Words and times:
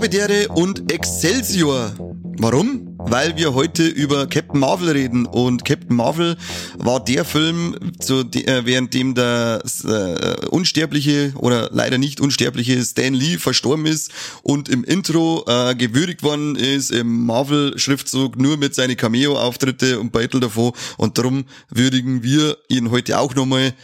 Habedere 0.00 0.48
und 0.48 0.92
Excelsior. 0.92 1.92
Warum? 2.38 2.89
Weil 3.06 3.36
wir 3.36 3.54
heute 3.54 3.86
über 3.86 4.26
Captain 4.26 4.60
Marvel 4.60 4.90
reden. 4.90 5.26
Und 5.26 5.64
Captain 5.64 5.96
Marvel 5.96 6.36
war 6.76 7.04
der 7.04 7.24
Film, 7.24 7.76
zu, 7.98 8.20
äh, 8.20 8.64
während 8.64 8.94
dem 8.94 9.14
der 9.14 9.62
äh, 9.84 10.46
unsterbliche 10.46 11.32
oder 11.36 11.70
leider 11.72 11.98
nicht 11.98 12.20
unsterbliche 12.20 12.82
Stan 12.84 13.12
Lee 13.12 13.38
verstorben 13.38 13.86
ist 13.86 14.12
und 14.42 14.68
im 14.68 14.84
Intro 14.84 15.44
äh, 15.46 15.74
gewürdigt 15.74 16.22
worden 16.22 16.56
ist 16.56 16.90
im 16.90 17.26
Marvel-Schriftzug 17.26 18.36
nur 18.36 18.56
mit 18.56 18.74
seinen 18.74 18.96
Cameo-Auftritte 18.96 19.98
und 19.98 20.12
Beitel 20.12 20.40
davor. 20.40 20.72
Und 20.96 21.18
darum 21.18 21.46
würdigen 21.68 22.22
wir 22.22 22.56
ihn 22.68 22.90
heute 22.90 23.18
auch 23.18 23.34
nochmal 23.34 23.74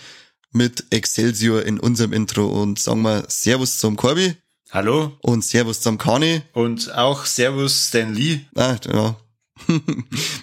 mit 0.53 0.85
Excelsior 0.91 1.63
in 1.63 1.79
unserem 1.79 2.13
Intro. 2.13 2.47
Und 2.47 2.79
sagen 2.79 3.03
wir 3.03 3.25
Servus 3.29 3.79
zum 3.79 3.97
Corby. 3.97 4.35
Hallo. 4.71 5.17
Und 5.23 5.45
Servus 5.45 5.81
zum 5.81 5.97
Kani. 5.97 6.43
Und 6.53 6.93
auch 6.93 7.25
Servus 7.25 7.89
Stan 7.89 8.13
Lee. 8.13 8.41
Ah, 8.57 8.77
ja. 8.85 9.17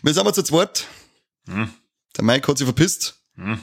wir 0.01 0.13
sind 0.13 0.23
mal 0.23 0.33
zu 0.33 0.43
zweit. 0.43 0.87
Hm. 1.47 1.69
Der 2.15 2.23
Mike 2.23 2.47
hat 2.47 2.57
sich 2.57 2.65
verpisst. 2.65 3.21
Hm. 3.35 3.59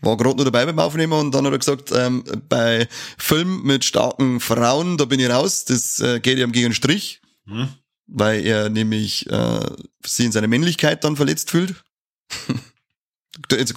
War 0.00 0.16
gerade 0.16 0.36
nur 0.36 0.46
dabei 0.46 0.64
beim 0.64 0.78
Aufnehmen 0.78 1.12
und 1.12 1.34
dann 1.34 1.44
hat 1.44 1.52
er 1.52 1.58
gesagt, 1.58 1.92
ähm, 1.92 2.24
bei 2.48 2.88
Film 3.18 3.62
mit 3.64 3.84
starken 3.84 4.40
Frauen, 4.40 4.96
da 4.96 5.04
bin 5.04 5.20
ich 5.20 5.28
raus, 5.28 5.66
das 5.66 6.00
äh, 6.00 6.20
geht 6.20 6.38
ihm 6.38 6.52
gegen 6.52 6.68
den 6.68 6.74
Strich. 6.74 7.20
Hm. 7.46 7.68
Weil 8.06 8.46
er 8.46 8.70
nämlich 8.70 9.28
äh, 9.28 9.66
sie 10.06 10.24
in 10.24 10.32
seiner 10.32 10.48
Männlichkeit 10.48 11.04
dann 11.04 11.16
verletzt 11.16 11.50
fühlt. 11.50 11.74
Jetzt, 13.50 13.74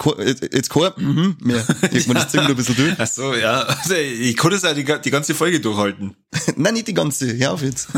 jetzt, 0.53 0.69
kein, 0.69 0.91
mhm, 0.97 1.37
mehr. 1.39 1.65
Irgendwann 1.81 2.17
ja. 2.17 2.23
das 2.23 2.31
Ding 2.31 2.41
ein 2.41 2.55
bisschen 2.55 2.75
durch. 2.75 2.93
Ach 2.97 3.07
so, 3.07 3.33
ja. 3.33 3.61
Also, 3.61 3.95
ich 3.95 4.35
konnte 4.35 4.57
es 4.57 4.65
auch 4.65 4.73
die, 4.73 4.83
die 4.83 5.11
ganze 5.11 5.33
Folge 5.33 5.59
durchhalten. 5.59 6.15
Nein, 6.55 6.73
nicht 6.73 6.87
die 6.87 6.93
ganze. 6.93 7.37
Hör 7.37 7.53
auf 7.53 7.61
jetzt. 7.61 7.87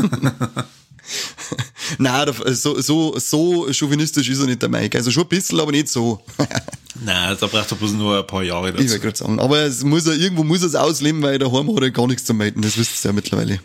Nein, 1.98 2.32
so, 2.46 2.80
so, 2.80 3.18
so 3.18 3.72
chauvinistisch 3.72 4.28
ist 4.28 4.40
er 4.40 4.46
nicht 4.46 4.62
der 4.62 4.68
Mike. 4.68 4.96
Also 4.96 5.10
schon 5.10 5.24
ein 5.24 5.28
bisschen, 5.28 5.60
aber 5.60 5.72
nicht 5.72 5.88
so. 5.88 6.24
Nein, 7.04 7.36
da 7.38 7.46
braucht 7.46 7.70
er 7.70 7.76
bloß 7.76 7.92
nur 7.92 8.18
ein 8.18 8.26
paar 8.26 8.42
Jahre 8.42 8.72
dazu. 8.72 8.84
Ich 8.84 8.90
wollte 8.90 9.02
gerade 9.02 9.18
sagen. 9.18 9.40
Aber 9.40 9.60
es 9.60 9.84
muss 9.84 10.06
er, 10.06 10.14
irgendwo 10.14 10.44
muss 10.44 10.62
er 10.62 10.68
es 10.68 10.74
ausleben, 10.74 11.22
weil 11.22 11.38
daheim 11.38 11.74
hat 11.74 11.82
er 11.82 11.90
gar 11.90 12.06
nichts 12.06 12.24
zu 12.24 12.34
melden. 12.34 12.62
Das 12.62 12.78
wisst 12.78 13.04
ihr 13.04 13.08
ja 13.08 13.12
mittlerweile. 13.12 13.60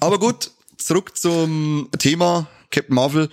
aber 0.00 0.18
gut, 0.18 0.50
zurück 0.76 1.16
zum 1.16 1.88
Thema 1.98 2.48
Captain 2.70 2.94
Marvel. 2.94 3.28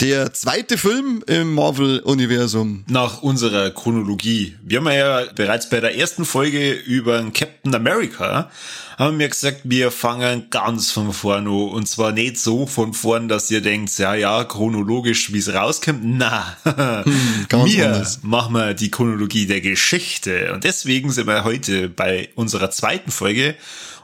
Der 0.00 0.32
zweite 0.32 0.78
Film 0.78 1.22
im 1.26 1.54
Marvel-Universum. 1.54 2.84
Nach 2.88 3.20
unserer 3.20 3.70
Chronologie. 3.70 4.56
Wir 4.62 4.78
haben 4.78 4.88
ja 4.88 5.24
bereits 5.34 5.68
bei 5.68 5.78
der 5.80 5.94
ersten 5.94 6.24
Folge 6.24 6.72
über 6.72 7.22
Captain 7.32 7.74
America 7.74 8.50
haben 8.96 9.18
wir 9.18 9.28
gesagt, 9.28 9.60
wir 9.64 9.90
fangen 9.90 10.48
ganz 10.48 10.90
von 10.90 11.12
vorne 11.12 11.50
an. 11.50 11.68
Und 11.68 11.86
zwar 11.86 12.12
nicht 12.12 12.38
so 12.38 12.66
von 12.66 12.94
vorn, 12.94 13.28
dass 13.28 13.50
ihr 13.50 13.60
denkt, 13.60 13.98
ja, 13.98 14.14
ja, 14.14 14.44
chronologisch, 14.44 15.34
wie 15.34 15.38
es 15.38 15.52
rauskommt. 15.52 16.00
Na, 16.02 16.56
hm, 16.64 17.46
wir 17.66 17.86
anders. 17.92 18.20
machen 18.22 18.54
wir 18.54 18.72
die 18.72 18.90
Chronologie 18.90 19.44
der 19.44 19.60
Geschichte. 19.60 20.54
Und 20.54 20.64
deswegen 20.64 21.10
sind 21.10 21.26
wir 21.26 21.44
heute 21.44 21.90
bei 21.90 22.30
unserer 22.36 22.70
zweiten 22.70 23.10
Folge. 23.10 23.54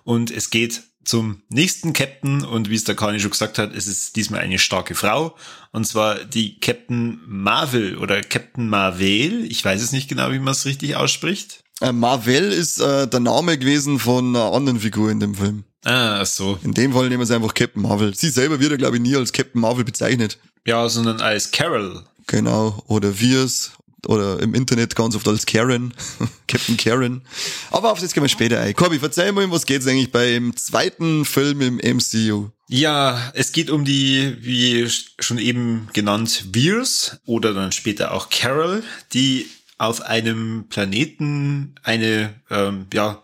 Und 0.05 0.31
es 0.31 0.50
geht 0.50 0.83
zum 1.06 1.42
nächsten 1.48 1.92
Captain 1.92 2.44
und 2.44 2.68
wie 2.68 2.74
es 2.74 2.84
der 2.84 2.94
Kani 2.94 3.20
schon 3.20 3.30
gesagt 3.30 3.58
hat, 3.58 3.74
es 3.74 3.86
ist 3.86 4.16
diesmal 4.16 4.41
eine 4.41 4.58
starke 4.58 4.94
Frau 4.94 5.36
und 5.72 5.86
zwar 5.86 6.25
die 6.25 6.58
Captain 6.60 7.20
Marvel 7.26 7.97
oder 7.98 8.20
Captain 8.22 8.69
Marvel. 8.69 9.44
Ich 9.50 9.64
weiß 9.64 9.82
es 9.82 9.92
nicht 9.92 10.08
genau, 10.08 10.31
wie 10.32 10.38
man 10.38 10.53
es 10.53 10.66
richtig 10.66 10.97
ausspricht. 10.97 11.64
Äh, 11.81 11.92
Marvel 11.92 12.53
ist 12.53 12.81
äh, 12.81 13.06
der 13.06 13.20
Name 13.20 13.58
gewesen 13.58 13.98
von 13.98 14.34
einer 14.34 14.53
anderen 14.53 14.81
Figur 14.81 15.10
in 15.10 15.20
dem 15.20 15.34
Film. 15.34 15.64
Ah, 15.84 16.25
so. 16.25 16.58
In 16.64 16.75
dem 16.75 16.92
Fall 16.92 17.08
nehmen 17.08 17.20
wir 17.20 17.26
sie 17.26 17.34
einfach 17.34 17.54
Captain 17.54 17.82
Marvel. 17.82 18.14
Sie 18.14 18.31
selber 18.31 18.58
wird 18.58 18.72
ja, 18.72 18.76
glaube 18.76 18.97
ich, 18.97 19.02
nie 19.02 19.14
als 19.14 19.32
Captain 19.32 19.60
Marvel 19.60 19.84
bezeichnet. 19.84 20.38
Ja, 20.66 20.88
sondern 20.88 21.20
als 21.20 21.52
Carol. 21.52 22.02
Genau, 22.26 22.82
oder 22.88 23.20
Wirs 23.20 23.72
oder 24.06 24.40
im 24.40 24.54
Internet 24.54 24.94
ganz 24.94 25.14
oft 25.16 25.26
als 25.26 25.46
Karen, 25.46 25.94
Captain 26.48 26.76
Karen. 26.76 27.22
Aber 27.70 27.92
auf 27.92 28.00
das 28.00 28.12
gehen 28.12 28.22
wir 28.22 28.28
später 28.28 28.60
ein. 28.60 28.74
Corby, 28.74 28.98
verzeih 28.98 29.32
mal, 29.32 29.50
was 29.50 29.66
geht's 29.66 29.86
eigentlich 29.86 30.12
beim 30.12 30.56
zweiten 30.56 31.24
Film 31.24 31.60
im 31.60 31.76
MCU? 31.76 32.50
Ja, 32.68 33.32
es 33.34 33.52
geht 33.52 33.70
um 33.70 33.84
die, 33.84 34.36
wie 34.40 34.88
schon 35.20 35.38
eben 35.38 35.88
genannt, 35.92 36.46
Veers 36.52 37.18
oder 37.24 37.54
dann 37.54 37.72
später 37.72 38.12
auch 38.12 38.28
Carol, 38.28 38.82
die 39.12 39.46
auf 39.78 40.02
einem 40.02 40.66
Planeten 40.68 41.74
eine, 41.82 42.34
ähm, 42.50 42.86
ja, 42.92 43.22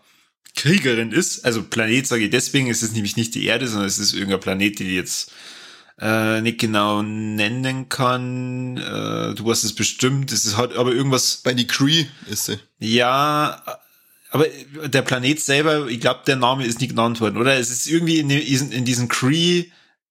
Kriegerin 0.55 1.11
ist. 1.11 1.45
Also 1.45 1.63
Planet 1.63 2.05
sage 2.05 2.25
ich 2.25 2.29
deswegen, 2.29 2.69
es 2.69 2.83
ist 2.83 2.93
nämlich 2.93 3.17
nicht 3.17 3.33
die 3.35 3.45
Erde, 3.45 3.67
sondern 3.67 3.87
es 3.87 3.97
ist 3.97 4.13
irgendein 4.13 4.39
Planet, 4.39 4.79
die 4.79 4.95
jetzt 4.95 5.31
äh, 5.99 6.41
nicht 6.41 6.59
genau 6.59 7.01
nennen 7.01 7.89
kann. 7.89 8.77
Äh, 8.77 9.35
du 9.35 9.49
hast 9.49 9.63
es 9.63 9.73
bestimmt. 9.73 10.31
Es 10.31 10.45
ist 10.45 10.57
halt 10.57 10.75
aber 10.75 10.93
irgendwas. 10.93 11.37
Bei 11.43 11.53
die 11.53 11.67
Cree 11.67 12.05
ist 12.29 12.45
sie. 12.45 12.59
Ja, 12.79 13.61
aber 14.31 14.47
der 14.85 15.03
Planet 15.03 15.39
selber, 15.39 15.87
ich 15.87 15.99
glaube, 15.99 16.21
der 16.25 16.35
Name 16.35 16.65
ist 16.65 16.79
nicht 16.79 16.89
genannt 16.89 17.21
worden, 17.21 17.37
oder? 17.37 17.55
Es 17.57 17.69
ist 17.69 17.87
irgendwie 17.87 18.19
in, 18.19 18.29
in, 18.29 18.71
in 18.71 18.83
diesem 18.83 19.07
Cree 19.07 19.65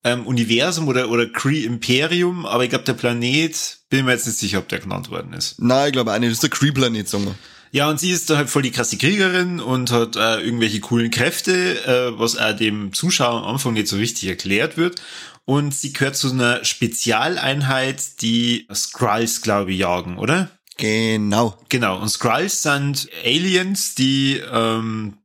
ähm, 0.04 0.26
Universum 0.26 0.88
oder, 0.88 1.10
oder 1.10 1.26
Cree 1.26 1.64
Imperium, 1.64 2.46
aber 2.46 2.64
ich 2.64 2.70
glaube, 2.70 2.84
der 2.84 2.94
Planet, 2.94 3.78
bin 3.90 4.04
mir 4.04 4.12
jetzt 4.12 4.26
nicht 4.26 4.38
sicher, 4.38 4.58
ob 4.58 4.68
der 4.68 4.80
genannt 4.80 5.10
worden 5.10 5.32
ist. 5.32 5.60
Nein, 5.60 5.88
ich 5.88 5.92
glaube 5.92 6.12
auch 6.12 6.18
nicht. 6.18 6.30
Das 6.30 6.36
ist 6.36 6.42
der 6.42 6.50
Cree-Planet, 6.50 7.08
sagen 7.08 7.26
wir. 7.26 7.34
Ja, 7.72 7.88
und 7.88 7.98
sie 7.98 8.10
ist 8.10 8.28
da 8.28 8.36
halt 8.36 8.50
voll 8.50 8.62
die 8.62 8.70
krasse 8.70 8.98
Kriegerin 8.98 9.58
und 9.58 9.90
hat 9.90 10.16
äh, 10.16 10.40
irgendwelche 10.40 10.80
coolen 10.80 11.10
Kräfte, 11.10 11.84
äh, 11.86 12.18
was 12.18 12.36
auch 12.36 12.54
dem 12.54 12.92
Zuschauer 12.92 13.42
am 13.42 13.54
Anfang 13.54 13.72
nicht 13.72 13.88
so 13.88 13.96
richtig 13.96 14.28
erklärt 14.28 14.76
wird 14.76 15.00
und 15.44 15.74
sie 15.74 15.92
gehört 15.92 16.16
zu 16.16 16.30
einer 16.30 16.64
Spezialeinheit, 16.64 18.22
die 18.22 18.66
Skrulls, 18.72 19.42
glaube 19.42 19.72
ich, 19.72 19.78
jagen, 19.78 20.18
oder? 20.18 20.50
Genau. 20.76 21.58
Genau. 21.68 22.00
Und 22.00 22.08
Skrulls 22.08 22.62
sind 22.62 23.08
Aliens, 23.24 23.94
die 23.94 24.40
ähm, 24.50 25.18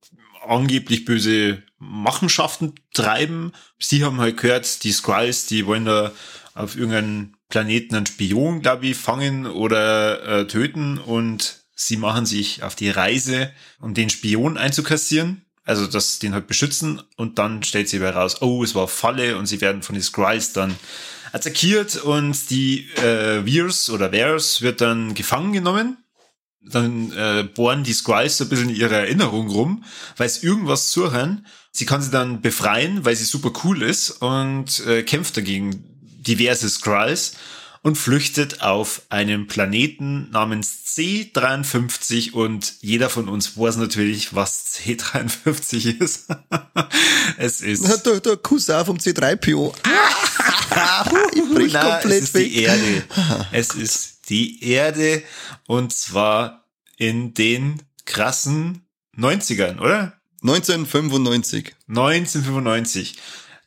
angeblich 0.45 1.05
böse 1.05 1.63
Machenschaften 1.79 2.73
treiben. 2.94 3.53
Sie 3.79 4.03
haben 4.03 4.19
halt 4.19 4.38
gehört, 4.38 4.83
die 4.83 4.91
Skrulls, 4.91 5.45
die 5.45 5.66
wollen 5.66 5.85
da 5.85 6.11
auf 6.53 6.75
irgendeinem 6.75 7.35
Planeten 7.49 7.95
einen 7.95 8.07
Spion, 8.07 8.61
glaube 8.61 8.88
ich, 8.88 8.97
fangen 8.97 9.45
oder 9.45 10.41
äh, 10.41 10.47
töten 10.47 10.97
und 10.97 11.61
sie 11.75 11.97
machen 11.97 12.25
sich 12.25 12.63
auf 12.63 12.75
die 12.75 12.89
Reise, 12.89 13.51
um 13.79 13.94
den 13.94 14.09
Spion 14.09 14.57
einzukassieren 14.57 15.47
also 15.67 15.85
das 15.85 16.17
den 16.19 16.33
halt 16.33 16.47
beschützen 16.47 17.01
und 17.17 17.38
dann 17.38 17.61
stellt 17.61 17.89
sie 17.89 18.00
heraus, 18.00 18.41
oh, 18.41 18.63
es 18.63 18.73
war 18.73 18.88
Falle 18.88 19.38
und 19.38 19.45
sie 19.47 19.59
werden 19.59 19.83
von 19.83 19.94
den 19.94 20.01
Skrulls 20.01 20.53
dann 20.53 20.75
attackiert 21.33 21.97
und 21.97 22.50
die 22.50 22.89
äh, 22.95 23.45
Veers 23.45 23.89
oder 23.89 24.11
Veers 24.13 24.61
wird 24.61 24.79
dann 24.79 25.13
gefangen 25.13 25.51
genommen. 25.51 25.97
Dann 26.61 27.11
äh, 27.11 27.44
bohren 27.44 27.83
die 27.83 27.94
Skrulls 27.94 28.38
so 28.38 28.45
ein 28.45 28.50
bisschen 28.50 28.69
in 28.69 28.75
ihrer 28.75 28.95
Erinnerung 28.95 29.50
rum, 29.50 29.83
weil 30.16 30.28
es 30.28 30.41
irgendwas 30.41 30.91
suchen. 30.91 31.45
Sie 31.72 31.85
kann 31.85 32.01
sie 32.01 32.11
dann 32.11 32.41
befreien, 32.41 33.03
weil 33.03 33.16
sie 33.17 33.25
super 33.25 33.51
cool 33.63 33.84
ist 33.84 34.09
und 34.22 34.85
äh, 34.88 35.03
kämpft 35.03 35.35
dagegen 35.35 35.84
diverse 36.25 36.69
Skrulls 36.69 37.34
und 37.81 37.97
flüchtet 37.97 38.61
auf 38.61 39.01
einen 39.09 39.47
Planeten 39.47 40.29
namens 40.31 40.83
C53 40.88 42.33
und 42.33 42.73
jeder 42.81 43.09
von 43.09 43.29
uns 43.29 43.57
weiß 43.57 43.78
natürlich, 43.78 44.34
was 44.35 44.73
C53 44.75 45.99
ist. 46.02 46.28
es 47.37 47.61
ist 47.61 48.05
der, 48.05 48.19
der 48.19 48.37
Cousin 48.37 48.85
vom 48.85 48.97
C3PO. 48.97 49.73
ich 51.34 51.53
brich 51.53 51.73
Na, 51.73 51.99
komplett 51.99 52.23
es 52.23 52.29
ist 52.29 52.34
weg. 52.34 52.46
die 52.46 52.61
Erde. 52.63 53.03
Es 53.52 53.69
ist 53.75 54.29
die 54.29 54.63
Erde 54.63 55.23
und 55.67 55.93
zwar 55.93 56.66
in 56.97 57.34
den 57.34 57.81
krassen 58.05 58.87
90ern, 59.17 59.79
oder? 59.79 60.13
1995. 60.41 61.75
1995. 61.87 63.17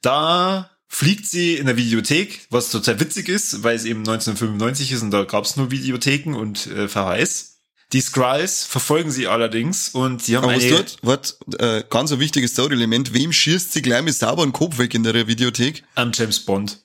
Da 0.03 0.70
fliegt 0.91 1.25
sie 1.25 1.55
in 1.55 1.67
der 1.67 1.77
Videothek, 1.77 2.47
was 2.51 2.71
total 2.71 2.99
witzig 2.99 3.29
ist, 3.29 3.63
weil 3.63 3.77
es 3.77 3.85
eben 3.85 4.01
1995 4.01 4.93
ist 4.93 5.03
und 5.03 5.13
da 5.13 5.23
gab 5.23 5.45
es 5.45 5.57
nur 5.57 5.71
Videotheken 5.71 6.35
und 6.35 6.67
äh, 6.67 6.89
VHS. 6.89 7.61
Die 7.93 8.01
Skrulls 8.01 8.65
verfolgen 8.65 9.11
sie 9.11 9.27
allerdings 9.27 9.91
und 9.91 10.23
sie 10.23 10.37
haben 10.37 10.45
Aber 10.45 10.53
eine... 10.53 10.63
Was 10.63 10.71
dort, 10.71 10.99
wat, 11.03 11.61
äh, 11.61 11.85
ganz 11.89 12.13
ein 12.13 12.19
wichtiges 12.19 12.53
Story-Element, 12.53 13.15
wem 13.15 13.33
schießt 13.33 13.73
sie 13.73 13.83
gleich 13.83 14.03
mit 14.03 14.15
sauberen 14.15 14.53
Kopf 14.53 14.79
weg 14.79 14.93
in 14.95 15.05
der 15.05 15.27
Videothek? 15.27 15.85
Am 15.95 16.11
James 16.13 16.41
Bond. 16.41 16.81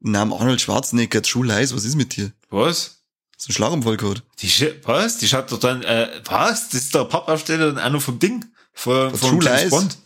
Na, 0.00 0.22
am 0.22 0.32
Arnold 0.32 0.60
Schwarzenegger, 0.60 1.22
True 1.22 1.46
Lies, 1.46 1.74
was 1.74 1.84
ist 1.84 1.94
mit 1.94 2.16
dir? 2.16 2.32
Was? 2.50 3.02
So 3.36 3.50
ein 3.50 3.52
Schlaganfall 3.52 3.96
gehabt. 3.98 4.22
Die, 4.40 4.50
was? 4.84 5.18
Die 5.18 5.28
schaut 5.28 5.52
doch 5.52 5.60
dann, 5.60 5.82
äh, 5.82 6.08
was? 6.24 6.70
Das 6.70 6.82
ist 6.82 6.96
ein 6.96 7.08
Pappaufsteller 7.08 7.68
und 7.68 7.78
einer 7.78 8.00
vom 8.00 8.18
Ding. 8.18 8.46
Von, 8.72 9.14
von 9.14 9.30
True 9.30 9.44
James 9.44 9.62
Lies. 9.62 9.70
Bond. 9.70 9.98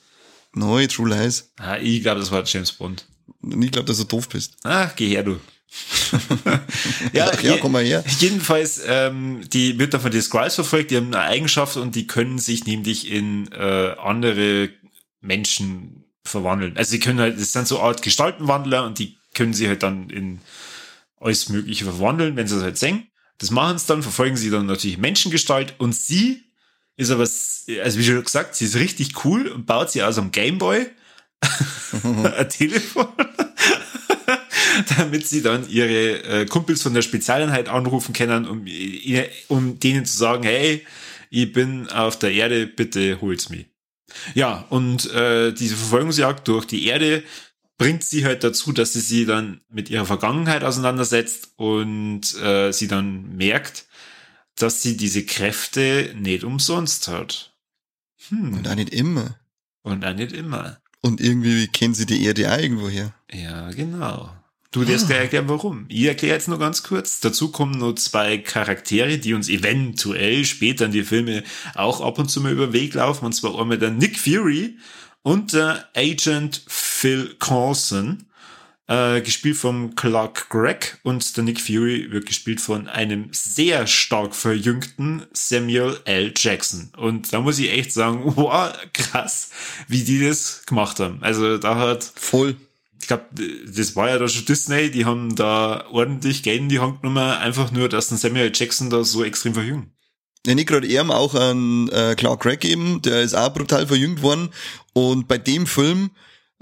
Nein, 0.53 0.89
True 0.89 1.09
Lies. 1.09 1.51
Ah, 1.59 1.77
ich 1.77 2.03
glaube, 2.03 2.21
das 2.21 2.31
war 2.31 2.43
James 2.45 2.73
Bond. 2.73 3.07
Und 3.53 3.63
ich 3.63 3.73
glaube, 3.73 3.87
dass 3.87 3.99
du 3.99 4.05
doof 4.05 4.29
bist. 4.29 4.55
Ah, 4.65 4.91
geh 4.97 5.09
her, 5.09 5.23
du. 5.23 5.39
ja, 7.13 7.31
Ach 7.33 7.43
ja, 7.43 7.59
komm 7.59 7.73
mal 7.73 7.85
her. 7.85 8.05
Jedenfalls, 8.19 8.81
ähm, 8.87 9.43
die 9.53 9.79
wird 9.79 9.95
dann 9.95 10.01
von 10.01 10.11
den 10.11 10.23
Skrulls 10.23 10.55
verfolgt, 10.55 10.91
die 10.91 10.97
haben 10.97 11.15
eine 11.15 11.21
Eigenschaft 11.21 11.77
und 11.77 11.95
die 11.95 12.07
können 12.07 12.39
sich 12.39 12.65
nämlich 12.67 13.11
in 13.11 13.51
äh, 13.53 13.95
andere 13.99 14.71
Menschen 15.21 16.05
verwandeln. 16.25 16.77
Also 16.77 16.93
sie 16.93 17.01
können 17.01 17.21
halt, 17.21 17.39
das 17.41 17.53
sind 17.53 17.69
so 17.69 17.81
Art 17.81 18.03
Gestaltenwandler 18.03 18.85
und 18.87 18.99
die 18.99 19.19
können 19.35 19.55
sie 19.55 19.69
halt 19.69 19.83
dann 19.83 20.11
in 20.11 20.41
alles 21.21 21.49
Mögliche 21.49 21.85
verwandeln, 21.85 22.37
wenn 22.37 22.47
sie 22.47 22.57
es 22.57 22.63
halt 22.63 22.79
sehen. 22.79 23.09
Das 23.39 23.51
machen 23.51 23.79
sie 23.79 23.87
dann, 23.87 24.03
verfolgen 24.03 24.37
sie 24.37 24.51
dann 24.51 24.67
natürlich 24.67 24.99
Menschengestalt 24.99 25.75
und 25.79 25.95
sie 25.95 26.45
ist 26.97 27.11
aber, 27.11 27.23
also 27.23 27.99
wie 27.99 28.05
schon 28.05 28.25
gesagt, 28.25 28.55
sie 28.55 28.65
ist 28.65 28.77
richtig 28.77 29.25
cool 29.25 29.49
und 29.49 29.67
baut 29.67 29.91
sie 29.91 30.03
aus 30.03 30.17
einem 30.17 30.33
Gameboy 30.33 30.87
ein 32.37 32.49
Telefon 32.49 33.09
damit 34.99 35.27
sie 35.27 35.43
dann 35.43 35.69
ihre 35.69 36.23
äh, 36.25 36.47
Kumpels 36.47 36.83
von 36.83 36.95
der 36.95 37.03
Spezialeinheit 37.03 37.69
anrufen 37.69 38.13
können, 38.13 38.47
um, 38.47 38.67
ihr- 38.67 39.29
um 39.49 39.79
denen 39.79 40.05
zu 40.05 40.17
sagen, 40.17 40.43
hey, 40.43 40.87
ich 41.31 41.53
bin 41.53 41.89
auf 41.89 42.19
der 42.19 42.33
Erde, 42.33 42.67
bitte 42.67 43.21
holt's 43.21 43.49
mich. 43.49 43.67
Ja, 44.35 44.67
und 44.71 45.11
äh, 45.13 45.53
diese 45.53 45.77
Verfolgungsjagd 45.77 46.47
durch 46.49 46.65
die 46.67 46.87
Erde 46.87 47.23
bringt 47.79 48.05
sie 48.05 48.25
halt 48.25 48.45
dazu, 48.45 48.73
dass 48.73 48.93
sie 48.93 49.01
sie 49.01 49.27
dann 49.27 49.61
mit 49.69 49.91
ihrer 49.91 50.07
Vergangenheit 50.07 50.65
auseinandersetzt 50.65 51.51
und 51.57 52.23
äh, 52.41 52.73
sie 52.73 52.89
dann 52.89 53.37
merkt, 53.37 53.87
dass 54.57 54.83
sie 54.83 54.97
diese 54.97 55.25
Kräfte 55.27 56.15
nicht 56.17 56.45
umsonst 56.45 57.09
hat. 57.09 57.55
Hm. 58.29 58.55
Und 58.55 58.69
auch 58.69 58.75
nicht 58.75 58.91
immer. 58.91 59.39
Und 59.83 60.05
auch 60.05 60.15
nicht 60.15 60.33
immer. 60.33 60.81
Und 61.03 61.21
irgendwie 61.21 61.69
kennen 61.69 61.95
sie 61.95 62.07
die 62.07 62.25
Erde 62.25 62.53
auch 62.53 62.59
irgendwo 62.59 62.89
her. 62.89 63.13
Ja, 63.33 63.71
genau. 63.71 64.31
Du 64.73 64.87
wirst 64.87 65.07
gleich 65.07 65.21
erklären, 65.21 65.49
warum. 65.49 65.87
Ich 65.89 66.05
erkläre 66.05 66.35
jetzt 66.35 66.49
nur 66.49 66.59
ganz 66.59 66.83
kurz. 66.83 67.21
Dazu 67.21 67.51
kommen 67.51 67.79
nur 67.79 67.97
zwei 67.97 68.37
Charaktere, 68.37 69.17
die 69.17 69.33
uns 69.33 69.49
eventuell 69.49 70.45
später 70.45 70.85
in 70.85 70.93
die 70.93 71.05
Filme 71.05 71.45
auch 71.75 72.03
ab 72.03 72.19
und 72.19 72.29
zu 72.29 72.43
mal 72.43 72.53
über 72.53 72.67
den 72.67 72.73
Weg 72.75 72.93
laufen. 72.93 73.25
Und 73.25 73.33
zwar 73.33 73.59
einmal 73.59 73.79
der 73.79 73.91
Nick 73.91 74.19
Fury 74.19 74.77
und 75.23 75.55
der 75.55 75.89
Agent 75.97 76.63
Phil 76.69 77.37
Coulson, 77.39 78.27
äh, 78.89 79.21
gespielt 79.21 79.57
vom 79.57 79.95
Clark 79.95 80.49
Gregg. 80.49 80.99
Und 81.03 81.37
der 81.37 81.45
Nick 81.45 81.61
Fury 81.61 82.11
wird 82.11 82.27
gespielt 82.27 82.61
von 82.61 82.89
einem 82.89 83.29
sehr 83.33 83.87
stark 83.87 84.35
verjüngten 84.35 85.27
Samuel 85.33 85.99
L. 86.05 86.33
Jackson. 86.37 86.91
Und 86.97 87.33
da 87.33 87.41
muss 87.41 87.59
ich 87.59 87.71
echt 87.71 87.93
sagen, 87.93 88.23
wow, 88.37 88.73
krass, 88.93 89.51
wie 89.89 90.05
die 90.05 90.27
das 90.27 90.63
gemacht 90.67 91.01
haben. 91.01 91.19
Also 91.23 91.59
da 91.59 91.77
hat 91.77 92.05
Voll. 92.15 92.57
ich 93.01 93.09
glaube, 93.09 93.27
das 93.67 93.97
war 93.97 94.09
ja 94.09 94.19
da 94.19 94.29
schon 94.29 94.45
Disney, 94.45 94.91
die 94.91 95.05
haben 95.05 95.35
da 95.35 95.87
ordentlich 95.91 96.43
Geld 96.43 96.61
in 96.61 96.69
die 96.69 96.81
Hand 96.81 97.03
genommen, 97.03 97.19
einfach 97.19 97.73
nur, 97.73 97.89
dass 97.89 98.09
den 98.09 98.19
Samuel 98.19 98.53
Jackson 98.55 98.91
da 98.91 99.05
so 99.05 99.25
extrem 99.25 99.55
verjüngen. 99.55 99.93
Ja, 100.47 100.55
nicht 100.55 100.69
gerade 100.69 100.87
er, 100.87 101.11
auch 101.11 101.35
an 101.35 101.89
äh, 101.89 102.15
Clark 102.15 102.41
Gregg 102.41 102.65
eben, 102.69 103.03
der 103.03 103.23
ist 103.23 103.35
auch 103.35 103.53
brutal 103.53 103.89
verjüngt 103.89 104.23
worden. 104.23 104.51
Und 104.93 105.27
bei 105.27 105.39
dem 105.39 105.67
Film, 105.67 106.11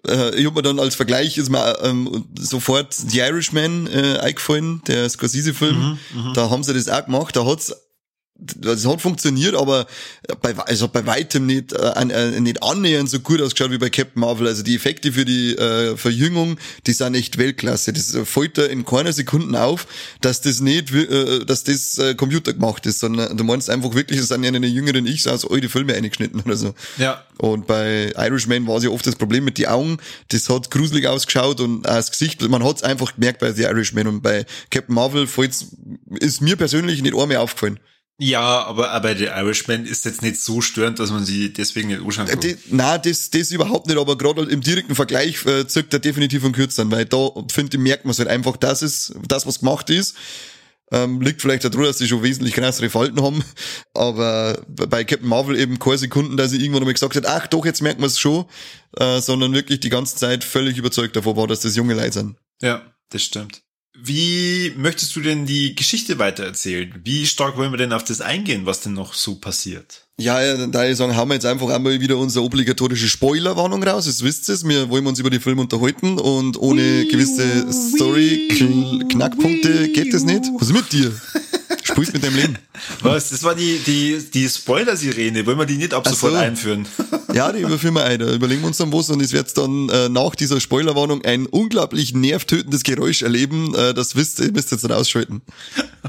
äh, 0.09 0.35
ich 0.37 0.47
hab 0.47 0.55
mir 0.55 0.63
dann 0.63 0.79
als 0.79 0.95
Vergleich 0.95 1.39
ist 1.39 1.51
mir 1.51 1.79
ähm, 1.83 2.25
sofort 2.39 2.95
The 2.95 3.21
Irishman 3.21 3.87
äh, 3.87 4.19
eingefallen, 4.19 4.83
der 4.87 5.09
Scorsese-Film. 5.09 5.99
da 6.35 6.51
haben 6.51 6.63
sie 6.63 6.75
das 6.75 6.89
auch 6.89 7.05
gemacht, 7.05 7.37
da 7.37 7.45
hat's 7.45 7.75
das 8.37 8.85
hat 8.85 9.01
funktioniert, 9.01 9.55
aber 9.55 9.87
bei, 10.43 10.57
also 10.57 10.89
bei 10.89 11.07
weitem 11.07 11.47
nicht, 11.47 11.73
äh, 11.73 11.93
äh, 11.93 12.41
nicht 12.41 12.63
annähernd 12.65 13.09
so 13.09 13.21
gut 13.21 13.41
ausgeschaut 13.41 13.71
wie 13.71 13.79
bei 13.79 13.91
Captain 13.91 14.21
Marvel. 14.21 14.49
Also 14.49 14.65
die 14.65 14.75
Effekte 14.75 15.13
für 15.13 15.25
die 15.25 15.55
äh, 15.57 15.97
Verjüngung, 15.97 16.59
die 16.87 16.93
sind 16.93 17.15
echt 17.15 17.39
Weltklasse. 17.39 17.93
Das 17.93 18.13
äh, 18.13 18.25
fällt 18.25 18.59
da 18.59 18.65
in 18.65 18.85
keiner 18.85 19.13
Sekunde 19.13 19.63
auf, 19.63 19.87
dass 20.21 20.41
das 20.41 20.61
nicht, 20.61 20.93
äh, 20.93 21.45
dass 21.45 21.63
das 21.63 21.97
äh, 21.99 22.17
Computer 22.17 22.53
gemacht 22.53 22.85
ist, 22.87 22.99
sondern 22.99 23.37
du 23.37 23.45
meinst 23.45 23.71
einfach 23.71 23.95
wirklich, 23.95 24.19
es 24.19 24.29
sind 24.29 24.43
ja 24.43 24.53
eine 24.53 24.67
jüngeren 24.67 25.07
Ich 25.07 25.29
aus 25.29 25.49
alte 25.49 25.69
Filme 25.69 25.95
eingeschnitten 25.95 26.41
oder 26.41 26.57
so. 26.57 26.75
Ja. 26.99 27.25
Und 27.39 27.69
bei 27.69 28.13
Irishman 28.17 28.67
war 28.67 28.79
es 28.79 28.85
ja 28.85 28.91
oft 28.91 29.07
das 29.07 29.15
Problem 29.15 29.45
mit 29.45 29.59
den 29.59 29.67
Augen. 29.67 29.99
Das 30.29 30.49
hat 30.49 30.73
gruselig 30.73 31.07
ausgeschaut 31.07 31.61
und 31.61 31.87
auch 31.87 31.95
das 31.95 32.11
Gesicht, 32.11 32.43
man 32.49 32.65
hat 32.65 32.77
es 32.77 32.83
einfach 32.83 33.15
gemerkt 33.15 33.39
bei 33.39 33.53
The 33.53 33.63
Irishman 33.63 34.09
und 34.09 34.23
bei 34.23 34.45
Captain 34.71 34.95
Marvel 34.95 35.29
ist 36.19 36.41
mir 36.41 36.57
persönlich 36.57 37.01
nicht 37.01 37.17
einmal 37.17 37.37
aufgefallen. 37.37 37.79
Ja, 38.19 38.65
aber, 38.65 38.91
aber 38.93 39.15
der 39.17 39.37
Irishman 39.37 39.87
ist 39.87 40.05
jetzt 40.05 40.23
nicht 40.23 40.41
so 40.41 40.61
störend, 40.61 41.01
dass 41.01 41.11
man 41.11 41.25
sie 41.25 41.53
deswegen 41.53 41.89
nicht 41.89 42.01
anschauen 42.01 42.29
Äh, 42.29 42.31
kann. 42.31 42.41
die, 42.41 42.57
na, 42.71 42.97
das, 42.99 43.31
das 43.31 43.51
überhaupt 43.51 43.89
nicht, 43.89 43.99
aber 43.99 44.17
gerade 44.17 44.43
im 44.45 44.61
direkten 44.61 44.95
Vergleich 44.95 45.45
äh, 45.47 45.67
zirkt 45.67 45.93
er 45.93 45.99
definitiv 45.99 46.43
von 46.43 46.53
kürzeren, 46.53 46.93
weil 46.93 47.07
da 47.07 47.31
finde 47.53 47.77
ich, 47.77 47.83
merkt 47.83 48.05
man 48.05 48.13
es 48.13 48.19
halt 48.21 48.29
einfach, 48.29 48.57
das 48.57 48.83
ist 48.83 49.15
das, 49.27 49.47
was 49.47 49.59
gemacht 49.59 49.91
ist. 49.91 50.15
Ähm, 50.93 51.21
liegt 51.23 51.41
vielleicht 51.43 51.65
daran, 51.65 51.83
dass 51.83 51.99
sie 51.99 52.07
schon 52.07 52.23
wesentlich 52.23 52.55
krassere 52.55 52.89
Falten 52.91 53.21
haben, 53.21 53.43
aber 53.95 54.63
bei 54.69 55.03
Captain 55.03 55.29
Marvel 55.29 55.59
eben 55.59 55.79
keine 55.81 55.99
Sekunden, 55.99 56.37
dass 56.37 56.51
sie 56.53 56.59
irgendwann 56.61 56.83
einmal 56.83 56.93
gesagt 56.95 57.17
hat, 57.17 57.27
ach 57.27 57.47
doch, 57.49 57.65
jetzt 57.65 57.83
merkt 57.83 57.99
man 57.99 58.07
es 58.09 58.19
schon, 58.19 58.45
äh, 58.99 59.21
sondern 59.21 59.55
wirklich 59.55 59.81
die 59.81 59.89
ganze 59.89 60.15
Zeit 60.17 60.45
völlig 60.45 60.77
überzeugt 60.79 61.17
davon 61.17 61.37
war, 61.37 61.49
dass 61.49 61.61
das 61.61 61.75
junge 61.75 61.95
Leute 61.95 62.13
sind. 62.13 62.37
Ja, 62.63 62.83
das 63.11 63.23
stimmt. 63.23 63.64
Wie 64.07 64.75
möchtest 64.77 65.17
du 65.17 65.23
denn 65.23 65.47
die 65.47 65.75
Geschichte 65.75 66.19
weitererzählen? 66.19 66.93
Wie 67.03 67.27
stark 67.27 67.57
wollen 67.57 67.73
wir 67.73 67.79
denn 67.79 67.95
auf 67.95 68.05
das 68.05 68.21
eingehen, 68.21 68.67
was 68.67 68.83
denn 68.83 68.93
noch 68.93 69.15
so 69.15 69.37
passiert? 69.37 70.05
Ja, 70.19 70.43
ja, 70.43 70.59
dann 70.59 70.71
da 70.71 70.87
ich 70.87 70.99
sagen, 70.99 71.17
haben 71.17 71.31
wir 71.31 71.37
jetzt 71.37 71.47
einfach 71.47 71.71
einmal 71.71 71.99
wieder 72.01 72.19
unsere 72.19 72.45
obligatorische 72.45 73.09
Spoilerwarnung 73.09 73.83
raus. 73.83 74.07
Jetzt 74.07 74.23
wisst 74.23 74.47
ihr 74.51 74.57
es, 74.57 74.69
wir 74.69 74.91
wollen 74.91 75.07
uns 75.07 75.21
über 75.21 75.31
die 75.31 75.41
Filme 75.41 75.63
unterhalten 75.63 76.19
und 76.19 76.59
ohne 76.59 77.07
gewisse 77.07 77.73
Story-Knackpunkte 77.73 79.89
geht 79.89 80.13
das 80.13 80.25
nicht. 80.25 80.45
Was 80.59 80.69
ist 80.69 80.75
mit 80.75 80.93
dir? 80.93 81.11
Spielst 81.95 82.13
mit 82.13 82.25
deinem 82.25 82.35
Leben. 82.35 82.59
Was? 83.03 83.31
Das 83.31 83.45
war 83.45 83.55
die, 83.55 83.79
die, 83.79 84.19
die 84.33 84.49
Spoiler-Sirene. 84.49 85.47
Wollen 85.47 85.59
wir 85.59 85.65
die 85.65 85.77
nicht 85.77 85.95
ab 85.95 86.09
sofort 86.09 86.33
so. 86.33 86.39
einführen? 86.39 86.89
Ja, 87.33 87.53
die 87.53 87.61
überführen 87.61 87.95
wir 87.95 88.05
ein. 88.05 88.19
Da 88.19 88.33
überlegen 88.33 88.63
wir 88.63 88.67
uns 88.67 88.79
dann 88.79 88.93
was 88.93 89.11
und 89.11 89.21
es 89.21 89.33
wird 89.33 89.57
dann 89.57 89.89
äh, 89.91 90.09
nach 90.09 90.35
dieser 90.35 90.61
Spoilerwarnung 90.61 91.25
ein 91.25 91.47
unglaublich 91.47 92.13
nervtötendes 92.13 92.83
Geräusch 92.83 93.23
erleben. 93.23 93.75
Äh, 93.77 93.95
das 93.95 94.17
wisst 94.17 94.41
ihr, 94.41 94.51
müsst 94.51 94.73
ihr 94.73 94.77
jetzt 94.77 94.83
dann 94.83 94.91
ausschalten. 94.93 95.43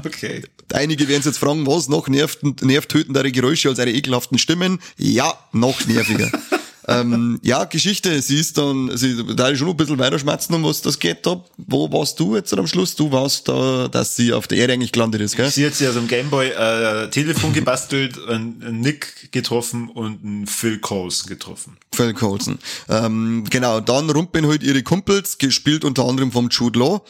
Okay. 0.04 0.42
Einige 0.72 1.06
werden 1.08 1.22
sich 1.22 1.30
jetzt 1.30 1.38
fragen, 1.38 1.66
was 1.66 1.88
noch 1.88 2.08
nervt, 2.08 2.42
nervtötendere 2.62 3.30
Geräusche 3.30 3.68
als 3.68 3.78
ihre 3.78 3.92
ekelhaften 3.92 4.38
Stimmen? 4.38 4.80
Ja, 4.96 5.38
noch 5.52 5.86
nerviger. 5.86 6.30
ähm, 6.88 7.40
ja, 7.42 7.64
Geschichte, 7.64 8.20
sie 8.22 8.38
ist 8.38 8.58
dann, 8.58 8.96
sie, 8.96 9.24
da 9.34 9.48
ist 9.48 9.58
schon 9.58 9.68
ein 9.68 9.76
bisschen 9.76 9.98
weiter 9.98 10.18
schmerzen, 10.18 10.54
um 10.54 10.64
was 10.64 10.82
das 10.82 10.98
geht 10.98 11.26
da. 11.26 11.42
Wo 11.56 11.90
warst 11.92 12.20
du 12.20 12.36
jetzt 12.36 12.56
am 12.56 12.66
Schluss? 12.66 12.94
Du 12.94 13.10
warst 13.10 13.48
da, 13.48 13.88
dass 13.88 14.14
sie 14.14 14.32
auf 14.32 14.46
der 14.46 14.58
Erde 14.58 14.74
eigentlich 14.74 14.92
gelandet 14.92 15.20
ist, 15.20 15.36
gell? 15.36 15.50
Sie 15.50 15.66
hat 15.66 15.74
sich 15.74 15.88
aus 15.88 15.94
dem 15.94 16.06
Gameboy 16.06 16.48
äh, 16.48 17.10
Telefon 17.10 17.52
gebastelt, 17.52 18.18
einen 18.28 18.80
Nick 18.80 19.32
getroffen 19.32 19.88
und 19.88 20.24
einen 20.24 20.46
Phil 20.46 20.78
Coulson 20.78 21.28
getroffen. 21.28 21.76
Phil 21.92 22.14
Coulson. 22.14 22.58
Ähm, 22.88 23.44
genau, 23.50 23.80
dann 23.80 24.10
rumpeln 24.10 24.46
halt 24.46 24.62
ihre 24.62 24.82
Kumpels, 24.82 25.38
gespielt 25.38 25.84
unter 25.84 26.04
anderem 26.04 26.30
vom 26.30 26.48
Jude 26.50 26.78
Law, 26.78 27.02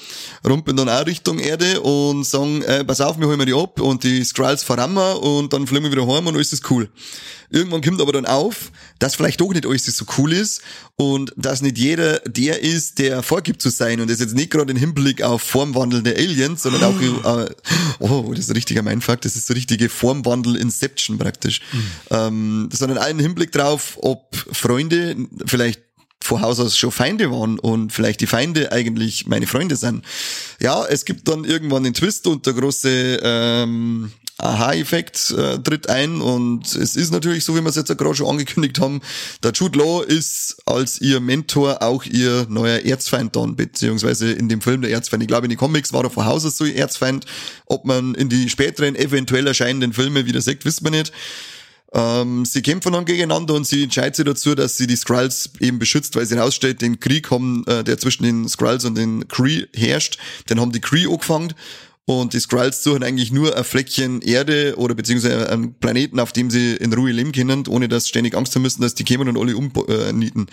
rumpeln 0.47 0.77
dann 0.77 0.89
auch 0.89 1.05
Richtung 1.07 1.39
Erde 1.39 1.81
und 1.81 2.25
sagen, 2.25 2.63
äh, 2.63 2.85
pass 2.85 3.01
auf, 3.01 3.19
wir 3.19 3.27
holen 3.27 3.39
wir 3.39 3.47
die 3.47 3.55
ab 3.55 3.81
und 3.81 4.05
die 4.05 4.25
Skrulls 4.25 4.67
wir 4.69 5.23
und 5.23 5.53
dann 5.53 5.67
fliegen 5.67 5.85
wir 5.85 5.93
wieder 5.93 6.07
heim 6.07 6.27
und 6.27 6.35
alles 6.35 6.53
ist 6.53 6.71
cool. 6.71 6.89
Irgendwann 7.51 7.81
kommt 7.81 8.01
aber 8.01 8.13
dann 8.13 8.27
auf, 8.27 8.73
dass 8.99 9.15
vielleicht 9.15 9.41
doch 9.41 9.53
nicht 9.53 9.67
alles 9.67 9.85
so 9.85 10.05
cool 10.19 10.33
ist 10.33 10.63
und 10.97 11.33
dass 11.37 11.63
nicht 11.63 11.79
jeder 11.79 12.21
der 12.21 12.63
ist, 12.63 12.99
der 12.99 13.23
vorgibt 13.23 13.63
zu 13.63 13.69
sein 13.69 14.01
und 14.01 14.11
das 14.11 14.21
jetzt 14.21 14.35
nicht 14.35 14.51
gerade 14.51 14.71
im 14.71 14.77
Hinblick 14.77 15.23
auf 15.23 15.43
formwandelnde 15.43 16.15
Aliens, 16.17 16.63
sondern 16.63 16.85
auch, 16.85 17.01
äh, 17.01 17.55
oh, 18.01 18.31
das 18.31 18.41
ist 18.41 18.51
ein 18.51 18.57
richtiger 18.57 18.83
Mindfuck, 18.83 19.21
das 19.21 19.37
ist 19.37 19.47
so 19.47 19.55
richtige 19.55 19.89
Formwandel-Inception 19.89 21.19
praktisch, 21.19 21.61
ähm, 22.11 22.69
sondern 22.73 22.99
einen 22.99 23.19
Hinblick 23.19 23.53
drauf, 23.53 23.99
ob 24.01 24.35
Freunde 24.53 25.17
vielleicht 25.47 25.86
vor 26.27 26.41
Haus 26.41 26.61
aus 26.61 26.77
schon 26.77 26.91
Feinde 26.91 27.31
waren 27.31 27.59
und 27.59 27.93
vielleicht 27.93 28.21
die 28.21 28.27
Feinde 28.27 28.73
eigentlich 28.73 29.27
meine 29.27 29.47
Freunde 29.47 29.77
sind. 29.77 30.05
Ja, 30.61 30.85
es 30.85 31.05
gibt 31.05 31.29
dann 31.29 31.45
irgendwann 31.45 31.85
den 31.85 31.95
Twist 31.95 32.27
und 32.27 32.47
der 32.47 32.55
große 32.55 33.21
ähm, 33.23 34.13
Aha-Effekt 34.39 35.31
äh, 35.31 35.59
tritt 35.61 35.89
ein 35.89 36.21
und 36.21 36.67
es 36.75 36.95
ist 36.95 37.11
natürlich 37.11 37.43
so, 37.43 37.57
wie 37.57 37.63
wir 37.63 37.71
es 37.71 37.77
jetzt 37.77 37.97
gerade 37.97 38.15
schon 38.15 38.27
angekündigt 38.27 38.79
haben, 38.81 39.01
der 39.43 39.53
Jude 39.53 39.79
Law 39.79 40.03
ist 40.03 40.57
als 40.67 41.01
ihr 41.01 41.21
Mentor 41.21 41.83
auch 41.83 42.05
ihr 42.05 42.47
neuer 42.51 42.85
Erzfeind 42.85 43.35
dann, 43.35 43.57
beziehungsweise 43.57 44.33
in 44.33 44.51
dem 44.51 44.61
Film 44.61 44.83
der 44.83 44.91
Erzfeind. 44.91 45.23
Ich 45.23 45.29
glaube, 45.29 45.47
in 45.47 45.51
den 45.51 45.59
Comics 45.59 45.95
war 45.95 46.05
er 46.05 46.11
vor 46.11 46.27
Haus 46.27 46.45
aus 46.45 46.59
so 46.59 46.67
ihr 46.67 46.77
Erzfeind. 46.77 47.25
Ob 47.65 47.87
man 47.87 48.15
in 48.15 48.29
die 48.29 48.51
späteren 48.51 48.95
eventuell 48.95 49.47
erscheinenden 49.47 49.95
Filme 49.95 50.27
wieder 50.27 50.43
sieht, 50.43 50.67
wissen 50.67 50.85
wir 50.85 50.91
nicht. 50.91 51.13
Ähm, 51.97 52.45
sie 52.45 52.61
kämpfen 52.61 52.93
dann 52.93 53.07
gegeneinander 53.07 53.55
und 53.55 53.67
sie 53.67 53.85
entscheidet 53.85 54.17
sich 54.17 54.27
dazu, 54.27 54.55
dass 54.55 54.77
sie 54.77 54.87
die 54.87 54.97
Skrulls 54.97 55.51
eben 55.61 55.79
beschützt, 55.79 56.15
weil 56.15 56.27
sie 56.27 56.37
herausstellt, 56.37 56.83
den 56.83 57.01
Krieg 57.01 57.31
haben, 57.31 57.65
äh, 57.67 57.83
der 57.83 57.97
zwischen 57.97 58.25
den 58.25 58.47
Skrulls 58.49 58.85
und 58.85 58.97
den 58.97 59.27
Kree 59.29 59.65
herrscht, 59.75 60.19
den 60.51 60.61
haben 60.61 60.73
die 60.73 60.83
Kree 60.83 61.07
angefangen 61.07 61.55
Und 62.05 62.35
die 62.35 62.41
Skrulls 62.41 62.85
suchen 62.85 63.03
eigentlich 63.03 63.33
nur 63.33 63.57
ein 63.57 63.65
Fleckchen 63.65 64.21
Erde 64.21 64.75
oder 64.77 64.95
beziehungsweise 64.95 65.49
einen 65.49 65.73
Planeten, 65.73 66.21
auf 66.21 66.33
dem 66.33 66.51
sie 66.51 66.75
in 66.77 66.93
Ruhe 66.93 67.13
leben 67.13 67.33
können, 67.33 67.67
ohne 67.67 67.89
dass 67.89 68.09
ständig 68.09 68.37
Angst 68.37 68.55
haben 68.55 68.63
müssen, 68.63 68.83
dass 68.83 68.95
die 68.95 69.05
kämen 69.05 69.29
und 69.31 69.39
alle 69.39 69.57
umnieten. 69.57 70.49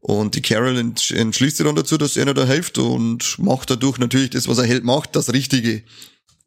Und 0.00 0.34
die 0.34 0.42
Carol 0.42 0.76
entschließt 0.76 1.56
sich 1.56 1.66
dann 1.66 1.74
dazu, 1.74 1.96
dass 1.96 2.18
er 2.18 2.34
da 2.34 2.44
hilft 2.44 2.76
und 2.76 3.38
macht 3.38 3.70
dadurch 3.70 3.98
natürlich 3.98 4.30
das, 4.30 4.46
was 4.46 4.58
er 4.58 4.66
hält, 4.66 4.84
macht, 4.84 5.16
das 5.16 5.32
Richtige. 5.32 5.82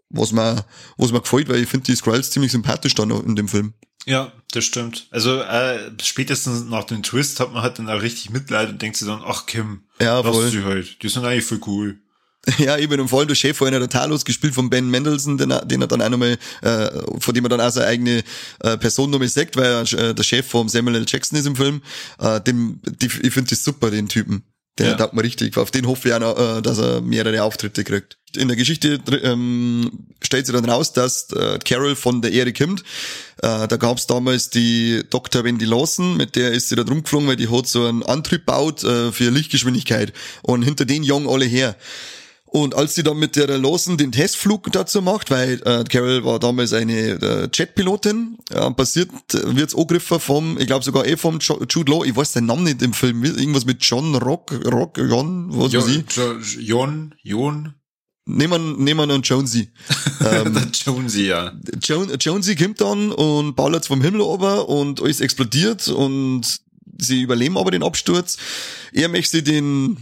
Was 0.10 0.32
mir, 0.32 0.66
was 0.98 1.12
mir 1.12 1.22
gefällt, 1.22 1.50
weil 1.50 1.62
ich 1.62 1.70
finde 1.70 1.86
die 1.86 1.96
Skrulls 1.96 2.32
ziemlich 2.32 2.51
sympathisch 2.51 2.96
dann 2.96 3.12
in 3.12 3.36
dem 3.36 3.48
Film. 3.48 3.74
Ja, 4.06 4.32
das 4.51 4.63
stimmt. 4.63 5.08
Also 5.12 5.39
äh, 5.42 5.92
spätestens 6.01 6.66
nach 6.66 6.86
dem 6.86 7.04
Twist 7.04 7.39
hat 7.39 7.54
man 7.54 7.62
halt 7.62 7.78
dann 7.78 7.89
auch 7.89 8.01
richtig 8.01 8.32
Mitleid 8.32 8.70
und 8.70 8.82
denkt 8.82 8.98
sich 8.98 9.08
dann, 9.08 9.22
ach 9.24 9.46
Kim, 9.46 9.84
ja, 10.01 10.20
lass 10.22 10.51
sie 10.51 10.63
halt. 10.63 11.04
Die 11.04 11.10
sind 11.10 11.25
eigentlich 11.25 11.46
voll 11.46 11.62
cool. 11.68 12.00
Ja, 12.58 12.78
eben, 12.78 13.00
und 13.00 13.10
vor 13.10 13.20
allem 13.20 13.28
der 13.28 13.36
Chef 13.36 13.58
vorhin 13.58 13.78
der 13.78 13.89
Talos 13.89 14.25
gespielt 14.25 14.54
von 14.54 14.70
Ben 14.70 14.89
Mendelssohn, 14.89 15.38
den, 15.38 15.51
er, 15.51 15.66
den 15.66 15.82
er 15.82 15.88
dann 15.88 16.01
auch 16.01 16.10
nochmal, 16.10 16.38
äh, 16.62 16.89
von 17.20 17.34
dem 17.34 17.46
er 17.46 17.50
dann 17.50 17.62
auch 17.62 17.70
seine 17.70 17.88
eigene 17.88 18.24
äh, 18.62 18.78
Person 18.78 19.10
nochmal 19.10 19.28
sagt, 19.28 19.58
weil 19.58 19.66
er 19.66 19.82
äh, 19.82 20.16
der 20.16 20.24
Chef 20.24 20.48
vom 20.48 20.70
Samuel 20.70 20.96
L. 20.96 21.06
Jackson 21.08 21.38
ist 21.38 21.46
im 21.46 21.56
Film. 21.56 21.82
Äh, 22.18 22.42
dem, 22.42 22.80
die, 22.86 23.08
ich 23.08 23.34
finde 23.34 23.50
das 23.50 23.63
super, 23.63 23.92
den 23.92 24.08
Typen. 24.08 24.44
Der 24.78 24.92
ja. 24.92 24.94
taugt 24.96 25.13
mir 25.13 25.24
richtig. 25.24 25.58
Auf 25.58 25.72
den 25.72 25.86
hoffe 25.86 26.08
ich 26.08 26.13
auch 26.13 26.20
noch, 26.20 26.58
äh, 26.58 26.62
dass 26.62 26.78
er 26.78 27.01
mehrere 27.01 27.44
Auftritte 27.44 27.84
kriegt. 27.84 28.18
In 28.36 28.48
der 28.48 28.58
Geschichte 28.58 29.00
ähm, 29.24 30.08
stellt 30.22 30.46
sich 30.46 30.56
dann 30.56 30.70
raus, 30.70 30.94
dass 30.94 31.32
äh, 31.32 31.60
Carol 31.64 31.96
von 31.96 32.22
der 32.22 32.32
Ehre 32.32 32.54
kommt. 32.54 32.82
Äh, 33.42 33.68
da 33.68 33.78
gab's 33.78 34.08
damals 34.08 34.50
die 34.50 35.04
Dr. 35.10 35.44
Wendy 35.44 35.66
Lawson, 35.66 36.18
mit 36.18 36.36
der 36.36 36.52
ist 36.52 36.70
sie 36.70 36.76
da 36.76 36.84
rumgeflogen, 36.84 37.28
weil 37.28 37.36
die 37.36 37.50
hat 37.50 37.68
so 37.68 37.86
einen 37.86 38.04
Antrieb 38.04 38.46
baut 38.46 38.84
äh, 38.84 39.12
für 39.12 39.30
Lichtgeschwindigkeit. 39.30 40.14
Und 40.42 40.64
hinter 40.64 40.86
den 40.86 41.04
jagen 41.04 41.28
alle 41.28 41.46
her. 41.46 41.76
Und 42.52 42.74
als 42.74 42.96
sie 42.96 43.04
dann 43.04 43.18
mit 43.18 43.36
der 43.36 43.60
Lawson 43.60 43.98
den 43.98 44.12
Testflug 44.12 44.72
dazu 44.72 45.04
macht, 45.04 45.30
weil 45.30 45.62
äh, 45.66 45.84
Carol 45.84 46.26
war 46.26 46.40
damals 46.40 46.74
eine 46.74 46.94
äh, 46.94 47.50
Jetpilotin, 47.54 48.40
äh, 48.50 48.72
passiert 48.72 49.10
wird's 49.32 49.76
angegriffen 49.76 50.20
vom, 50.20 50.58
ich 50.58 50.66
glaube 50.66 50.84
sogar 50.84 51.06
eh 51.06 51.16
vom 51.16 51.38
Jude 51.40 51.92
Law, 51.92 52.04
ich 52.04 52.16
weiß 52.16 52.34
seinen 52.34 52.48
Namen 52.48 52.64
nicht 52.64 52.82
im 52.82 52.94
Film, 52.94 53.24
irgendwas 53.24 53.66
mit 53.66 53.84
John 53.84 54.16
Rock, 54.16 54.52
Rock, 54.66 54.98
John, 54.98 55.50
was 55.52 55.72
jo, 55.72 55.82
weiß 55.82 55.90
ich. 55.90 56.68
John, 56.68 57.14
John. 57.22 57.76
Nehmen, 58.30 58.84
nehmen 58.84 59.10
an 59.12 59.22
Jonesy. 59.22 59.70
ähm, 60.32 60.56
Jonesy, 60.74 61.28
ja. 61.28 61.54
Jo 61.84 62.06
Jonesy 62.20 62.56
kommt 62.56 62.80
dann 62.80 63.12
und 63.12 63.56
ballert 63.56 63.86
vom 63.86 64.02
Himmel 64.02 64.22
runter 64.22 64.70
und 64.70 65.02
alles 65.02 65.20
explodiert 65.20 65.88
und 65.88 66.62
sie 66.98 67.22
überleben 67.22 67.58
aber 67.58 67.72
den 67.72 67.84
Absturz. 67.84 68.38
Er 68.92 69.10
möchte 69.10 69.42
den 69.42 69.98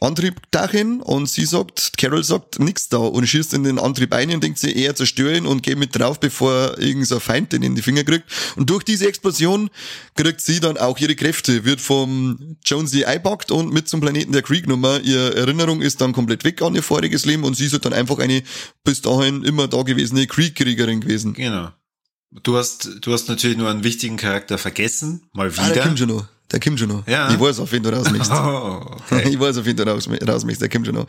Antrieb 0.00 0.40
dahin 0.50 1.00
und 1.00 1.28
sie 1.28 1.44
sagt, 1.44 1.92
Carol 1.96 2.24
sagt 2.24 2.58
nix 2.58 2.88
da 2.88 2.98
und 2.98 3.26
schießt 3.26 3.54
in 3.54 3.64
den 3.64 3.78
Antrieb 3.78 4.12
ein 4.12 4.30
und 4.30 4.42
denkt 4.42 4.58
sie 4.58 4.72
eher 4.72 4.94
zerstören 4.94 5.46
und 5.46 5.62
geht 5.62 5.78
mit 5.78 5.98
drauf, 5.98 6.20
bevor 6.20 6.78
irgendein 6.78 7.20
Feind 7.20 7.52
den 7.52 7.62
in 7.62 7.74
die 7.74 7.82
Finger 7.82 8.04
kriegt. 8.04 8.24
Und 8.56 8.70
durch 8.70 8.82
diese 8.82 9.06
Explosion 9.06 9.70
kriegt 10.16 10.40
sie 10.40 10.60
dann 10.60 10.76
auch 10.76 10.98
ihre 10.98 11.14
Kräfte, 11.14 11.64
wird 11.64 11.80
vom 11.80 12.56
Jonesy 12.64 13.04
eingepackt 13.04 13.50
und 13.50 13.72
mit 13.72 13.88
zum 13.88 14.00
Planeten 14.00 14.32
der 14.32 14.42
Creek 14.42 14.66
Nummer. 14.66 15.00
Ihre 15.00 15.34
Erinnerung 15.36 15.80
ist 15.80 16.00
dann 16.00 16.12
komplett 16.12 16.44
weg 16.44 16.62
an 16.62 16.74
ihr 16.74 16.82
voriges 16.82 17.24
Leben 17.24 17.44
und 17.44 17.54
sie 17.54 17.66
ist 17.66 17.84
dann 17.84 17.92
einfach 17.92 18.18
eine 18.18 18.42
bis 18.84 19.00
dahin 19.02 19.42
immer 19.44 19.68
da 19.68 19.82
gewesene 19.82 20.26
Creek-Kriegerin 20.26 21.00
gewesen. 21.00 21.34
Genau. 21.34 21.70
Du 22.42 22.56
hast, 22.56 22.98
du 23.00 23.12
hast 23.12 23.28
natürlich 23.28 23.56
nur 23.56 23.70
einen 23.70 23.84
wichtigen 23.84 24.16
Charakter 24.16 24.58
vergessen, 24.58 25.22
mal 25.32 25.52
wieder. 25.52 25.62
Ah, 25.62 25.70
der 25.70 25.82
kommt 25.84 25.98
schon 25.98 26.08
noch. 26.08 26.26
Der 26.52 26.60
kommt 26.60 26.78
schon 26.78 26.88
noch. 26.88 27.06
Ja. 27.06 27.32
Ich 27.32 27.40
weiß, 27.40 27.58
auf 27.60 27.72
wen 27.72 27.82
du 27.82 27.90
rausmachst. 27.90 28.30
Oh, 28.30 28.80
okay. 29.10 29.28
Ich 29.30 29.40
weiß, 29.40 29.58
auf 29.58 29.64
wen 29.64 29.76
du 29.76 29.84
rausmachst. 29.84 30.60
Der 30.60 30.68
kommt 30.68 30.86
schon 30.86 30.94
noch. 30.94 31.06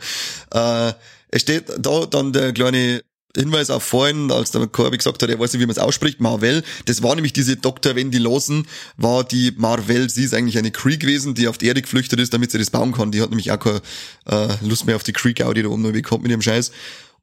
Äh, 0.52 0.92
es 1.28 1.42
steht 1.42 1.64
da 1.78 2.06
dann 2.06 2.32
der 2.32 2.52
kleine 2.52 3.02
Hinweis 3.36 3.70
auf 3.70 3.82
vorhin, 3.82 4.30
als 4.32 4.50
der 4.50 4.66
Corby 4.66 4.96
gesagt 4.96 5.22
hat, 5.22 5.28
er 5.28 5.38
weiß 5.38 5.52
nicht, 5.52 5.60
wie 5.60 5.66
man 5.66 5.72
es 5.72 5.78
ausspricht, 5.78 6.20
Marvel. 6.20 6.62
Das 6.86 7.02
war 7.02 7.14
nämlich 7.14 7.34
diese 7.34 7.56
Dr. 7.56 7.94
Wendy 7.94 8.18
Lawson, 8.18 8.66
war 8.96 9.24
die 9.24 9.52
Marvel. 9.56 10.08
Sie 10.08 10.24
ist 10.24 10.34
eigentlich 10.34 10.58
eine 10.58 10.70
Creek 10.70 11.00
gewesen, 11.00 11.34
die 11.34 11.46
auf 11.46 11.58
die 11.58 11.66
Erde 11.66 11.82
geflüchtet 11.82 12.18
ist, 12.18 12.32
damit 12.32 12.50
sie 12.50 12.58
das 12.58 12.70
bauen 12.70 12.92
kann. 12.92 13.12
Die 13.12 13.20
hat 13.20 13.30
nämlich 13.30 13.52
auch 13.52 13.58
keine 13.58 13.82
äh, 14.24 14.48
Lust 14.62 14.86
mehr 14.86 14.96
auf 14.96 15.02
die 15.02 15.12
Creek 15.12 15.42
Audi 15.42 15.62
da 15.62 15.68
oben 15.68 15.82
noch 15.82 15.92
bekommen 15.92 16.22
mit 16.22 16.30
ihrem 16.30 16.42
Scheiß. 16.42 16.72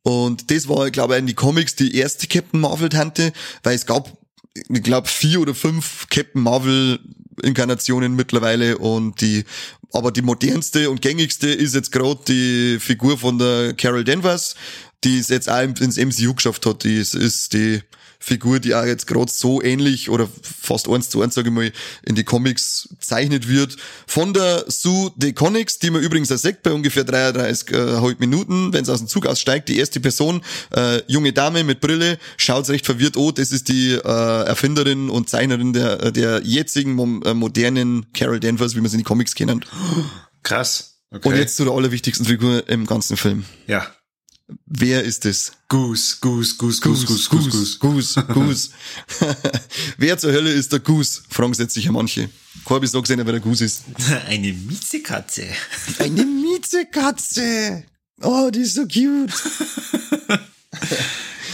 Und 0.03 0.51
das 0.51 0.67
war, 0.67 0.91
glaube 0.91 1.13
ich, 1.13 1.19
in 1.19 1.27
die 1.27 1.33
Comics 1.33 1.75
die 1.75 1.95
erste 1.95 2.27
Captain 2.27 2.59
Marvel-Tante, 2.59 3.33
weil 3.63 3.75
es 3.75 3.85
gab, 3.85 4.15
ich 4.53 4.83
glaube, 4.83 5.07
vier 5.07 5.41
oder 5.41 5.55
fünf 5.55 6.07
Captain 6.09 6.43
Marvel 6.43 6.99
Inkarnationen 7.43 8.15
mittlerweile 8.15 8.77
und 8.77 9.21
die, 9.21 9.43
aber 9.91 10.11
die 10.11 10.21
modernste 10.21 10.89
und 10.89 11.01
gängigste 11.01 11.49
ist 11.49 11.75
jetzt 11.75 11.91
gerade 11.91 12.19
die 12.27 12.79
Figur 12.79 13.17
von 13.17 13.37
der 13.37 13.73
Carol 13.73 14.03
Danvers, 14.03 14.55
die 15.03 15.19
es 15.19 15.29
jetzt 15.29 15.49
auch 15.49 15.61
ins 15.61 15.97
MCU 15.97 16.33
geschafft 16.33 16.65
hat. 16.65 16.83
Die 16.83 16.97
ist, 16.97 17.13
ist 17.15 17.53
die 17.53 17.81
Figur, 18.23 18.61
die 18.61 18.73
auch 18.73 18.85
jetzt 18.85 19.05
gerade 19.05 19.29
so 19.29 19.61
ähnlich 19.61 20.09
oder 20.09 20.29
fast 20.41 20.87
eins 20.87 21.09
zu 21.09 21.21
eins, 21.21 21.35
sage 21.35 21.49
ich 21.49 21.53
mal, 21.53 21.73
in 22.05 22.15
die 22.15 22.23
Comics 22.23 22.87
zeichnet 23.01 23.49
wird. 23.49 23.75
Von 24.07 24.33
der 24.33 24.63
Sue 24.69 25.11
de 25.17 25.33
Conics, 25.33 25.79
die 25.79 25.89
man 25.89 26.01
übrigens 26.01 26.29
sagt 26.29 26.63
bei 26.63 26.71
ungefähr 26.71 27.03
33 27.03 27.71
äh, 27.71 28.15
Minuten, 28.19 28.71
wenn 28.71 28.83
es 28.83 28.89
aus 28.89 28.99
dem 28.99 29.09
Zug 29.09 29.25
aussteigt, 29.25 29.67
die 29.67 29.77
erste 29.77 29.99
Person, 29.99 30.41
äh, 30.73 31.01
junge 31.07 31.33
Dame 31.33 31.65
mit 31.65 31.81
Brille, 31.81 32.17
schaut 32.37 32.69
recht 32.69 32.85
verwirrt, 32.85 33.17
oh, 33.17 33.31
das 33.31 33.51
ist 33.51 33.67
die 33.67 33.91
äh, 33.91 34.45
Erfinderin 34.45 35.09
und 35.09 35.29
Zeichnerin 35.29 35.73
der, 35.73 36.11
der 36.13 36.41
jetzigen 36.45 36.97
äh, 37.23 37.33
modernen 37.33 38.05
Carol 38.13 38.39
Danvers, 38.39 38.73
wie 38.77 38.79
man 38.79 38.89
sie 38.89 38.95
in 38.95 38.99
die 38.99 39.03
Comics 39.03 39.35
kennt. 39.35 39.67
Krass. 40.43 41.01
Okay. 41.11 41.27
Und 41.27 41.35
jetzt 41.35 41.57
zu 41.57 41.65
der 41.65 41.73
allerwichtigsten 41.73 42.25
Figur 42.25 42.69
im 42.69 42.85
ganzen 42.85 43.17
Film. 43.17 43.43
Ja. 43.67 43.85
Wer 44.65 45.03
ist 45.03 45.25
es? 45.25 45.53
Goose, 45.69 46.17
Goose, 46.19 46.55
Goose, 46.57 46.81
Goose, 46.81 47.05
Goose, 47.05 47.29
Goose, 47.29 47.79
Goose, 47.79 47.79
Goose, 47.79 48.23
Goose. 48.33 48.69
Wer 49.97 50.17
zur 50.17 50.33
Hölle 50.33 50.51
ist 50.51 50.71
der 50.71 50.79
Goose? 50.79 51.21
Fragen 51.29 51.53
sich 51.53 51.85
ja 51.85 51.91
manche. 51.91 52.29
Corby 52.65 52.87
sagt 52.87 53.03
gesehen, 53.03 53.19
wer 53.23 53.33
der 53.33 53.39
Goose 53.39 53.65
ist. 53.65 53.83
Eine 54.27 54.53
Miezekatze. 54.53 55.47
Eine 55.99 56.25
Miezekatze. 56.25 57.83
Oh, 58.21 58.49
die 58.53 58.61
ist 58.61 58.75
so 58.75 58.83
cute. 58.83 59.33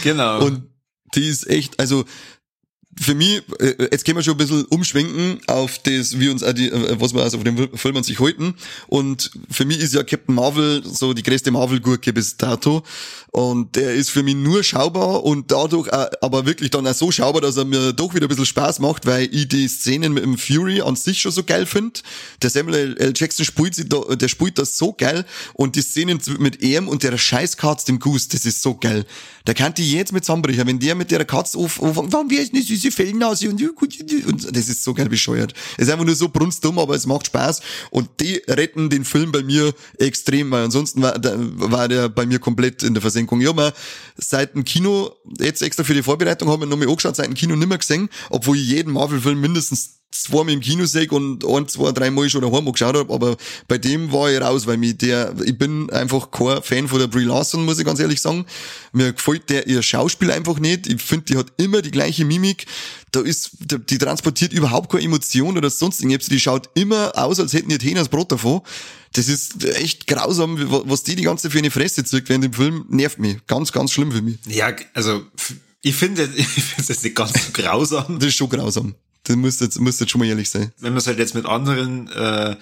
genau. 0.02 0.44
Und 0.44 0.68
die 1.14 1.28
ist 1.28 1.48
echt, 1.48 1.78
also 1.80 2.04
für 2.98 3.14
mich, 3.14 3.42
äh, 3.60 3.88
jetzt 3.92 4.04
können 4.04 4.18
wir 4.18 4.22
schon 4.22 4.34
ein 4.34 4.38
bisschen 4.38 4.64
umschwenken 4.66 5.40
auf 5.46 5.78
das, 5.78 6.18
wie 6.18 6.28
uns, 6.28 6.42
äh, 6.42 6.70
was 6.98 7.14
wir 7.14 7.22
also 7.22 7.38
auf 7.38 7.44
dem 7.44 7.76
Film 7.76 7.96
an 7.96 8.02
sich 8.02 8.18
halten. 8.18 8.54
Und 8.88 9.30
für 9.50 9.64
mich 9.64 9.78
ist 9.78 9.94
ja 9.94 10.02
Captain 10.02 10.34
Marvel 10.34 10.82
so 10.84 11.14
die 11.14 11.22
größte 11.22 11.50
Marvel-Gurke 11.50 12.12
bis 12.12 12.36
dato. 12.36 12.82
Und 13.32 13.76
der 13.76 13.94
ist 13.94 14.10
für 14.10 14.24
mich 14.24 14.34
nur 14.34 14.64
schaubar 14.64 15.22
und 15.22 15.52
dadurch 15.52 15.92
auch, 15.92 16.08
aber 16.20 16.46
wirklich 16.46 16.70
dann 16.70 16.86
auch 16.86 16.94
so 16.94 17.12
schaubar, 17.12 17.40
dass 17.40 17.56
er 17.56 17.64
mir 17.64 17.92
doch 17.92 18.12
wieder 18.12 18.26
ein 18.26 18.28
bisschen 18.28 18.46
Spaß 18.46 18.80
macht, 18.80 19.06
weil 19.06 19.28
ich 19.32 19.46
die 19.46 19.68
Szenen 19.68 20.12
mit 20.12 20.24
dem 20.24 20.36
Fury 20.36 20.80
an 20.80 20.96
sich 20.96 21.20
schon 21.20 21.30
so 21.30 21.44
geil 21.44 21.66
finde. 21.66 22.00
Der 22.42 22.50
Samuel 22.50 22.96
L. 22.98 23.12
Jackson 23.14 23.44
spielt, 23.44 23.76
sie 23.76 23.88
da, 23.88 24.00
der 24.16 24.28
spielt 24.28 24.58
das 24.58 24.76
so 24.76 24.92
geil 24.92 25.24
und 25.54 25.76
die 25.76 25.82
Szenen 25.82 26.20
mit 26.38 26.60
ihm 26.60 26.88
und 26.88 27.04
der 27.04 27.16
Scheißkatz, 27.16 27.84
dem 27.84 28.00
Goose, 28.00 28.28
das 28.30 28.44
ist 28.44 28.62
so 28.62 28.74
geil. 28.74 29.06
Der 29.46 29.54
kann 29.54 29.74
die 29.74 29.90
jetzt 29.92 30.12
mit 30.12 30.24
zusammenbrechen, 30.24 30.66
wenn 30.66 30.80
der 30.80 30.94
mit 30.96 31.10
der 31.10 31.24
Katze 31.24 31.56
auf, 31.56 31.80
auf 31.80 31.96
warum 31.96 32.30
wäre 32.30 32.42
ich 32.42 32.52
eine 32.52 32.62
süße 32.80 32.94
Fellnase 32.94 33.48
und, 33.48 33.62
und 33.62 34.56
das 34.56 34.68
ist 34.68 34.82
so 34.82 34.94
geil 34.94 35.08
bescheuert. 35.08 35.54
Es 35.76 35.86
ist 35.86 35.92
einfach 35.92 36.04
nur 36.04 36.14
so 36.14 36.28
brunstdumm, 36.28 36.78
aber 36.78 36.94
es 36.94 37.06
macht 37.06 37.26
Spaß 37.26 37.60
und 37.90 38.08
die 38.20 38.42
retten 38.48 38.90
den 38.90 39.04
Film 39.04 39.32
bei 39.32 39.42
mir 39.42 39.74
extrem, 39.98 40.50
weil 40.50 40.64
ansonsten 40.64 41.02
war, 41.02 41.18
der, 41.18 41.36
war 41.38 41.88
der 41.88 42.08
bei 42.08 42.26
mir 42.26 42.38
komplett 42.38 42.82
in 42.82 42.94
der 42.94 43.00
Versenkung. 43.00 43.40
Ich 43.40 43.48
habe 43.48 43.62
mir 43.62 43.72
seit 44.16 44.54
dem 44.54 44.64
Kino, 44.64 45.12
jetzt 45.38 45.62
extra 45.62 45.84
für 45.84 45.94
die 45.94 46.02
Vorbereitung, 46.02 46.48
habe 46.48 46.64
ich 46.64 46.70
noch 46.70 46.76
mal 46.76 46.88
angeschaut, 46.88 47.16
seit 47.16 47.26
dem 47.26 47.34
Kino 47.34 47.56
nimmer 47.56 47.78
gesehen, 47.78 48.08
obwohl 48.30 48.56
ich 48.56 48.68
jeden 48.68 48.92
Marvel-Film 48.92 49.40
mindestens 49.40 49.99
zweimal 50.10 50.54
im 50.54 50.60
Kino 50.60 50.84
sehe 50.86 51.08
und 51.10 51.44
ein, 51.44 51.68
zwei, 51.68 51.92
dreimal 51.92 52.28
schon 52.28 52.42
daheim 52.42 52.70
geschaut 52.70 52.96
habe, 52.96 53.12
aber 53.12 53.36
bei 53.68 53.78
dem 53.78 54.12
war 54.12 54.30
ich 54.30 54.40
raus, 54.40 54.66
weil 54.66 54.76
mich 54.76 54.98
der, 54.98 55.34
ich 55.44 55.56
bin 55.56 55.88
einfach 55.90 56.30
kein 56.30 56.62
Fan 56.62 56.88
von 56.88 56.98
der 56.98 57.06
Brie 57.06 57.24
Larson, 57.24 57.64
muss 57.64 57.78
ich 57.78 57.84
ganz 57.84 58.00
ehrlich 58.00 58.20
sagen. 58.20 58.46
Mir 58.92 59.12
gefällt 59.12 59.48
der 59.50 59.66
ihr 59.66 59.82
Schauspiel 59.82 60.30
einfach 60.30 60.58
nicht. 60.58 60.86
Ich 60.88 61.00
finde, 61.00 61.26
die 61.26 61.36
hat 61.36 61.52
immer 61.56 61.82
die 61.82 61.90
gleiche 61.90 62.24
Mimik. 62.24 62.66
Da 63.12 63.20
ist, 63.20 63.50
die, 63.60 63.98
transportiert 63.98 64.52
überhaupt 64.52 64.90
keine 64.90 65.04
Emotion 65.04 65.56
oder 65.56 65.70
sonst 65.70 66.00
irgendwas. 66.00 66.28
Die 66.28 66.40
schaut 66.40 66.70
immer 66.74 67.12
aus, 67.16 67.40
als 67.40 67.52
hätten 67.52 67.68
die 67.68 67.78
Hähne 67.78 68.00
das 68.00 68.08
Brot 68.08 68.32
davon. 68.32 68.62
Das 69.12 69.28
ist 69.28 69.64
echt 69.64 70.06
grausam, 70.06 70.56
was 70.88 71.02
die 71.02 71.16
die 71.16 71.24
ganze 71.24 71.50
für 71.50 71.58
eine 71.58 71.70
Fresse 71.70 72.04
zirkt 72.04 72.28
während 72.28 72.44
dem 72.44 72.52
Film, 72.52 72.84
nervt 72.88 73.18
mich. 73.18 73.38
Ganz, 73.46 73.72
ganz 73.72 73.90
schlimm 73.90 74.12
für 74.12 74.22
mich. 74.22 74.38
Ja, 74.46 74.72
also, 74.94 75.24
ich 75.82 75.96
finde, 75.96 76.28
ich 76.36 76.46
finde 76.46 76.92
es 76.92 77.02
nicht 77.02 77.16
ganz 77.16 77.32
so 77.32 77.52
grausam. 77.52 78.18
das 78.18 78.28
ist 78.28 78.36
schon 78.36 78.48
grausam. 78.48 78.94
Das 79.30 79.36
müsste 79.36 79.64
jetzt, 79.64 79.80
müsste 79.80 80.04
jetzt 80.04 80.10
schon 80.10 80.18
mal 80.18 80.26
ehrlich 80.26 80.50
sein. 80.50 80.72
Wenn 80.78 80.92
man 80.92 80.98
es 80.98 81.06
halt 81.06 81.18
jetzt 81.18 81.34
mit 81.34 81.46
anderen 81.46 82.08
äh, 82.08 82.56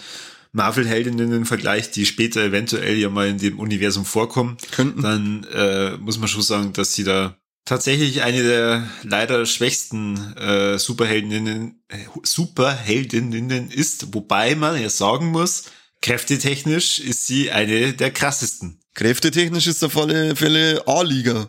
Marvel-Heldinnen 0.53 1.47
vergleicht, 1.47 1.97
die 1.97 2.05
später 2.05 2.43
eventuell 2.43 2.97
ja 2.97 3.09
mal 3.09 3.29
in 3.29 3.39
dem 3.39 3.59
Universum 3.59 4.05
vorkommen, 4.05 4.59
Könnten. 4.71 5.03
dann 5.03 5.45
äh, 5.45 5.97
muss 5.97 6.19
man 6.19 6.29
schon 6.29 6.43
sagen, 6.43 6.73
dass 6.75 6.95
sie 6.95 7.05
da 7.05 7.39
tatsächlich 7.65 8.23
eine 8.23 8.43
der 8.43 8.89
leider 9.03 9.45
schwächsten 9.47 10.35
äh, 10.37 10.79
Superheldinnen, 10.79 11.83
Superheldinnen 12.23 13.71
ist, 13.71 14.15
wobei 14.15 14.55
man 14.55 14.81
ja 14.81 14.91
sagen 14.91 15.27
muss, 15.27 15.65
kräftetechnisch 16.03 16.99
ist 16.99 17.27
sie 17.27 17.51
eine 17.51 17.93
der 17.93 18.11
krassesten. 18.11 18.81
Kräftetechnisch 18.95 19.67
ist 19.67 19.85
auf 19.85 19.97
alle 19.97 20.35
Fälle 20.37 20.83
A-Liga. 20.87 21.49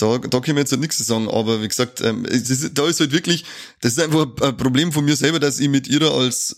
Da, 0.00 0.18
da 0.18 0.40
kann 0.40 0.54
man 0.54 0.62
jetzt 0.62 0.72
halt 0.72 0.80
nichts 0.80 0.98
sagen, 0.98 1.28
aber 1.28 1.62
wie 1.62 1.68
gesagt, 1.68 2.00
ähm, 2.00 2.24
es 2.24 2.48
ist, 2.50 2.78
da 2.78 2.86
ist 2.86 3.00
halt 3.00 3.12
wirklich, 3.12 3.44
das 3.80 3.92
ist 3.92 4.00
einfach 4.00 4.26
ein 4.40 4.56
Problem 4.56 4.92
von 4.92 5.04
mir 5.04 5.16
selber, 5.16 5.38
dass 5.38 5.58
ich 5.60 5.68
mit 5.68 5.88
ihrer 5.88 6.12
als 6.12 6.56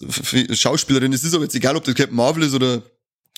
Schauspielerin, 0.53 1.13
es 1.13 1.25
ist 1.25 1.35
aber 1.35 1.45
jetzt 1.45 1.55
egal, 1.55 1.77
ob 1.77 1.85
das 1.85 1.95
Captain 1.95 2.17
Marvel 2.17 2.45
ist 2.45 2.55
oder 2.55 2.83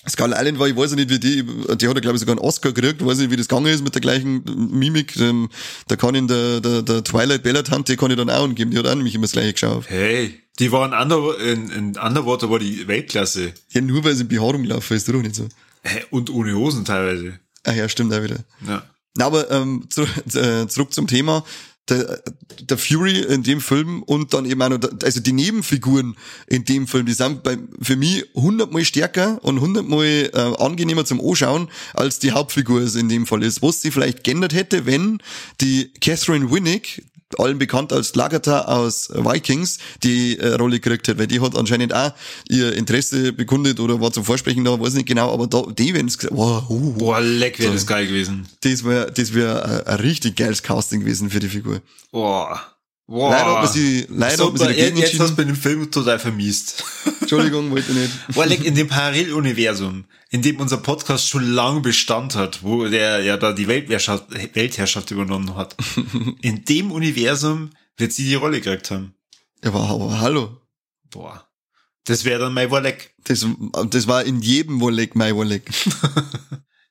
Scarlett 0.07 0.37
Island 0.39 0.59
war, 0.59 0.67
ich 0.67 0.75
weiß 0.75 0.91
ja 0.91 0.95
nicht, 0.97 1.09
wie 1.09 1.19
die, 1.19 1.43
die 1.43 1.71
hat 1.71 1.81
ja, 1.81 1.93
glaube 1.93 2.15
ich, 2.15 2.19
sogar 2.19 2.33
einen 2.33 2.45
Oscar 2.45 2.71
gekriegt, 2.71 3.01
ich 3.01 3.07
weiß 3.07 3.17
nicht, 3.17 3.31
wie 3.31 3.37
das 3.37 3.47
gegangen 3.47 3.67
ist 3.67 3.83
mit 3.83 3.95
der 3.95 4.01
gleichen 4.01 4.43
Mimik, 4.71 5.17
ähm, 5.17 5.49
da 5.87 5.95
kann 5.95 6.13
ihn 6.13 6.27
der, 6.27 6.61
der, 6.61 6.83
der 6.83 7.03
Twilight 7.03 7.41
Bella 7.41 7.63
Tante 7.63 7.97
kann 7.97 8.11
ich 8.11 8.17
dann 8.17 8.29
auch 8.29 8.43
angeben, 8.43 8.69
die 8.71 8.77
hat 8.77 8.85
auch 8.85 8.93
nämlich 8.95 9.15
immer 9.15 9.23
das 9.23 9.31
gleiche 9.31 9.53
geschaut. 9.53 9.85
Hey, 9.87 10.39
die 10.59 10.71
waren 10.71 10.93
Under, 10.93 11.39
in, 11.39 11.69
in 11.71 11.97
Underwater 11.97 12.49
war 12.51 12.59
die 12.59 12.87
Weltklasse. 12.87 13.53
Ja, 13.71 13.81
nur 13.81 14.03
weil 14.03 14.13
sie 14.13 14.21
in 14.21 14.27
Behaarung 14.27 14.63
laufen, 14.63 14.95
ist 14.95 15.09
doch 15.09 15.13
nicht 15.15 15.35
so. 15.35 15.47
Hä, 15.81 16.03
Und 16.11 16.29
ohne 16.29 16.53
Hosen 16.55 16.85
teilweise. 16.85 17.39
Ah 17.63 17.73
ja, 17.73 17.89
stimmt 17.89 18.13
auch 18.13 18.21
wieder. 18.23 18.37
Ja. 18.67 18.83
Na, 19.15 19.25
aber 19.25 19.49
ähm, 19.49 19.87
zu, 19.89 20.03
äh, 20.37 20.67
zurück 20.67 20.93
zum 20.93 21.07
Thema. 21.07 21.43
Der, 21.87 22.23
der 22.61 22.79
Fury 22.79 23.19
in 23.19 23.43
dem 23.43 23.61
Film 23.61 24.01
und 24.01 24.33
dann 24.33 24.45
eben 24.45 24.59
auch 24.63 24.69
noch, 24.69 24.79
also 25.03 25.19
die 25.19 25.33
Nebenfiguren 25.33 26.15
in 26.47 26.65
dem 26.65 26.87
Film, 26.87 27.05
die 27.05 27.13
sind 27.13 27.43
bei, 27.43 27.59
für 27.79 27.95
mich 27.95 28.25
hundertmal 28.33 28.83
stärker 28.83 29.37
und 29.43 29.61
hundertmal 29.61 30.31
äh, 30.33 30.63
angenehmer 30.63 31.05
zum 31.05 31.21
Anschauen, 31.21 31.69
als 31.93 32.17
die 32.17 32.31
Hauptfigur 32.31 32.81
es 32.81 32.95
in 32.95 33.07
dem 33.07 33.27
Fall 33.27 33.43
ist. 33.43 33.61
Was 33.61 33.81
sie 33.81 33.91
vielleicht 33.91 34.23
geändert 34.23 34.55
hätte, 34.55 34.87
wenn 34.87 35.19
die 35.61 35.93
Catherine 36.01 36.49
Winnick, 36.49 37.03
allen 37.39 37.57
bekannt 37.57 37.93
als 37.93 38.15
Lagertha 38.15 38.61
aus 38.61 39.09
Vikings, 39.09 39.79
die 40.03 40.37
äh, 40.37 40.53
Rolle 40.55 40.79
gekriegt 40.79 41.07
hat, 41.07 41.17
weil 41.17 41.27
die 41.27 41.39
hat 41.39 41.57
anscheinend 41.57 41.93
auch 41.93 42.11
ihr 42.49 42.73
Interesse 42.73 43.33
bekundet 43.33 43.79
oder 43.79 44.01
war 44.01 44.11
zum 44.11 44.23
Vorsprechen 44.23 44.63
da, 44.63 44.79
weiß 44.79 44.93
nicht 44.93 45.07
genau, 45.07 45.33
aber 45.33 45.47
da, 45.47 45.63
die, 45.71 45.93
wenn 45.93 46.07
es 46.07 46.17
gesagt, 46.17 46.35
wow, 46.35 46.63
uh, 46.69 46.93
Boah, 46.93 47.21
leck, 47.21 47.59
wäre 47.59 47.73
das 47.73 47.87
geil 47.87 48.07
gewesen. 48.07 48.47
das 48.61 48.83
wäre 48.83 49.11
das 49.11 49.33
wär 49.33 49.65
ein, 49.65 49.87
ein 49.87 49.99
richtig 49.99 50.35
geiles 50.35 50.63
Casting 50.63 51.01
gewesen 51.01 51.29
für 51.29 51.39
die 51.39 51.49
Figur. 51.49 51.81
Boah. 52.11 52.74
Boah. 53.07 53.29
Leider 53.29 53.45
hat 53.45 53.63
man 53.63 53.71
sie, 53.71 54.05
leider 54.09 54.37
so, 54.37 54.45
hat 54.45 54.53
man 54.53 54.59
sie 54.59 54.65
dagegen 54.65 54.97
jetzt 54.97 55.13
hast 55.13 55.13
entschieden. 55.13 55.27
du 55.27 55.35
bei 55.35 55.43
dem 55.43 55.55
Film 55.55 55.91
total 55.91 56.19
vermiest. 56.19 56.83
Entschuldigung, 57.21 57.69
wollte 57.71 57.91
ich 57.91 57.97
nicht. 57.97 58.27
Boah, 58.33 58.45
leck, 58.45 58.63
in 58.63 58.73
dem 58.73 58.87
Paralleluniversum, 58.87 60.05
in 60.31 60.41
dem 60.41 60.59
unser 60.59 60.77
Podcast 60.77 61.27
schon 61.27 61.43
lang 61.51 61.81
Bestand 61.83 62.35
hat, 62.35 62.63
wo 62.63 62.87
der 62.87 63.21
ja 63.21 63.37
da 63.37 63.53
die 63.53 63.67
Weltherrschaft, 63.67 64.25
Weltherrschaft 64.55 65.11
übernommen 65.11 65.55
hat. 65.55 65.75
In 66.41 66.65
dem 66.65 66.91
Universum 66.91 67.69
wird 67.97 68.11
sie 68.11 68.25
die 68.25 68.35
Rolle 68.35 68.59
gekriegt 68.59 68.89
haben. 68.91 69.13
Ja, 69.63 69.69
aber, 69.69 69.81
aber 69.89 70.19
hallo. 70.19 70.61
Boah. 71.11 71.47
Das 72.05 72.25
wäre 72.25 72.39
dann 72.39 72.53
mein 72.53 72.69
Wolleck. 72.69 73.13
Das, 73.23 73.45
das 73.89 74.07
war 74.07 74.23
in 74.23 74.41
jedem 74.41 74.79
Wolleck 74.79 75.15
mein 75.15 75.35
Wolleck. 75.35 75.69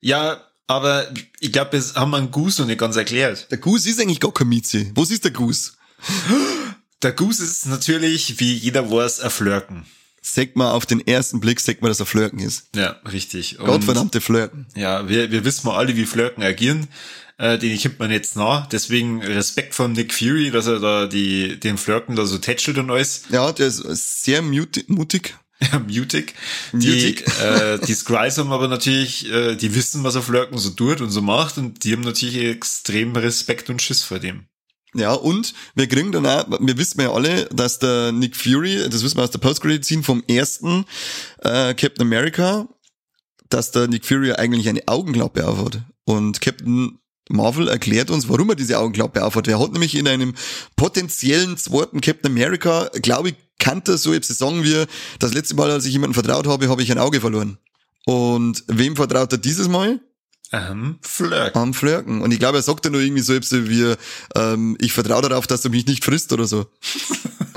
Ja, 0.00 0.38
aber 0.66 1.06
ich 1.40 1.50
glaube, 1.50 1.70
das 1.72 1.94
haben 1.94 2.10
wir 2.10 2.18
einen 2.18 2.30
Goose 2.30 2.60
noch 2.60 2.66
nicht 2.66 2.78
ganz 2.78 2.94
erklärt. 2.96 3.50
Der 3.50 3.56
Goose 3.56 3.88
ist 3.88 3.98
eigentlich 3.98 4.20
gar 4.20 4.34
kein 4.34 4.48
Mieze. 4.50 4.90
Was 4.94 5.10
ist 5.10 5.24
der 5.24 5.30
Goose? 5.30 5.72
Der 7.02 7.12
Goose 7.12 7.44
ist 7.44 7.66
natürlich, 7.66 8.40
wie 8.40 8.54
jeder 8.54 8.90
weiß, 8.90 9.20
ein 9.20 9.30
Flirken. 9.30 9.84
Sagt 10.22 10.56
man 10.56 10.68
auf 10.68 10.86
den 10.86 11.06
ersten 11.06 11.38
Blick, 11.38 11.60
sagt 11.60 11.82
man, 11.82 11.90
dass 11.90 12.00
er 12.00 12.06
Flirken 12.06 12.38
ist. 12.38 12.68
Ja, 12.74 12.96
richtig. 13.12 13.58
Und 13.58 13.66
Gottverdammte 13.66 14.22
Flirken. 14.22 14.66
Ja, 14.74 15.06
wir, 15.06 15.30
wir 15.30 15.44
wissen 15.44 15.66
mal 15.66 15.76
alle, 15.76 15.96
wie 15.96 16.06
Flirken 16.06 16.42
agieren. 16.42 16.88
Äh, 17.36 17.58
den 17.58 17.78
kommt 17.78 17.98
man 17.98 18.10
jetzt 18.10 18.36
nah. 18.36 18.66
Deswegen 18.72 19.22
Respekt 19.22 19.74
von 19.74 19.92
Nick 19.92 20.14
Fury, 20.14 20.50
dass 20.50 20.66
er 20.66 20.78
da 20.80 21.06
die, 21.06 21.60
den 21.60 21.76
Flirken 21.76 22.16
da 22.16 22.24
so 22.24 22.38
tätschelt 22.38 22.78
und 22.78 22.90
alles. 22.90 23.24
Ja, 23.28 23.52
der 23.52 23.66
ist 23.66 24.24
sehr 24.24 24.42
muti- 24.42 24.84
mutig. 24.88 25.34
Ja, 25.72 25.78
mutig. 25.78 26.34
Die, 26.72 26.76
Mutig. 26.88 27.24
äh, 27.40 27.78
die 27.78 27.94
Skrulls 27.94 28.36
haben 28.38 28.50
aber 28.52 28.68
natürlich, 28.68 29.30
äh, 29.30 29.54
die 29.54 29.74
wissen, 29.74 30.02
was 30.04 30.14
er 30.16 30.22
Flirken 30.22 30.58
so 30.58 30.70
tut 30.70 31.00
und 31.00 31.10
so 31.10 31.22
macht 31.22 31.56
und 31.58 31.84
die 31.84 31.92
haben 31.92 32.02
natürlich 32.02 32.36
extrem 32.38 33.14
Respekt 33.16 33.70
und 33.70 33.80
Schiss 33.80 34.02
vor 34.02 34.18
dem. 34.18 34.46
Ja, 34.94 35.12
und 35.12 35.54
wir 35.74 35.88
kriegen 35.88 36.12
dann 36.12 36.26
auch, 36.26 36.46
wir 36.60 36.78
wissen 36.78 37.00
ja 37.00 37.12
alle, 37.12 37.46
dass 37.46 37.80
der 37.80 38.12
Nick 38.12 38.36
Fury, 38.36 38.88
das 38.88 39.02
wissen 39.02 39.16
wir 39.16 39.24
aus 39.24 39.30
der 39.30 39.40
Post-Credit-Scene 39.40 40.02
vom 40.02 40.22
ersten 40.28 40.84
äh, 41.42 41.74
Captain 41.74 42.06
America, 42.06 42.68
dass 43.48 43.72
der 43.72 43.88
Nick 43.88 44.06
Fury 44.06 44.32
eigentlich 44.32 44.68
eine 44.68 44.86
Augenklappe 44.86 45.46
aufhat. 45.46 45.82
Und 46.04 46.40
Captain 46.40 46.98
Marvel 47.28 47.68
erklärt 47.68 48.10
uns, 48.10 48.28
warum 48.28 48.50
er 48.50 48.56
diese 48.56 48.78
Augenklappe 48.78 49.24
aufhat. 49.24 49.48
Er 49.48 49.58
hat 49.58 49.72
nämlich 49.72 49.96
in 49.96 50.06
einem 50.06 50.34
potenziellen 50.76 51.56
zweiten 51.56 52.00
Captain 52.00 52.30
America, 52.30 52.90
glaube 53.02 53.30
ich, 53.30 53.34
kannte 53.58 53.96
so 53.98 54.12
etwas 54.12 54.38
sagen 54.38 54.62
wir, 54.62 54.86
das 55.18 55.32
letzte 55.32 55.54
Mal, 55.54 55.70
als 55.70 55.86
ich 55.86 55.92
jemandem 55.92 56.14
vertraut 56.14 56.46
habe, 56.46 56.68
habe 56.68 56.82
ich 56.82 56.92
ein 56.92 56.98
Auge 56.98 57.20
verloren. 57.20 57.58
Und 58.04 58.62
wem 58.66 58.96
vertraut 58.96 59.32
er 59.32 59.38
dieses 59.38 59.68
Mal? 59.68 60.00
Ähm, 60.54 60.98
Flirk. 61.02 61.56
am 61.56 61.74
Flirken. 61.74 62.22
Und 62.22 62.30
ich 62.32 62.38
glaube, 62.38 62.58
er 62.58 62.62
sagt 62.62 62.84
ja 62.84 62.90
nur 62.90 63.00
irgendwie 63.00 63.22
so 63.22 63.34
etwas 63.34 63.52
wie, 63.52 63.94
ähm, 64.36 64.76
ich 64.80 64.92
vertraue 64.92 65.22
darauf, 65.22 65.46
dass 65.46 65.62
du 65.62 65.70
mich 65.70 65.86
nicht 65.86 66.04
frisst 66.04 66.32
oder 66.32 66.46
so. 66.46 66.66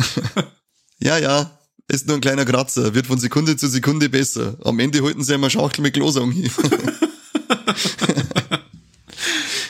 ja, 0.99 1.17
ja, 1.19 1.59
ist 1.87 2.07
nur 2.07 2.17
ein 2.17 2.21
kleiner 2.21 2.45
Kratzer, 2.45 2.95
wird 2.95 3.05
von 3.05 3.19
Sekunde 3.19 3.55
zu 3.55 3.67
Sekunde 3.67 4.09
besser. 4.09 4.57
Am 4.63 4.79
Ende 4.79 5.03
halten 5.03 5.23
sie 5.23 5.35
einmal 5.35 5.51
Schachtel 5.51 5.83
mit 5.83 5.93
Klosang 5.93 6.31
hin. 6.31 6.49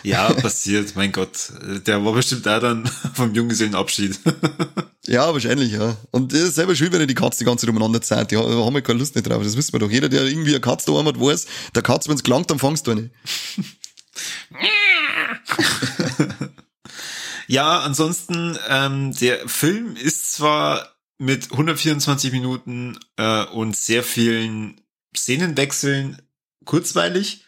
Ja, 0.08 0.32
passiert, 0.34 0.96
mein 0.96 1.12
Gott. 1.12 1.52
Der 1.86 2.04
war 2.04 2.14
bestimmt 2.14 2.48
auch 2.48 2.60
dann 2.60 2.86
vom 3.14 3.34
Junggesellenabschied. 3.34 4.20
ja, 5.06 5.34
wahrscheinlich, 5.34 5.74
ja. 5.74 5.98
Und 6.12 6.32
das 6.34 6.42
ist 6.42 6.56
selber 6.56 6.76
schön, 6.76 6.92
wenn 6.94 7.02
er 7.02 7.08
die 7.08 7.14
Katze 7.14 7.40
die 7.40 7.46
ganze 7.46 7.66
Zeit 7.66 7.76
umeinander 7.76 8.02
zahlt. 8.02 8.32
Die 8.32 8.38
haben 8.38 8.74
halt 8.74 8.86
keine 8.86 9.00
Lust 9.00 9.16
nicht 9.16 9.28
drauf. 9.28 9.44
Das 9.44 9.58
wissen 9.58 9.74
wir 9.74 9.80
doch. 9.80 9.92
Jeder, 9.92 10.10
der 10.10 10.24
irgendwie 10.24 10.52
eine 10.52 10.62
Katze 10.62 10.92
daheim 10.92 11.08
hat, 11.08 11.20
weiß, 11.20 11.46
der 11.76 11.84
Katze, 11.84 12.10
wenn's 12.10 12.24
gelangt, 12.24 12.50
dann 12.50 12.60
fangst 12.60 12.88
du 12.88 12.92
eine. 12.92 13.10
Ja, 17.50 17.80
ansonsten, 17.80 18.60
ähm, 18.68 19.14
der 19.14 19.48
Film 19.48 19.96
ist 19.96 20.34
zwar 20.34 20.98
mit 21.18 21.50
124 21.52 22.34
Minuten 22.34 23.00
äh, 23.16 23.46
und 23.46 23.76
sehr 23.78 24.04
vielen 24.04 24.82
Szenenwechseln 25.16 26.22
kurzweilig, 26.66 27.46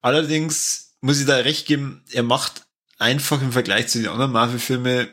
allerdings 0.00 0.91
muss 1.02 1.20
ich 1.20 1.26
da 1.26 1.36
recht 1.36 1.66
geben, 1.66 2.02
er 2.12 2.22
macht 2.22 2.62
einfach 2.98 3.42
im 3.42 3.52
Vergleich 3.52 3.88
zu 3.88 3.98
den 3.98 4.08
anderen 4.08 4.32
Marvel-Filmen 4.32 5.08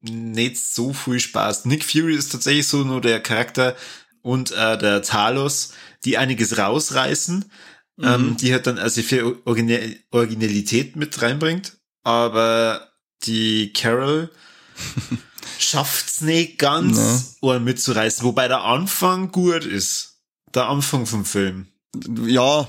nicht 0.00 0.58
so 0.58 0.92
viel 0.92 1.20
Spaß. 1.20 1.66
Nick 1.66 1.84
Fury 1.84 2.14
ist 2.14 2.32
tatsächlich 2.32 2.66
so 2.66 2.78
nur 2.84 3.00
der 3.00 3.20
Charakter 3.20 3.76
und 4.22 4.50
äh, 4.52 4.76
der 4.78 5.02
Talos, 5.02 5.72
die 6.04 6.18
einiges 6.18 6.58
rausreißen, 6.58 7.44
ähm, 8.02 8.36
die 8.36 8.52
halt 8.52 8.66
dann 8.66 8.78
also 8.78 9.02
viel 9.02 9.38
Original 9.44 9.96
Originalität 10.10 10.96
mit 10.96 11.20
reinbringt, 11.22 11.76
aber 12.02 12.90
die 13.22 13.72
Carol 13.72 14.30
schafft's 15.58 16.20
nicht 16.20 16.58
ganz, 16.58 17.36
Ohren 17.40 17.64
mitzureißen, 17.64 18.24
wobei 18.24 18.48
der 18.48 18.62
Anfang 18.62 19.30
gut 19.30 19.64
ist. 19.64 20.22
Der 20.54 20.68
Anfang 20.68 21.06
vom 21.06 21.24
Film. 21.24 21.68
Ja, 22.26 22.68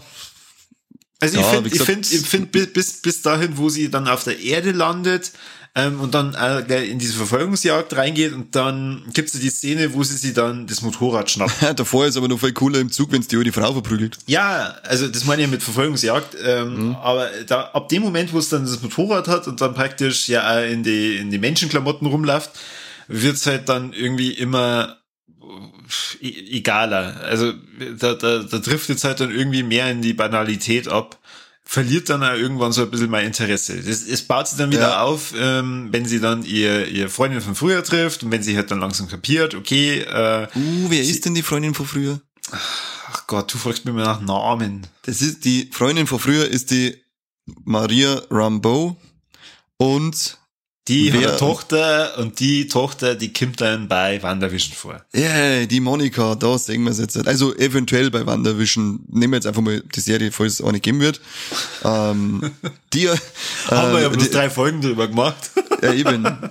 Also 1.26 1.40
ich 1.40 1.46
finde, 1.46 1.70
ich 1.70 1.82
finde, 1.82 2.08
ich 2.10 2.28
finde 2.28 2.48
bis, 2.48 2.68
bis, 2.74 3.02
bis 3.02 3.22
dahin, 3.22 3.58
wo 3.58 3.70
sie 3.70 3.90
dann 3.90 4.08
auf 4.08 4.24
der 4.24 4.40
Erde 4.40 4.72
landet 4.72 5.32
ähm, 5.76 6.00
und 6.00 6.14
dann 6.14 6.34
äh, 6.34 6.86
in 6.86 7.00
diese 7.00 7.14
Verfolgungsjagd 7.14 7.96
reingeht 7.96 8.34
und 8.34 8.56
dann 8.56 9.04
gibt's 9.14 9.34
ja 9.34 9.40
die 9.42 9.50
Szene, 9.50 9.94
wo 9.94 10.04
sie 10.04 10.16
sie 10.16 10.34
dann 10.34 10.68
das 10.68 10.82
Motorrad 10.82 11.30
schnappt. 11.30 11.54
davor 11.76 12.06
ist 12.06 12.16
aber 12.16 12.30
noch 12.30 12.40
viel 12.40 12.54
cooler 12.54 12.80
im 12.80 12.92
Zug, 12.92 13.12
wenn's 13.12 13.28
die 13.28 13.36
alte 13.36 13.52
Frau 13.52 13.74
verprügelt. 13.74 14.18
Ja, 14.26 14.76
also 14.84 15.08
das 15.08 15.26
meine 15.26 15.44
ich 15.44 15.50
mit 15.50 15.62
Verfolgungsjagd, 15.62 16.38
ähm, 16.44 16.96
aber 17.02 17.30
da, 17.46 17.72
ab 17.74 17.90
dem 17.90 18.04
Moment, 18.04 18.32
wo 18.32 18.40
es 18.40 18.50
dann 18.50 18.64
das 18.64 18.82
Motorrad 18.82 19.28
hat 19.28 19.48
und 19.48 19.60
dann 19.60 19.74
praktisch 19.74 20.30
ja 20.30 20.62
in 20.62 20.84
die, 20.84 21.18
in 21.18 21.30
die 21.30 21.40
Menschenklamotten 21.40 22.08
rumläuft, 22.08 22.52
wird's 23.08 23.46
halt 23.46 23.68
dann 23.68 23.92
irgendwie 23.92 24.32
immer 24.32 24.98
egaler. 26.22 27.22
Also 27.24 27.54
da, 28.00 28.14
da, 28.14 28.40
da 28.44 28.58
driftet 28.60 29.04
halt 29.04 29.20
dann 29.20 29.32
irgendwie 29.32 29.64
mehr 29.64 29.90
in 29.92 30.02
die 30.02 30.14
Banalität 30.14 30.88
ab. 30.88 31.20
Verliert 31.68 32.10
dann 32.10 32.24
auch 32.24 32.34
irgendwann 32.36 32.72
so 32.72 32.84
ein 32.84 32.92
bisschen 32.92 33.10
mein 33.10 33.26
Interesse. 33.26 33.76
Das, 33.82 34.04
es 34.04 34.22
baut 34.22 34.48
sich 34.48 34.58
dann 34.60 34.72
wieder 34.72 34.82
Ja. 34.90 35.02
auf, 35.02 35.34
ähm, 35.36 35.88
wenn 35.92 36.06
sie 36.06 36.20
dann 36.20 36.44
ihr, 36.46 36.88
ihr 36.88 37.10
Freundin 37.10 37.42
von 37.42 37.56
früher 37.56 37.84
trifft 37.84 38.22
und 38.24 38.30
wenn 38.32 38.44
sie 38.44 38.56
halt 38.56 38.70
dann 38.70 38.80
langsam 38.80 39.08
kapiert, 39.08 39.56
okay, 39.56 40.02
äh, 40.02 40.48
Uh, 40.56 40.86
wer 40.90 41.02
ist 41.02 41.26
denn 41.26 41.34
die 41.34 41.42
Freundin 41.42 41.74
von 41.74 41.88
früher? 41.88 42.22
ach 42.52 43.26
Gott, 43.26 43.52
du 43.52 43.58
fragst 43.58 43.84
mich 43.86 43.96
mal 43.96 44.04
nach 44.04 44.22
Namen. 44.22 44.86
Das 45.04 45.24
ist 45.24 45.44
die 45.46 45.70
Freundin 45.72 46.06
von 46.06 46.20
früher 46.20 46.48
ist 46.48 46.70
die 46.70 46.98
Maria 47.64 48.22
Rambeau 48.30 48.96
und 49.78 50.38
Die 50.88 51.12
hat 51.12 51.20
Wer- 51.20 51.30
eine 51.30 51.38
Tochter 51.38 52.18
und 52.20 52.40
die 52.40 52.68
Tochter, 52.68 53.16
die 53.16 53.34
kommt 53.34 53.60
dann 53.60 53.88
bei 53.88 54.22
WandaVision 54.22 54.74
vor. 54.76 55.02
yeah, 55.16 55.66
die 55.66 55.80
Monika, 55.80 56.36
da 56.36 56.60
sehen 56.60 56.84
wir 56.84 56.92
es 56.92 57.00
jetzt. 57.00 57.28
Also 57.28 57.56
eventuell 57.56 58.12
bei 58.12 58.24
WandaVision, 58.26 59.00
nehmen 59.10 59.34
wir 59.34 59.38
jetzt 59.38 59.48
einfach 59.48 59.64
mal 59.64 59.82
die 59.96 60.00
Serie, 60.00 60.32
falls 60.32 60.60
es 60.60 60.62
eine 60.66 60.80
geben 60.80 61.00
wird. 61.00 61.22
ähm, 61.84 62.52
die, 62.94 63.06
äh, 63.06 63.18
Haben 63.68 63.94
wir 63.94 64.02
ja 64.02 64.10
bloß 64.10 64.26
die, 64.26 64.30
drei 64.30 64.50
Folgen 64.52 64.82
drüber 64.82 65.08
gemacht. 65.08 65.50
ja, 65.82 65.92
eben. 65.94 66.24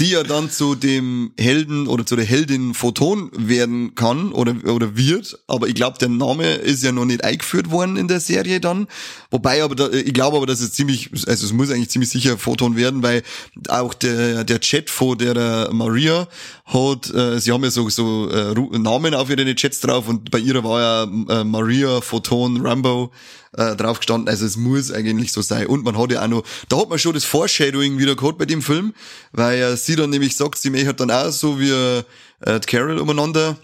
die 0.00 0.10
ja 0.10 0.22
dann 0.22 0.48
zu 0.50 0.76
dem 0.76 1.32
Helden 1.38 1.88
oder 1.88 2.06
zu 2.06 2.14
der 2.14 2.24
Heldin 2.24 2.74
Photon 2.74 3.30
werden 3.34 3.94
kann 3.96 4.32
oder, 4.32 4.54
oder 4.64 4.96
wird. 4.96 5.38
Aber 5.48 5.66
ich 5.66 5.74
glaube, 5.74 5.98
der 5.98 6.08
Name 6.08 6.54
ist 6.54 6.84
ja 6.84 6.92
noch 6.92 7.04
nicht 7.04 7.24
eingeführt 7.24 7.70
worden 7.70 7.96
in 7.96 8.06
der 8.06 8.20
Serie 8.20 8.60
dann. 8.60 8.86
Wobei 9.30 9.62
aber, 9.62 9.74
da, 9.74 9.90
ich 9.90 10.14
glaube 10.14 10.36
aber, 10.36 10.46
dass 10.46 10.60
es 10.60 10.72
ziemlich, 10.72 11.10
also 11.26 11.46
es 11.46 11.52
muss 11.52 11.70
eigentlich 11.70 11.90
ziemlich 11.90 12.10
sicher 12.10 12.38
Photon 12.38 12.76
werden, 12.76 13.02
weil 13.02 13.22
auch 13.68 13.92
der, 13.92 14.44
der 14.44 14.60
Chat 14.60 14.88
von 14.88 15.18
der 15.18 15.68
Maria 15.72 16.28
hat, 16.66 17.12
äh, 17.12 17.40
sie 17.40 17.50
haben 17.50 17.64
ja 17.64 17.70
so, 17.70 17.88
so 17.88 18.30
äh, 18.30 18.78
Namen 18.78 19.14
auf 19.14 19.30
ihren 19.30 19.54
Chats 19.56 19.80
drauf 19.80 20.06
und 20.06 20.30
bei 20.30 20.38
ihrer 20.38 20.62
war 20.62 20.80
ja 20.80 21.40
äh, 21.40 21.44
Maria, 21.44 22.00
Photon, 22.00 22.64
Rambo 22.64 23.10
äh, 23.52 23.76
drauf 23.76 23.98
gestanden. 23.98 24.28
Also 24.28 24.46
es 24.46 24.56
muss 24.56 24.90
eigentlich 24.92 25.32
so 25.32 25.42
sein. 25.42 25.66
Und 25.66 25.84
man 25.84 25.96
hat 25.96 26.12
ja 26.12 26.22
auch 26.22 26.28
noch, 26.28 26.44
da 26.68 26.78
hat 26.78 26.88
man 26.88 26.98
schon 26.98 27.14
das 27.14 27.24
Foreshadowing 27.24 27.98
wieder 27.98 28.16
gehabt 28.16 28.38
bei 28.38 28.46
dem 28.46 28.62
Film, 28.62 28.94
weil 29.32 29.60
äh, 29.60 29.76
sie 29.76 29.96
dann 29.96 30.10
nämlich 30.10 30.36
sagt, 30.36 30.58
sie 30.58 30.70
möchte 30.70 30.94
dann 30.94 31.10
auch 31.10 31.30
so 31.30 31.58
wie 31.60 31.70
äh, 31.70 32.60
Carol 32.66 32.98
umeinander 32.98 33.56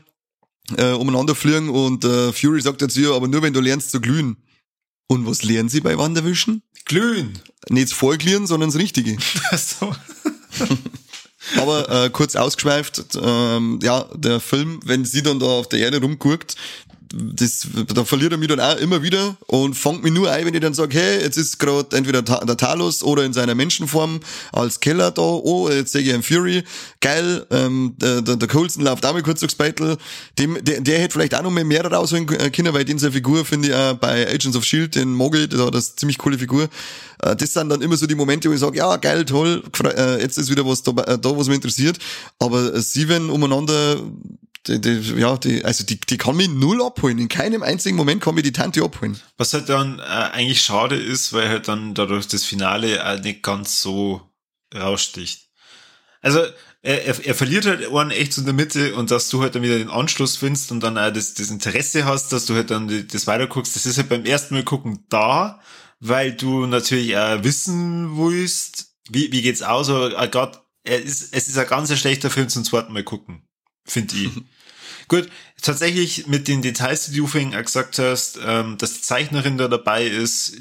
äh, 0.77 0.93
umeinander 0.93 1.35
fliegen 1.35 1.69
und 1.69 2.05
äh, 2.05 2.33
Fury 2.33 2.61
sagt 2.61 2.81
dazu, 2.83 3.01
ja, 3.01 3.13
aber 3.13 3.29
nur 3.29 3.43
wenn 3.43 3.53
du 3.53 3.61
lernst 3.61 3.91
zu 3.91 4.01
glühen. 4.01 4.37
Und 5.07 5.27
was 5.27 5.43
lernen 5.43 5.69
sie 5.69 5.81
bei 5.81 5.99
Wanderwischen? 5.99 6.63
Glühen. 6.87 7.39
Nicht 7.69 7.91
das 7.91 7.93
Vorglühen, 7.93 8.47
sondern 8.47 8.71
das 8.71 8.79
Richtige. 8.79 9.17
Ach 9.51 9.59
so. 9.59 9.95
Aber 11.59 11.89
äh, 11.91 12.11
kurz 12.11 12.37
ausgeschweift, 12.37 13.19
ähm, 13.21 13.79
ja, 13.83 14.07
der 14.15 14.41
Film, 14.41 14.81
wenn 14.85 15.05
sie 15.05 15.23
dann 15.23 15.39
da 15.39 15.47
auf 15.47 15.69
der 15.69 15.81
Erde 15.81 16.01
rumguckt, 16.01 16.57
das, 17.17 17.69
da 17.95 18.05
verliert 18.05 18.33
er 18.33 18.39
mich 18.39 18.49
dann 18.49 18.61
auch 18.61 18.77
immer 18.79 19.03
wieder 19.03 19.37
und 19.47 19.75
fängt 19.75 20.03
mich 20.03 20.13
nur 20.13 20.31
ein, 20.31 20.47
wenn 20.47 20.55
ich 20.55 20.61
dann 20.61 20.75
sage, 20.75 20.99
hey, 20.99 21.23
jetzt 21.23 21.37
ist 21.37 21.59
gerade 21.59 21.97
entweder 21.97 22.23
der 22.23 22.57
Talos 22.57 23.03
oder 23.03 23.25
in 23.25 23.33
seiner 23.33 23.55
Menschenform 23.55 24.21
als 24.53 24.81
Keller 24.81 25.11
da, 25.11 25.23
oh, 25.23 25.69
jetzt 25.71 25.93
sehe 25.93 26.03
ich 26.03 26.13
einen 26.13 26.23
Fury, 26.23 26.65
geil, 27.01 27.47
ähm, 27.51 27.95
der, 27.99 28.23
der, 28.23 28.49
Coulson 28.49 28.83
läuft 28.83 29.07
auch 29.07 29.13
mal 29.13 29.23
kurz 29.23 29.41
durchs 29.41 29.55
Battle, 29.55 29.97
dem, 30.39 30.59
der, 30.63 30.81
der 30.81 30.99
hätte 30.99 31.13
vielleicht 31.13 31.35
auch 31.35 31.43
noch 31.43 31.51
mehr, 31.51 31.65
mehr 31.65 31.85
rausholen 31.85 32.27
können, 32.27 32.75
weil 32.75 32.85
den 32.85 32.99
seine 32.99 33.13
Figur 33.13 33.45
finde 33.45 33.69
ich 33.69 33.75
auch 33.75 33.95
bei 33.95 34.27
Agents 34.29 34.57
of 34.57 34.65
S.H.I.E.L.D., 34.65 35.01
den 35.01 35.13
Mogel, 35.13 35.47
das 35.49 35.61
hat 35.61 35.75
eine 35.75 35.83
ziemlich 35.83 36.19
coole 36.19 36.39
Figur, 36.39 36.69
äh, 37.23 37.37
das 37.37 37.53
sind 37.53 37.69
dann 37.69 37.83
immer 37.83 37.97
so 37.97 38.07
die 38.07 38.15
Momente, 38.15 38.49
wo 38.49 38.55
ich 38.55 38.61
sage, 38.61 38.79
ja, 38.79 38.97
geil, 38.97 39.25
toll, 39.25 39.63
äh, 39.97 40.21
jetzt 40.21 40.39
ist 40.39 40.51
wieder 40.51 40.67
was 40.67 40.83
da, 40.83 40.93
äh, 40.93 41.19
da 41.19 41.37
was 41.37 41.47
mich 41.47 41.57
interessiert, 41.57 41.99
aber 42.39 42.81
sie, 42.81 43.09
wenn 43.09 43.31
umeinander 43.31 43.99
die, 44.67 44.81
die, 44.81 45.21
ja, 45.21 45.37
die, 45.37 45.65
also 45.65 45.85
die, 45.85 46.01
die 46.01 46.17
kann 46.17 46.37
mich 46.37 46.49
null 46.49 46.83
abholen. 46.83 47.19
In 47.19 47.29
keinem 47.29 47.63
einzigen 47.63 47.97
Moment 47.97 48.23
kann 48.23 48.35
mich 48.35 48.45
die 48.45 48.53
Tante 48.53 48.83
abholen. 48.83 49.21
Was 49.37 49.53
halt 49.53 49.69
dann 49.69 49.99
äh, 49.99 50.03
eigentlich 50.03 50.63
schade 50.63 50.97
ist, 50.97 51.33
weil 51.33 51.49
halt 51.49 51.69
dann 51.69 51.95
dadurch 51.95 52.29
das 52.29 52.45
Finale 52.45 53.07
auch 53.07 53.21
nicht 53.21 53.43
ganz 53.43 53.83
so 53.83 54.23
raussticht. 54.75 55.49
Also 56.21 56.41
er, 56.85 57.07
er, 57.07 57.27
er 57.27 57.35
verliert 57.35 57.67
halt 57.67 57.87
einen 57.87 58.11
echt 58.11 58.33
so 58.33 58.43
in 58.43 58.47
der 58.47 58.55
Mitte 58.55 58.95
und 58.95 59.11
dass 59.11 59.29
du 59.31 59.43
halt 59.43 59.55
dann 59.55 59.63
wieder 59.63 59.79
den 59.79 59.91
Anschluss 59.91 60.37
findest 60.37 60.71
und 60.71 60.81
dann 60.81 60.99
auch 60.99 61.13
das, 61.13 61.35
das 61.35 61.51
Interesse 61.51 62.05
hast, 62.05 62.33
dass 62.33 62.47
du 62.47 62.55
halt 62.55 62.71
dann 62.71 62.89
die, 62.89 63.07
das 63.07 63.27
weiterguckst, 63.27 63.75
das 63.75 63.87
ist 63.87 63.97
halt 63.97 64.11
beim 64.11 64.25
ersten 64.25 64.55
Mal 64.55 64.65
gucken 64.65 65.05
da, 65.09 65.61
weil 66.01 66.33
du 66.35 66.67
natürlich 66.67 67.17
auch 67.17 67.43
wissen 67.43 68.17
willst, 68.19 68.95
wie, 69.09 69.33
wie 69.33 69.43
geht's 69.43 69.63
aus, 69.63 69.89
aber 69.89 70.19
äh, 70.23 70.29
gerade 70.29 70.59
er 70.85 71.03
ist, 71.03 71.35
es 71.35 71.49
ist 71.49 71.57
ein 71.57 71.67
ganz 71.67 71.97
schlechter 71.99 72.31
Film 72.31 72.51
zum 72.51 72.65
zweiten 72.65 72.93
Mal 72.93 73.05
gucken, 73.05 73.49
finde 73.87 74.15
ich. 74.17 74.31
Gut, 75.09 75.29
tatsächlich 75.61 76.27
mit 76.27 76.49
den 76.49 76.63
Details, 76.63 77.07
die 77.07 77.17
du 77.17 77.27
vorhin 77.27 77.51
gesagt 77.51 77.99
hast, 77.99 78.39
ähm, 78.45 78.79
dass 78.79 78.95
die 78.95 79.03
Zeichnerin 79.03 79.59
da 79.59 79.69
dabei 79.69 80.07
ist, 80.07 80.57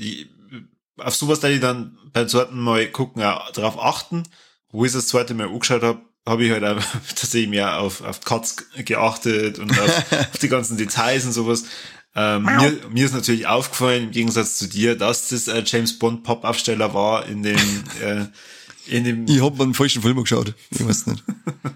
auf 0.98 1.16
sowas 1.16 1.40
da 1.40 1.50
ich 1.50 1.60
dann 1.60 1.98
beim 2.12 2.28
zweiten 2.28 2.60
Mal 2.60 2.88
gucken 2.88 3.24
auch 3.24 3.52
darauf 3.52 3.80
achten. 3.80 4.24
Wo 4.70 4.86
ich 4.86 4.92
das 4.92 5.08
zweite 5.08 5.34
Mal 5.34 5.48
angeschaut 5.48 5.84
habe, 5.84 6.02
habe 6.26 6.46
ich 6.46 6.52
halt 6.52 6.64
auch 6.64 6.82
tatsächlich 7.10 7.50
mehr 7.50 7.80
auf, 7.80 8.02
auf 8.02 8.22
Cuts 8.22 8.66
geachtet 8.76 9.60
und 9.60 9.72
auf, 9.72 10.12
auf 10.12 10.38
die 10.42 10.50
ganzen 10.50 10.78
Details 10.78 11.26
und 11.26 11.34
sowas. 11.34 11.66
Ähm, 12.16 12.44
mir, 12.44 12.80
mir 12.92 13.06
ist 13.06 13.14
natürlich 13.14 13.48
aufgefallen, 13.48 14.04
im 14.04 14.12
Gegensatz 14.12 14.58
zu 14.58 14.68
dir, 14.68 14.96
dass 14.96 15.30
das 15.30 15.48
äh, 15.48 15.64
James 15.66 15.98
Bond 15.98 16.24
Pop-Aufsteller 16.24 16.94
war 16.94 17.26
in 17.26 17.42
dem, 17.42 17.58
äh, 18.02 18.26
in 18.86 19.04
dem. 19.04 19.28
Ich 19.28 19.42
habe 19.42 19.64
einen 19.64 19.74
falschen 19.74 20.04
Film 20.04 20.22
geschaut. 20.22 20.54
Ich 20.70 20.86
weiß 20.86 21.08
nicht. 21.08 21.24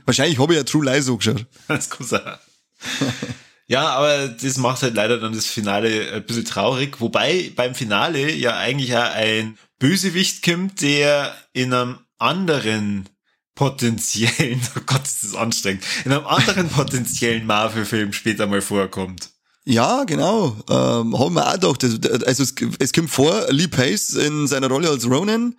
Wahrscheinlich 0.06 0.38
habe 0.38 0.54
ich 0.54 0.58
ja 0.58 0.64
True 0.64 0.86
Lies 0.86 1.06
so 1.06 1.18
geschaut. 1.18 1.46
Das 1.68 1.90
kann 1.90 2.06
sein. 2.06 2.38
ja, 3.68 3.90
aber 3.90 4.28
das 4.28 4.58
macht 4.58 4.84
halt 4.84 4.96
leider 4.96 5.20
dann 5.20 5.34
das 5.34 5.46
Finale 5.46 6.14
ein 6.14 6.26
bisschen 6.26 6.46
traurig. 6.46 7.00
Wobei 7.00 7.52
beim 7.56 7.76
Finale 7.76 8.34
ja 8.34 8.58
eigentlich 8.58 8.96
auch 8.96 9.14
ein 9.14 9.58
Bösewicht 9.80 10.44
kommt, 10.44 10.82
der 10.82 11.36
in 11.54 11.74
einem 11.74 12.00
anderen 12.18 13.08
potenziellen, 13.56 14.62
oh 14.78 14.82
Gott, 14.86 15.06
ist 15.06 15.24
das 15.24 15.36
anstrengend, 15.36 15.84
in 16.06 16.12
einem 16.12 16.26
anderen 16.26 16.70
potenziellen 16.70 17.46
Marvel-Film 17.46 18.14
später 18.14 18.48
mal 18.48 18.62
vorkommt. 18.62 19.30
Ja, 19.66 20.06
genau. 20.06 20.56
Ähm, 20.70 21.20
haben 21.20 21.34
wir 21.34 21.46
auch 21.46 21.78
gedacht. 21.78 22.24
Also 22.26 22.44
es, 22.44 22.56
es 22.80 22.94
kommt 22.94 23.10
vor, 23.10 23.48
Lee 23.50 23.68
Pace 23.68 24.12
in 24.12 24.48
seiner 24.48 24.70
Rolle 24.70 24.90
als 24.90 25.10
Ronan 25.10 25.56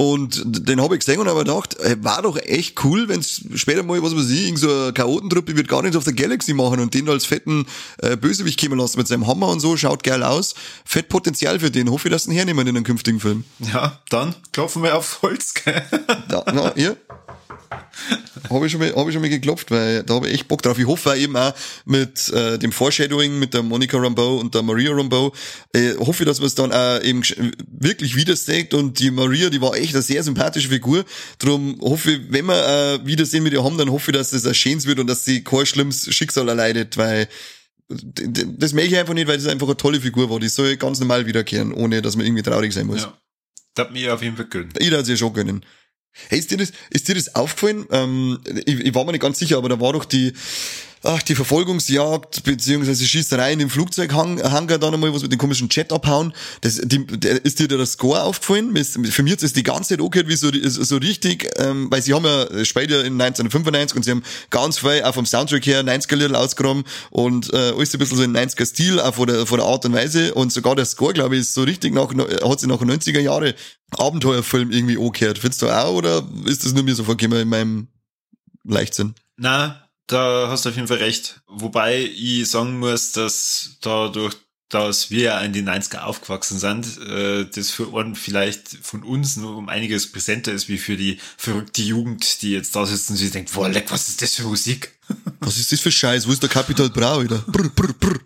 und 0.00 0.42
den 0.46 0.80
habe 0.80 0.94
ich 0.94 1.00
gesehen 1.00 1.18
und 1.18 1.28
habe 1.28 1.40
gedacht, 1.40 1.76
war 2.02 2.22
doch 2.22 2.36
echt 2.36 2.84
cool, 2.84 3.08
wenn 3.08 3.18
es 3.18 3.42
später 3.56 3.82
mal, 3.82 4.00
was 4.00 4.14
weiß 4.14 4.30
ich, 4.30 4.44
irgend 4.44 4.60
so 4.60 4.70
eine 4.70 4.92
Chaotentruppe 4.92 5.56
wird 5.56 5.66
gar 5.66 5.82
nichts 5.82 5.96
auf 5.96 6.04
der 6.04 6.12
Galaxy 6.12 6.54
machen 6.54 6.78
und 6.78 6.94
den 6.94 7.08
als 7.08 7.26
fetten 7.26 7.66
äh, 7.98 8.16
Bösewicht 8.16 8.60
kommen 8.60 8.78
lassen 8.78 8.98
mit 8.98 9.08
seinem 9.08 9.26
Hammer 9.26 9.48
und 9.48 9.58
so, 9.58 9.76
schaut 9.76 10.04
geil 10.04 10.22
aus. 10.22 10.54
Fett 10.84 11.08
Potenzial 11.08 11.58
für 11.58 11.72
den. 11.72 11.90
Hoffe 11.90 12.06
ich, 12.06 12.12
dass 12.12 12.28
ihn 12.28 12.32
hernehmen 12.32 12.64
in 12.68 12.76
einem 12.76 12.84
künftigen 12.84 13.18
Film. 13.18 13.42
Ja, 13.58 13.98
dann 14.08 14.36
klopfen 14.52 14.84
wir 14.84 14.96
auf 14.96 15.20
Holz, 15.22 15.54
gell? 15.54 15.82
Da, 16.28 16.44
na, 16.46 16.76
ja 16.76 16.94
habe 18.50 18.66
ich, 18.66 18.72
schon 18.72 18.80
mal, 18.80 18.94
hab 18.94 19.06
ich 19.06 19.12
schon 19.12 19.22
mal 19.22 19.28
geklopft, 19.28 19.70
weil 19.70 20.02
da 20.02 20.14
habe 20.14 20.28
ich 20.28 20.34
echt 20.34 20.48
Bock 20.48 20.62
drauf. 20.62 20.78
Ich 20.78 20.86
hoffe 20.86 21.16
eben 21.16 21.36
auch 21.36 21.52
mit 21.84 22.28
äh, 22.30 22.58
dem 22.58 22.72
Foreshadowing 22.72 23.38
mit 23.38 23.54
der 23.54 23.62
Monica 23.62 23.98
Rambeau 23.98 24.38
und 24.38 24.54
der 24.54 24.62
Maria 24.62 24.92
Rambeau, 24.92 25.32
äh, 25.72 25.94
hoffe 25.96 26.22
ich, 26.22 26.28
dass 26.28 26.38
man 26.38 26.46
es 26.46 26.54
dann 26.54 26.72
auch 26.72 27.02
eben 27.02 27.22
wirklich 27.70 28.16
widersteckt 28.16 28.74
und 28.74 28.98
die 28.98 29.10
Maria, 29.10 29.50
die 29.50 29.60
war 29.60 29.74
echt 29.76 29.94
eine 29.94 30.02
sehr 30.02 30.22
sympathische 30.22 30.68
Figur. 30.68 31.04
Drum 31.38 31.78
hoffe 31.80 32.12
ich, 32.12 32.20
wenn 32.30 32.46
wir 32.46 33.00
äh, 33.02 33.06
Wiedersehen 33.06 33.42
mit 33.42 33.52
ihr 33.52 33.64
haben, 33.64 33.78
dann 33.78 33.90
hoffe 33.90 34.10
ich, 34.10 34.16
dass 34.16 34.30
das 34.30 34.46
ein 34.46 34.54
schönes 34.54 34.86
wird 34.86 34.98
und 34.98 35.06
dass 35.06 35.24
sie 35.24 35.44
kein 35.44 35.66
schlimmes 35.66 36.12
Schicksal 36.14 36.48
erleidet, 36.48 36.96
weil 36.96 37.28
das 37.88 38.74
möchte 38.74 38.90
ich 38.90 38.98
einfach 38.98 39.14
nicht, 39.14 39.28
weil 39.28 39.38
das 39.38 39.46
einfach 39.46 39.66
eine 39.66 39.76
tolle 39.76 40.00
Figur 40.00 40.28
war. 40.28 40.38
Die 40.38 40.48
soll 40.48 40.76
ganz 40.76 41.00
normal 41.00 41.26
wiederkehren, 41.26 41.72
ohne 41.72 42.02
dass 42.02 42.16
man 42.16 42.26
irgendwie 42.26 42.42
traurig 42.42 42.72
sein 42.74 42.86
muss. 42.86 43.02
Ja. 43.02 43.18
Das 43.74 43.86
hat 43.86 43.92
mir 43.92 44.12
auf 44.12 44.22
jeden 44.22 44.36
Fall 44.36 44.46
gönnen. 44.46 44.70
Ich 44.78 44.90
darf 44.90 45.08
ja 45.08 45.16
schon 45.16 45.32
gönnen. 45.32 45.64
Hey, 46.28 46.38
ist 46.38 46.50
dir 46.50 46.56
das, 46.56 46.72
ist 46.90 47.08
dir 47.08 47.14
das 47.14 47.34
aufgefallen? 47.34 47.86
Ähm, 47.90 48.38
ich, 48.66 48.80
ich 48.80 48.94
war 48.94 49.04
mir 49.04 49.12
nicht 49.12 49.22
ganz 49.22 49.38
sicher, 49.38 49.56
aber 49.56 49.68
da 49.68 49.80
war 49.80 49.92
doch 49.92 50.04
die, 50.04 50.32
ach, 51.02 51.22
die 51.22 51.34
Verfolgungsjagd 51.34 52.44
beziehungsweise 52.44 53.06
Schießerei 53.06 53.52
in 53.52 53.58
dem 53.58 53.70
Flugzeughangar 53.70 54.78
dann 54.78 54.94
einmal 54.94 55.12
was 55.12 55.22
mit 55.22 55.32
dem 55.32 55.38
komischen 55.38 55.68
Jet 55.70 55.92
abhauen. 55.92 56.32
Das, 56.60 56.80
die, 56.82 57.06
der, 57.06 57.44
ist 57.44 57.58
dir 57.58 57.68
der 57.68 57.84
Score 57.86 58.22
aufgefallen? 58.22 58.76
Für 58.84 59.22
mich 59.22 59.32
hat 59.32 59.42
das 59.42 59.52
die 59.52 59.62
ganze 59.62 59.90
Zeit 59.90 60.00
angehört 60.00 60.28
wie 60.28 60.36
so, 60.36 60.50
so 60.52 60.96
richtig, 60.96 61.48
ähm, 61.58 61.90
weil 61.90 62.02
sie 62.02 62.14
haben 62.14 62.24
ja 62.24 62.64
später 62.64 63.04
in 63.04 63.20
1995 63.20 63.96
und 63.96 64.04
sie 64.04 64.10
haben 64.10 64.22
ganz 64.50 64.78
viel 64.78 65.02
auch 65.02 65.14
vom 65.14 65.26
Soundtrack 65.26 65.66
her 65.66 65.82
90er 65.82 66.16
Lieder 66.16 66.38
ausgeräumt 66.38 66.86
und 67.10 67.52
äh, 67.52 67.72
alles 67.76 67.94
ein 67.94 67.98
bisschen 67.98 68.16
so 68.16 68.22
in 68.22 68.36
90er 68.36 68.66
Stil, 68.66 69.00
auch 69.00 69.14
von 69.14 69.26
der, 69.26 69.46
von 69.46 69.58
der 69.58 69.66
Art 69.66 69.84
und 69.84 69.92
Weise 69.92 70.34
und 70.34 70.52
sogar 70.52 70.76
der 70.76 70.84
Score, 70.84 71.12
glaube 71.12 71.36
ich, 71.36 71.42
ist 71.42 71.54
so 71.54 71.62
richtig 71.62 71.94
nach, 71.94 72.08
hat 72.08 72.60
sich 72.60 72.68
nach 72.68 72.80
90er 72.80 73.20
Jahre 73.20 73.54
Abenteuerfilm 73.96 74.70
irgendwie 74.70 74.98
angehört. 74.98 75.38
Findest 75.38 75.62
du 75.62 75.68
auch 75.68 75.94
oder 75.94 76.26
ist 76.46 76.64
das 76.64 76.72
nur 76.72 76.82
mir 76.82 76.94
so 76.94 77.04
vorgekommen 77.04 77.40
in 77.42 77.48
meinem 77.48 77.88
Leichtsinn? 78.64 79.14
Na, 79.36 79.87
da 80.08 80.48
hast 80.48 80.64
du 80.64 80.70
auf 80.70 80.74
jeden 80.74 80.88
Fall 80.88 80.98
recht. 80.98 81.40
Wobei 81.46 82.02
ich 82.02 82.50
sagen 82.50 82.78
muss, 82.78 83.12
dass 83.12 83.76
dadurch, 83.80 84.34
dass 84.68 85.10
wir 85.10 85.22
ja 85.22 85.40
in 85.40 85.52
den 85.52 85.68
90er 85.68 86.00
aufgewachsen 86.00 86.58
sind, 86.58 86.98
äh, 87.06 87.46
das 87.46 87.70
für 87.70 87.94
einen 87.96 88.14
vielleicht 88.16 88.68
von 88.82 89.02
uns 89.02 89.36
nur 89.36 89.56
um 89.56 89.68
einiges 89.68 90.10
präsenter 90.10 90.52
ist, 90.52 90.68
wie 90.68 90.78
für 90.78 90.96
die 90.96 91.18
verrückte 91.36 91.82
Jugend, 91.82 92.42
die 92.42 92.52
jetzt 92.52 92.74
da 92.74 92.84
sitzen 92.84 93.12
und 93.12 93.18
sich 93.18 93.30
denkt, 93.30 93.52
boah, 93.52 93.68
leck, 93.68 93.90
was 93.90 94.08
ist 94.08 94.20
das 94.20 94.34
für 94.34 94.44
Musik? 94.44 94.98
Was 95.40 95.58
ist 95.58 95.72
das 95.72 95.80
für 95.80 95.92
Scheiß? 95.92 96.26
Wo 96.26 96.32
ist 96.32 96.42
der 96.42 96.50
Capital 96.50 96.90
Bra 96.90 97.22
wieder? 97.22 97.38
Brr, 97.46 97.70
brr, 97.70 97.92
brr 97.94 98.20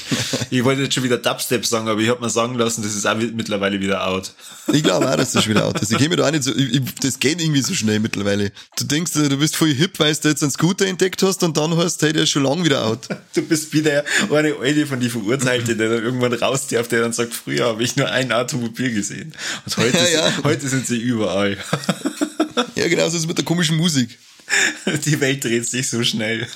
ich 0.50 0.64
wollte 0.64 0.82
jetzt 0.82 0.94
schon 0.94 1.02
wieder 1.02 1.18
Dubstep 1.18 1.66
sagen, 1.66 1.86
aber 1.86 2.00
ich 2.00 2.08
habe 2.08 2.20
mir 2.20 2.30
sagen 2.30 2.54
lassen, 2.54 2.82
das 2.82 2.94
ist 2.94 3.06
auch 3.06 3.16
mittlerweile 3.16 3.78
wieder 3.80 4.06
out. 4.06 4.32
Ich 4.72 4.82
glaube 4.82 5.10
auch, 5.10 5.16
dass 5.16 5.32
das 5.32 5.46
wieder 5.46 5.66
out 5.66 5.80
ist. 5.80 5.92
Ich 5.92 6.08
mir 6.08 6.16
da 6.16 6.28
auch 6.28 6.30
nicht 6.30 6.44
so, 6.44 6.54
ich, 6.54 6.80
das 7.00 7.18
geht 7.18 7.42
irgendwie 7.42 7.60
so 7.60 7.74
schnell 7.74 8.00
mittlerweile. 8.00 8.52
Du 8.78 8.84
denkst, 8.84 9.12
du 9.12 9.36
bist 9.36 9.56
voll 9.56 9.72
hip, 9.74 9.98
weil 9.98 10.14
du 10.14 10.28
jetzt 10.28 10.42
einen 10.42 10.50
Scooter 10.50 10.86
entdeckt 10.86 11.22
hast 11.22 11.42
und 11.42 11.56
dann 11.58 11.76
hast, 11.76 12.00
hey, 12.00 12.12
der 12.12 12.22
ist 12.22 12.30
schon 12.30 12.44
lang 12.44 12.64
wieder 12.64 12.84
out. 12.86 13.08
Du 13.34 13.40
bist 13.40 13.72
wieder 13.72 14.04
eine 14.30 14.54
alte 14.56 14.86
von 14.86 15.00
die 15.00 15.08
Verurteilte, 15.08 15.74
der 15.74 15.88
dann 15.88 16.04
irgendwann 16.04 16.34
raus 16.34 16.66
darf, 16.66 16.88
der 16.88 17.00
dann 17.00 17.14
sagt, 17.14 17.32
früher 17.32 17.66
habe 17.66 17.82
ich 17.82 17.96
nur 17.96 18.10
ein 18.10 18.30
Automobil 18.30 18.92
gesehen. 18.92 19.32
Und 19.64 19.76
heute, 19.78 19.96
ja, 20.12 20.28
ja. 20.28 20.32
heute 20.44 20.68
sind 20.68 20.86
sie 20.86 20.98
überall. 20.98 21.56
ja, 22.74 22.88
genau 22.88 23.08
so 23.08 23.16
ist 23.16 23.22
es 23.22 23.26
mit 23.26 23.38
der 23.38 23.44
komischen 23.44 23.78
Musik. 23.78 24.18
Die 25.06 25.20
Welt 25.20 25.44
dreht 25.44 25.66
sich 25.66 25.88
so 25.88 26.04
schnell. 26.04 26.46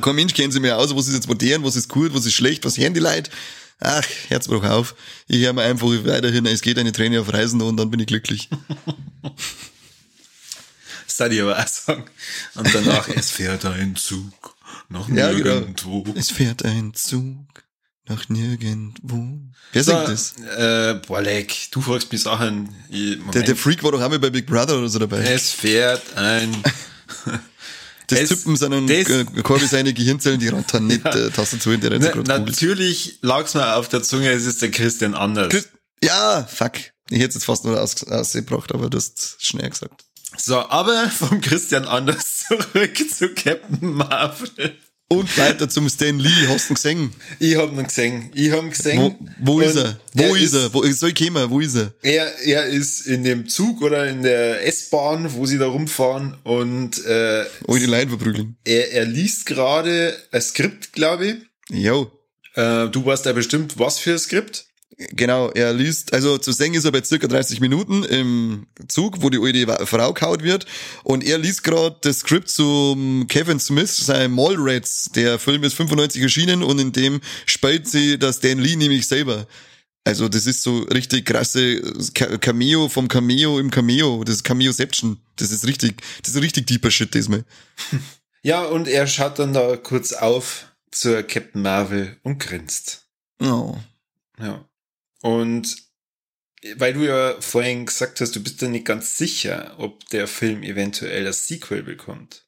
Kein, 0.00 0.14
Mensch 0.14 0.34
kennt 0.34 0.52
sich 0.52 0.62
mehr 0.62 0.78
aus, 0.78 0.94
was 0.94 1.08
ist 1.08 1.14
jetzt 1.14 1.28
modern, 1.28 1.64
was 1.64 1.76
ist 1.76 1.88
gut, 1.88 2.14
was 2.14 2.26
ist 2.26 2.34
schlecht, 2.34 2.64
was 2.64 2.74
die 2.74 2.84
Leute. 3.00 3.30
Ach, 3.80 4.04
Herzbruch 4.28 4.64
auf. 4.64 4.94
Ich 5.26 5.42
höre 5.42 5.52
mir 5.52 5.62
einfach 5.62 5.86
weiterhin, 5.88 6.46
es 6.46 6.62
geht 6.62 6.78
eine 6.78 6.92
Träne 6.92 7.20
auf 7.20 7.32
Reisen 7.32 7.60
und 7.60 7.76
dann 7.76 7.90
bin 7.90 8.00
ich 8.00 8.06
glücklich. 8.06 8.48
Das 11.06 11.18
darf 11.18 11.32
ich 11.32 11.42
aber 11.42 11.56
auch 11.56 11.68
sagen. 11.68 12.04
Und 12.56 12.74
danach, 12.74 13.08
es 13.08 13.30
fährt 13.30 13.64
ein 13.66 13.94
Zug 13.94 14.56
nach 14.88 15.08
Ja, 15.08 15.30
genau. 15.30 15.44
nirgendwo. 15.60 16.04
Es 16.16 16.32
fährt 16.32 16.64
ein 16.64 16.92
Zug 16.92 17.62
nach 18.08 18.28
nirgendwo. 18.28 19.38
Wer 19.72 19.84
So, 19.84 19.92
singt 19.92 20.08
das? 20.08 20.34
Äh, 20.58 21.00
boah, 21.06 21.22
leck, 21.22 21.54
du 21.70 21.80
fragst 21.80 22.10
mich 22.10 22.20
Sachen. 22.22 22.68
Ich. 22.90 23.18
Der, 23.32 23.42
der 23.44 23.54
Freak 23.54 23.84
war 23.84 23.92
doch 23.92 24.02
auch 24.02 24.08
mal 24.08 24.18
bei 24.18 24.30
Big 24.30 24.46
Brother 24.46 24.76
oder 24.76 24.88
so 24.88 24.98
dabei. 24.98 25.18
es 25.22 25.52
fährt 25.52 26.02
ein... 26.16 26.50
das 28.08 28.20
es- 28.20 28.28
Tippen 28.28 28.56
seinen 28.56 28.86
das- 28.86 29.42
Korbi 29.42 29.66
seine 29.66 29.92
Gehirnzellen, 29.94 30.38
die 30.40 30.48
rattern 30.48 30.86
nicht 30.86 31.04
äh, 31.06 31.30
Tastatur, 31.30 31.74
in 31.74 31.80
der 31.80 31.92
er 31.92 31.98
googelt. 32.00 32.26
natürlich 32.28 33.18
lag's 33.22 33.54
mir 33.54 33.76
auf 33.76 33.88
der 33.88 34.02
Zunge, 34.02 34.30
es 34.30 34.44
ist 34.46 34.62
der 34.62 34.70
Christian 34.70 35.14
Anders. 35.14 35.48
Chris- 35.50 35.68
Ja, 36.02 36.44
fuck. 36.44 36.72
Ich 37.10 37.18
hätte 37.18 37.28
es 37.28 37.34
jetzt 37.34 37.44
fast 37.44 37.64
nur 37.64 37.80
aus, 37.80 38.02
ausgebracht, 38.04 38.72
aber 38.72 38.88
du 38.90 38.96
hast 38.98 39.36
schnell 39.38 39.68
gesagt. 39.68 40.04
So, 40.36 40.58
aber 40.58 41.08
vom 41.10 41.40
Christian 41.40 41.84
Anders 41.86 42.44
zurück 42.48 42.96
zu 43.10 43.28
Captain 43.34 43.92
Marvel. 43.94 44.76
Und 45.08 45.36
weiter 45.38 45.68
zum 45.68 45.88
Stan 45.88 46.18
Lee, 46.18 46.30
hast 46.48 46.68
du 46.70 46.72
ihn 46.72 46.74
gesehen? 46.74 47.10
Ich 47.38 47.56
hab 47.56 47.70
ihn 47.72 47.84
gesehen. 47.84 48.30
Ich 48.34 48.50
hab 48.50 48.62
ihn 48.62 48.70
gesehen. 48.70 48.98
Wo, 49.38 49.56
wo 49.56 49.60
ist 49.60 49.76
er? 49.76 49.98
Wo 50.14 50.34
ist 50.34 50.54
er? 50.54 50.72
Wo 50.72 50.82
soll 50.92 51.10
ich 51.10 51.14
kommen? 51.14 51.50
Wo 51.50 51.60
ist 51.60 51.74
er? 51.76 51.92
Er, 52.02 52.38
er 52.40 52.66
ist 52.66 53.06
in 53.06 53.22
dem 53.22 53.46
Zug 53.48 53.82
oder 53.82 54.08
in 54.08 54.22
der 54.22 54.66
S-Bahn, 54.66 55.32
wo 55.34 55.44
sie 55.44 55.58
da 55.58 55.66
rumfahren 55.66 56.36
und 56.42 57.04
äh, 57.04 57.44
Oh, 57.66 57.76
die 57.76 57.84
Leine 57.86 58.08
verprügeln. 58.10 58.56
er, 58.64 58.92
er 58.92 59.04
liest 59.04 59.44
gerade 59.46 60.16
ein 60.32 60.40
Skript, 60.40 60.92
glaube 60.94 61.26
ich. 61.26 61.36
Jo. 61.70 62.10
Äh, 62.54 62.88
du 62.88 63.04
weißt 63.04 63.26
ja 63.26 63.32
bestimmt, 63.34 63.78
was 63.78 63.98
für 63.98 64.12
ein 64.12 64.18
Skript. 64.18 64.66
Genau, 64.96 65.50
er 65.50 65.72
liest, 65.72 66.12
also 66.12 66.38
zu 66.38 66.52
singen 66.52 66.76
ist 66.76 66.84
er 66.84 66.92
bei 66.92 67.02
circa 67.02 67.26
30 67.26 67.60
Minuten 67.60 68.04
im 68.04 68.66
Zug, 68.86 69.22
wo 69.22 69.28
die 69.30 69.38
alte 69.38 69.86
Frau 69.86 70.12
kaut 70.12 70.42
wird. 70.44 70.66
Und 71.02 71.24
er 71.24 71.38
liest 71.38 71.64
gerade 71.64 71.96
das 72.02 72.20
Skript 72.20 72.48
zum 72.48 73.26
Kevin 73.28 73.58
Smith, 73.58 73.96
sein 73.96 74.30
Mallrats. 74.30 75.10
Der 75.14 75.40
Film 75.40 75.64
ist 75.64 75.74
95 75.74 76.22
erschienen 76.22 76.62
und 76.62 76.78
in 76.78 76.92
dem 76.92 77.20
spielt 77.44 77.88
sie 77.88 78.18
das 78.18 78.38
Dan 78.38 78.58
Lee 78.60 78.76
nämlich 78.76 79.06
selber. 79.08 79.48
Also 80.04 80.28
das 80.28 80.46
ist 80.46 80.62
so 80.62 80.80
richtig 80.82 81.24
krasse 81.26 81.80
Ca- 82.14 82.36
Cameo 82.38 82.88
vom 82.88 83.08
Cameo 83.08 83.58
im 83.58 83.70
Cameo. 83.70 84.22
Das 84.22 84.36
ist 84.36 84.44
Cameoception. 84.44 85.18
Das 85.36 85.50
ist 85.50 85.66
richtig, 85.66 86.02
das 86.22 86.34
ist 86.36 86.42
richtig 86.42 86.66
deeper 86.66 86.90
Shit 86.90 87.14
diesmal. 87.14 87.44
Ja, 88.46 88.64
und 88.66 88.88
er 88.88 89.06
schaut 89.06 89.38
dann 89.38 89.54
da 89.54 89.74
kurz 89.78 90.12
auf 90.12 90.66
zur 90.90 91.22
Captain 91.22 91.62
Marvel 91.62 92.18
und 92.24 92.38
grinst. 92.40 93.06
Oh. 93.40 93.74
Ja. 94.38 94.62
Und 95.24 95.76
weil 96.76 96.92
du 96.92 97.06
ja 97.06 97.34
vorhin 97.40 97.86
gesagt 97.86 98.20
hast, 98.20 98.36
du 98.36 98.42
bist 98.42 98.60
dir 98.60 98.68
nicht 98.68 98.84
ganz 98.84 99.16
sicher, 99.16 99.74
ob 99.78 100.06
der 100.10 100.28
Film 100.28 100.62
eventuell 100.62 101.24
das 101.24 101.46
Sequel 101.46 101.82
bekommt. 101.82 102.44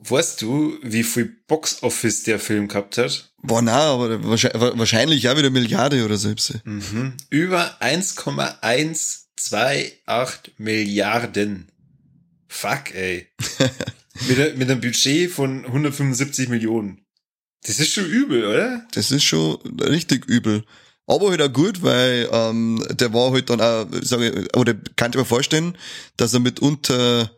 Weißt 0.00 0.42
du, 0.42 0.78
wie 0.82 1.04
viel 1.04 1.34
Box-Office 1.46 2.24
der 2.24 2.38
Film 2.38 2.68
gehabt 2.68 2.98
hat? 2.98 3.32
Boah, 3.40 3.62
na, 3.62 3.78
aber 3.78 4.22
wahrscheinlich, 4.28 5.26
auch 5.26 5.38
wieder 5.38 5.48
Milliarde 5.48 6.04
oder 6.04 6.18
selbst. 6.18 6.60
Mhm. 6.64 7.14
Über 7.30 7.80
1,128 7.80 10.52
Milliarden. 10.58 11.72
Fuck, 12.46 12.94
ey. 12.94 13.28
mit, 14.28 14.58
mit 14.58 14.70
einem 14.70 14.82
Budget 14.82 15.30
von 15.30 15.64
175 15.64 16.50
Millionen. 16.50 17.06
Das 17.62 17.80
ist 17.80 17.94
schon 17.94 18.04
übel, 18.04 18.44
oder? 18.44 18.86
Das 18.92 19.12
ist 19.12 19.24
schon 19.24 19.56
richtig 19.80 20.26
übel. 20.26 20.66
Aber 21.08 21.30
halt 21.30 21.40
auch 21.40 21.52
gut, 21.52 21.82
weil 21.82 22.28
ähm, 22.30 22.84
der 22.90 23.12
war 23.14 23.32
halt 23.32 23.48
dann 23.48 23.60
auch, 23.60 23.86
sage 24.02 24.28
ich, 24.28 24.56
oder 24.56 24.74
kann 24.94 25.10
ich 25.10 25.16
mir 25.16 25.24
vorstellen, 25.24 25.76
dass 26.18 26.34
er 26.34 26.40
mitunter 26.40 27.30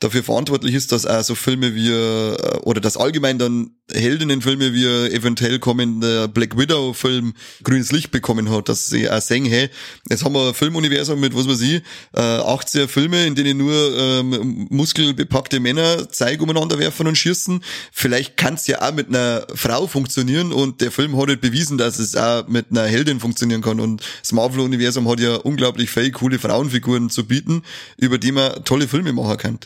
dafür 0.00 0.22
verantwortlich 0.22 0.74
ist, 0.74 0.92
dass 0.92 1.06
auch 1.06 1.22
so 1.22 1.34
Filme 1.34 1.74
wie, 1.74 1.90
äh, 1.90 2.58
oder 2.62 2.80
dass 2.80 2.96
allgemein 2.96 3.38
dann 3.38 3.70
Heldinnenfilme 3.92 4.74
wie 4.74 4.84
eventuell 5.14 5.58
kommender 5.58 6.26
Black 6.26 6.58
Widow 6.58 6.92
Film 6.92 7.34
grünes 7.62 7.92
Licht 7.92 8.10
bekommen 8.10 8.50
hat, 8.50 8.68
dass 8.68 8.88
sie 8.88 9.08
auch 9.08 9.20
sagen, 9.20 9.44
hey, 9.44 9.70
jetzt 10.10 10.24
haben 10.24 10.34
wir 10.34 10.48
ein 10.48 10.54
Filmuniversum 10.54 11.20
mit, 11.20 11.36
was 11.36 11.46
weiß 11.48 11.60
ich, 11.60 11.82
äh, 12.12 12.20
80er 12.20 12.88
Filme, 12.88 13.26
in 13.26 13.36
denen 13.36 13.58
nur 13.58 13.96
ähm, 13.96 14.66
muskelbepackte 14.70 15.60
Männer 15.60 16.10
Zeug 16.10 16.40
umeinander 16.42 16.78
werfen 16.78 17.06
und 17.06 17.16
schießen. 17.16 17.62
Vielleicht 17.92 18.36
kann 18.36 18.54
es 18.54 18.66
ja 18.66 18.82
auch 18.82 18.92
mit 18.92 19.08
einer 19.08 19.46
Frau 19.54 19.86
funktionieren 19.86 20.52
und 20.52 20.80
der 20.80 20.90
Film 20.90 21.16
hat 21.16 21.28
halt 21.28 21.40
bewiesen, 21.40 21.78
dass 21.78 21.98
es 21.98 22.16
auch 22.16 22.48
mit 22.48 22.66
einer 22.70 22.84
Heldin 22.84 23.20
funktionieren 23.20 23.62
kann 23.62 23.78
und 23.78 24.02
das 24.20 24.32
Marvel-Universum 24.32 25.08
hat 25.08 25.20
ja 25.20 25.36
unglaublich 25.36 25.90
viele 25.90 26.10
coole 26.10 26.38
Frauenfiguren 26.38 27.08
zu 27.08 27.26
bieten, 27.26 27.62
über 27.98 28.18
die 28.18 28.32
man 28.32 28.64
tolle 28.64 28.88
Filme 28.88 29.12
machen 29.12 29.36
kann. 29.36 29.58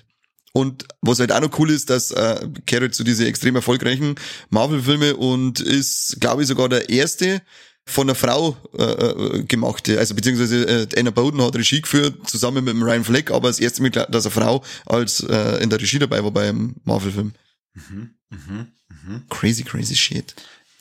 Und 0.53 0.87
was 1.01 1.21
halt 1.21 1.33
auch 1.33 1.41
noch 1.41 1.59
cool 1.59 1.71
ist, 1.71 1.91
dass 1.91 2.11
äh, 2.11 2.49
gehört 2.67 2.83
halt 2.83 2.95
zu 2.95 3.05
diese 3.05 3.27
extrem 3.27 3.55
erfolgreichen 3.55 4.17
Marvel-Filme 4.49 5.17
und 5.17 5.61
ist, 5.61 6.17
glaube 6.21 6.43
ich, 6.43 6.49
sogar 6.49 6.69
der 6.69 6.89
erste 6.89 7.41
von 7.87 8.09
einer 8.09 8.15
Frau 8.15 8.57
äh, 8.79 8.83
äh, 8.85 9.43
gemachte, 9.45 9.99
also 9.99 10.15
beziehungsweise 10.15 10.65
äh, 10.65 10.99
Anna 10.99 11.11
Bowden 11.11 11.43
hat 11.43 11.57
Regie 11.57 11.81
geführt, 11.81 12.29
zusammen 12.29 12.65
mit 12.65 12.75
dem 12.75 12.83
Ryan 12.83 13.05
Fleck, 13.05 13.31
aber 13.31 13.49
das 13.49 13.59
erste 13.59 13.83
Mal, 13.83 13.91
dass 13.91 14.27
eine 14.27 14.31
Frau 14.31 14.65
als 14.87 15.21
äh, 15.21 15.63
in 15.63 15.71
der 15.71 15.81
Regie 15.81 15.99
dabei 15.99 16.23
war 16.23 16.31
beim 16.31 16.77
Marvel-Film. 16.85 17.33
Mhm, 17.75 18.11
mhm, 18.31 18.67
mhm. 18.89 19.23
Crazy, 19.29 19.65
crazy 19.65 19.97
shit. 19.97 20.35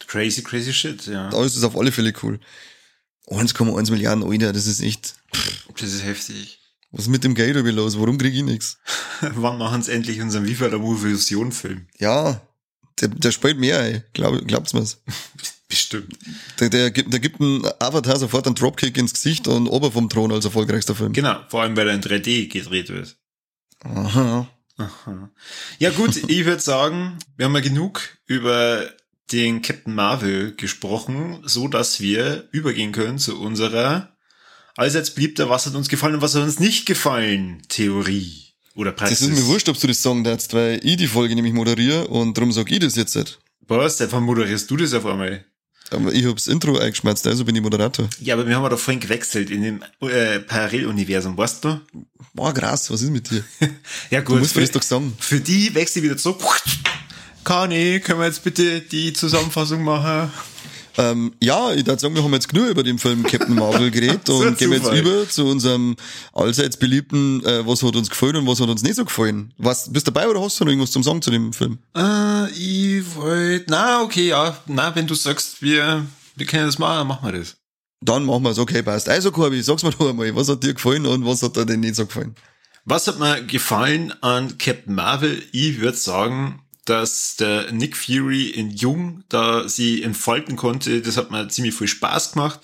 Crazy, 0.08 0.44
crazy 0.44 0.74
shit, 0.74 1.06
ja. 1.08 1.30
Da 1.30 1.44
ist 1.44 1.56
es 1.56 1.64
auf 1.64 1.78
alle 1.78 1.92
Fälle 1.92 2.14
cool. 2.24 2.40
1,1 3.28 3.92
Milliarden 3.92 4.24
Euro, 4.24 4.52
das 4.52 4.66
ist 4.68 4.82
echt, 4.82 5.16
Das 5.78 5.94
ist 5.94 6.04
heftig. 6.04 6.59
Was 6.92 7.02
ist 7.02 7.10
mit 7.10 7.24
dem 7.24 7.36
über 7.36 7.72
los? 7.72 8.00
Warum 8.00 8.18
krieg 8.18 8.34
ich 8.34 8.44
nix? 8.44 8.80
Wann 9.22 9.58
machen 9.58 9.82
sie 9.82 9.92
endlich 9.92 10.22
unseren 10.22 10.48
Viva 10.48 10.68
la 10.68 10.78
Vision-Film? 10.78 11.88
Ja, 12.00 12.42
der, 13.00 13.10
der 13.10 13.32
spielt 13.32 13.60
mehr, 13.60 13.80
ey. 13.80 14.02
Glaub, 14.14 14.46
glaubt's 14.48 14.74
mir's. 14.74 15.02
Bestimmt. 15.68 16.18
Der, 16.60 16.70
der, 16.70 16.90
gibt, 16.90 17.14
der 17.14 17.20
gibt 17.20 17.40
einen 17.40 17.64
Avatar 17.80 18.18
sofort 18.18 18.48
einen 18.48 18.56
Dropkick 18.56 18.98
ins 18.98 19.14
Gesicht 19.14 19.48
und 19.48 19.68
ober 19.68 19.92
vom 19.92 20.10
Thron 20.10 20.32
als 20.32 20.46
erfolgreichster 20.46 20.96
Film. 20.96 21.14
Genau, 21.14 21.40
vor 21.48 21.62
allem, 21.62 21.78
weil 21.78 21.88
er 21.88 21.94
in 21.94 22.02
3D 22.02 22.48
gedreht 22.48 22.90
wird. 22.90 23.16
Aha. 23.82 24.50
Aha. 24.78 25.30
Ja 25.78 25.92
gut, 25.92 26.16
ich 26.28 26.46
würde 26.46 26.62
sagen, 26.62 27.20
wir 27.38 27.46
haben 27.46 27.54
ja 27.54 27.62
genug 27.62 28.02
über 28.26 28.90
den 29.32 29.62
Captain 29.62 29.94
Marvel 29.94 30.56
gesprochen, 30.56 31.42
so 31.44 31.68
dass 31.68 32.00
wir 32.02 32.48
übergehen 32.52 32.92
können 32.92 33.20
zu 33.20 33.40
unserer 33.40 34.18
allseits 34.80 35.14
beliebter, 35.14 35.50
was 35.50 35.66
hat 35.66 35.76
uns 35.76 35.90
gefallen 35.90 36.16
und 36.16 36.22
was 36.22 36.36
hat 36.36 36.44
uns 36.44 36.60
nicht 36.60 36.86
gefallen, 36.86 37.62
Theorie 37.68 38.46
oder 38.76 38.92
Praxis. 38.92 39.20
Das 39.20 39.28
ist 39.28 39.36
mir 39.38 39.46
wurscht, 39.48 39.68
ob 39.70 39.80
du 39.80 39.88
das 39.88 40.02
sagen 40.02 40.24
darfst, 40.24 40.54
weil 40.54 40.80
ich 40.84 40.98
die 40.98 41.08
Folge 41.08 41.36
nämlich 41.36 41.54
moderiere 41.54 42.08
und 42.08 42.38
darum 42.38 42.52
sag 42.52 42.72
ich 42.72 42.80
das 42.80 42.96
jetzt 42.96 43.16
nicht. 43.16 43.40
Was? 43.68 44.00
Wann 44.12 44.24
moderierst 44.24 44.72
du 44.72 44.78
das 44.78 44.94
auf 44.94 45.06
einmal? 45.06 45.46
Aber 45.92 46.14
ich 46.14 46.26
hab's 46.26 46.48
Intro 46.48 46.78
eingeschmerzt, 46.78 47.26
also 47.28 47.44
bin 47.44 47.56
ich 47.56 47.62
Moderator. 47.62 48.08
Ja, 48.22 48.36
aber 48.36 48.48
wir 48.48 48.56
haben 48.56 48.64
ja 48.64 48.70
doch 48.70 48.80
vorhin 48.80 49.00
gewechselt 49.00 49.50
in 49.50 49.64
dem 49.64 49.84
äh, 50.02 50.40
Paralleluniversum, 50.40 51.36
weißt 51.36 51.66
du? 51.66 51.82
Boah, 52.34 52.54
krass, 52.54 52.90
was 52.92 53.02
ist 53.02 53.10
mit 53.10 53.30
dir? 53.30 53.44
Ja 54.12 54.22
Du 54.22 54.36
musst 54.36 54.56
mir 54.56 54.62
das 54.62 54.72
doch 54.72 54.84
sagen. 54.84 55.16
Für 55.20 55.40
die 55.40 55.74
wechsel 55.74 56.00
ich 56.00 56.04
wieder 56.06 56.18
zurück. 56.18 56.62
Kani, 57.44 58.00
können 58.02 58.20
wir 58.20 58.28
jetzt 58.28 58.44
bitte 58.44 58.82
die 58.82 59.14
Zusammenfassung 59.14 59.84
machen? 59.84 60.32
Ähm, 61.00 61.32
ja, 61.42 61.72
ich 61.72 61.86
würde 61.88 61.98
sagen, 61.98 62.14
wir 62.14 62.24
haben 62.24 62.34
jetzt 62.34 62.50
genug 62.50 62.68
über 62.68 62.84
den 62.84 63.00
Film 63.00 63.24
Captain 63.24 63.56
Marvel 63.56 63.90
geredet 63.92 64.30
und 64.30 64.58
gehen 64.58 64.74
jetzt 64.74 64.92
über 64.92 65.30
zu 65.30 65.46
unserem 65.46 65.96
allseits 66.34 66.76
beliebten, 66.76 67.42
äh, 67.46 67.66
was 67.66 67.82
hat 67.84 67.96
uns 67.96 68.10
gefallen 68.10 68.36
und 68.36 68.48
was 68.48 68.60
hat 68.60 68.68
uns 68.68 68.84
nicht 68.84 68.96
so 68.96 69.06
gefallen. 69.06 69.54
Was, 69.58 69.94
bist 69.94 70.08
du 70.08 70.12
dabei 70.12 70.28
oder 70.28 70.42
hast 70.42 70.60
du 70.60 70.66
noch 70.66 70.72
irgendwas 70.72 70.92
zum 70.92 71.04
Sagen 71.04 71.22
zu 71.22 71.32
dem 71.32 71.54
Film? 71.54 71.80
Äh, 71.96 72.52
ich 72.52 73.16
wollte, 73.16 73.68
na, 73.70 74.02
okay, 74.02 74.28
ja, 74.28 74.58
na, 74.68 74.94
wenn 74.94 75.08
du 75.08 75.16
sagst, 75.16 75.62
wir, 75.62 76.06
wir 76.36 76.46
können 76.46 76.66
das 76.66 76.80
machen, 76.80 76.98
dann 76.98 77.08
machen 77.08 77.32
wir 77.32 77.40
das. 77.40 77.56
Dann 78.02 78.26
machen 78.26 78.44
wir 78.44 78.50
es, 78.50 78.60
okay, 78.60 78.84
passt. 78.84 79.08
Also, 79.08 79.32
Corby, 79.32 79.62
sag's 79.64 79.84
mir 79.84 79.92
doch 79.92 80.10
einmal, 80.10 80.36
was 80.36 80.50
hat 80.50 80.64
dir 80.64 80.74
gefallen 80.74 81.06
und 81.06 81.26
was 81.26 81.42
hat 81.42 81.56
dir 81.56 81.66
denn 81.66 81.80
nicht 81.80 81.96
so 81.96 82.08
gefallen? 82.08 82.36
Was 82.84 83.08
hat 83.08 83.20
mir 83.20 83.42
gefallen 83.44 84.14
an 84.22 84.58
Captain 84.58 84.96
Marvel? 84.96 85.44
Ich 85.54 85.80
würde 85.80 85.98
sagen, 85.98 86.62
dass 86.90 87.36
der 87.36 87.72
Nick 87.72 87.96
Fury 87.96 88.50
in 88.50 88.72
Jung 88.72 89.24
da 89.30 89.70
sie 89.70 90.02
entfalten 90.02 90.56
konnte, 90.56 91.02
das 91.02 91.18
hat 91.18 91.30
mir 91.30 91.48
ziemlich 91.48 91.76
viel 91.76 91.88
Spaß 91.88 92.34
gemacht. 92.34 92.62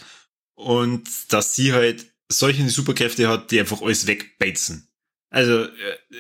Und 0.56 1.08
dass 1.30 1.56
sie 1.56 1.74
halt 1.74 2.08
solche 2.30 2.68
Superkräfte 2.70 3.28
hat, 3.28 3.52
die 3.52 3.60
einfach 3.60 3.82
alles 3.82 4.08
wegbeizen. 4.08 4.88
Also, 5.30 5.66
äh, 5.66 5.70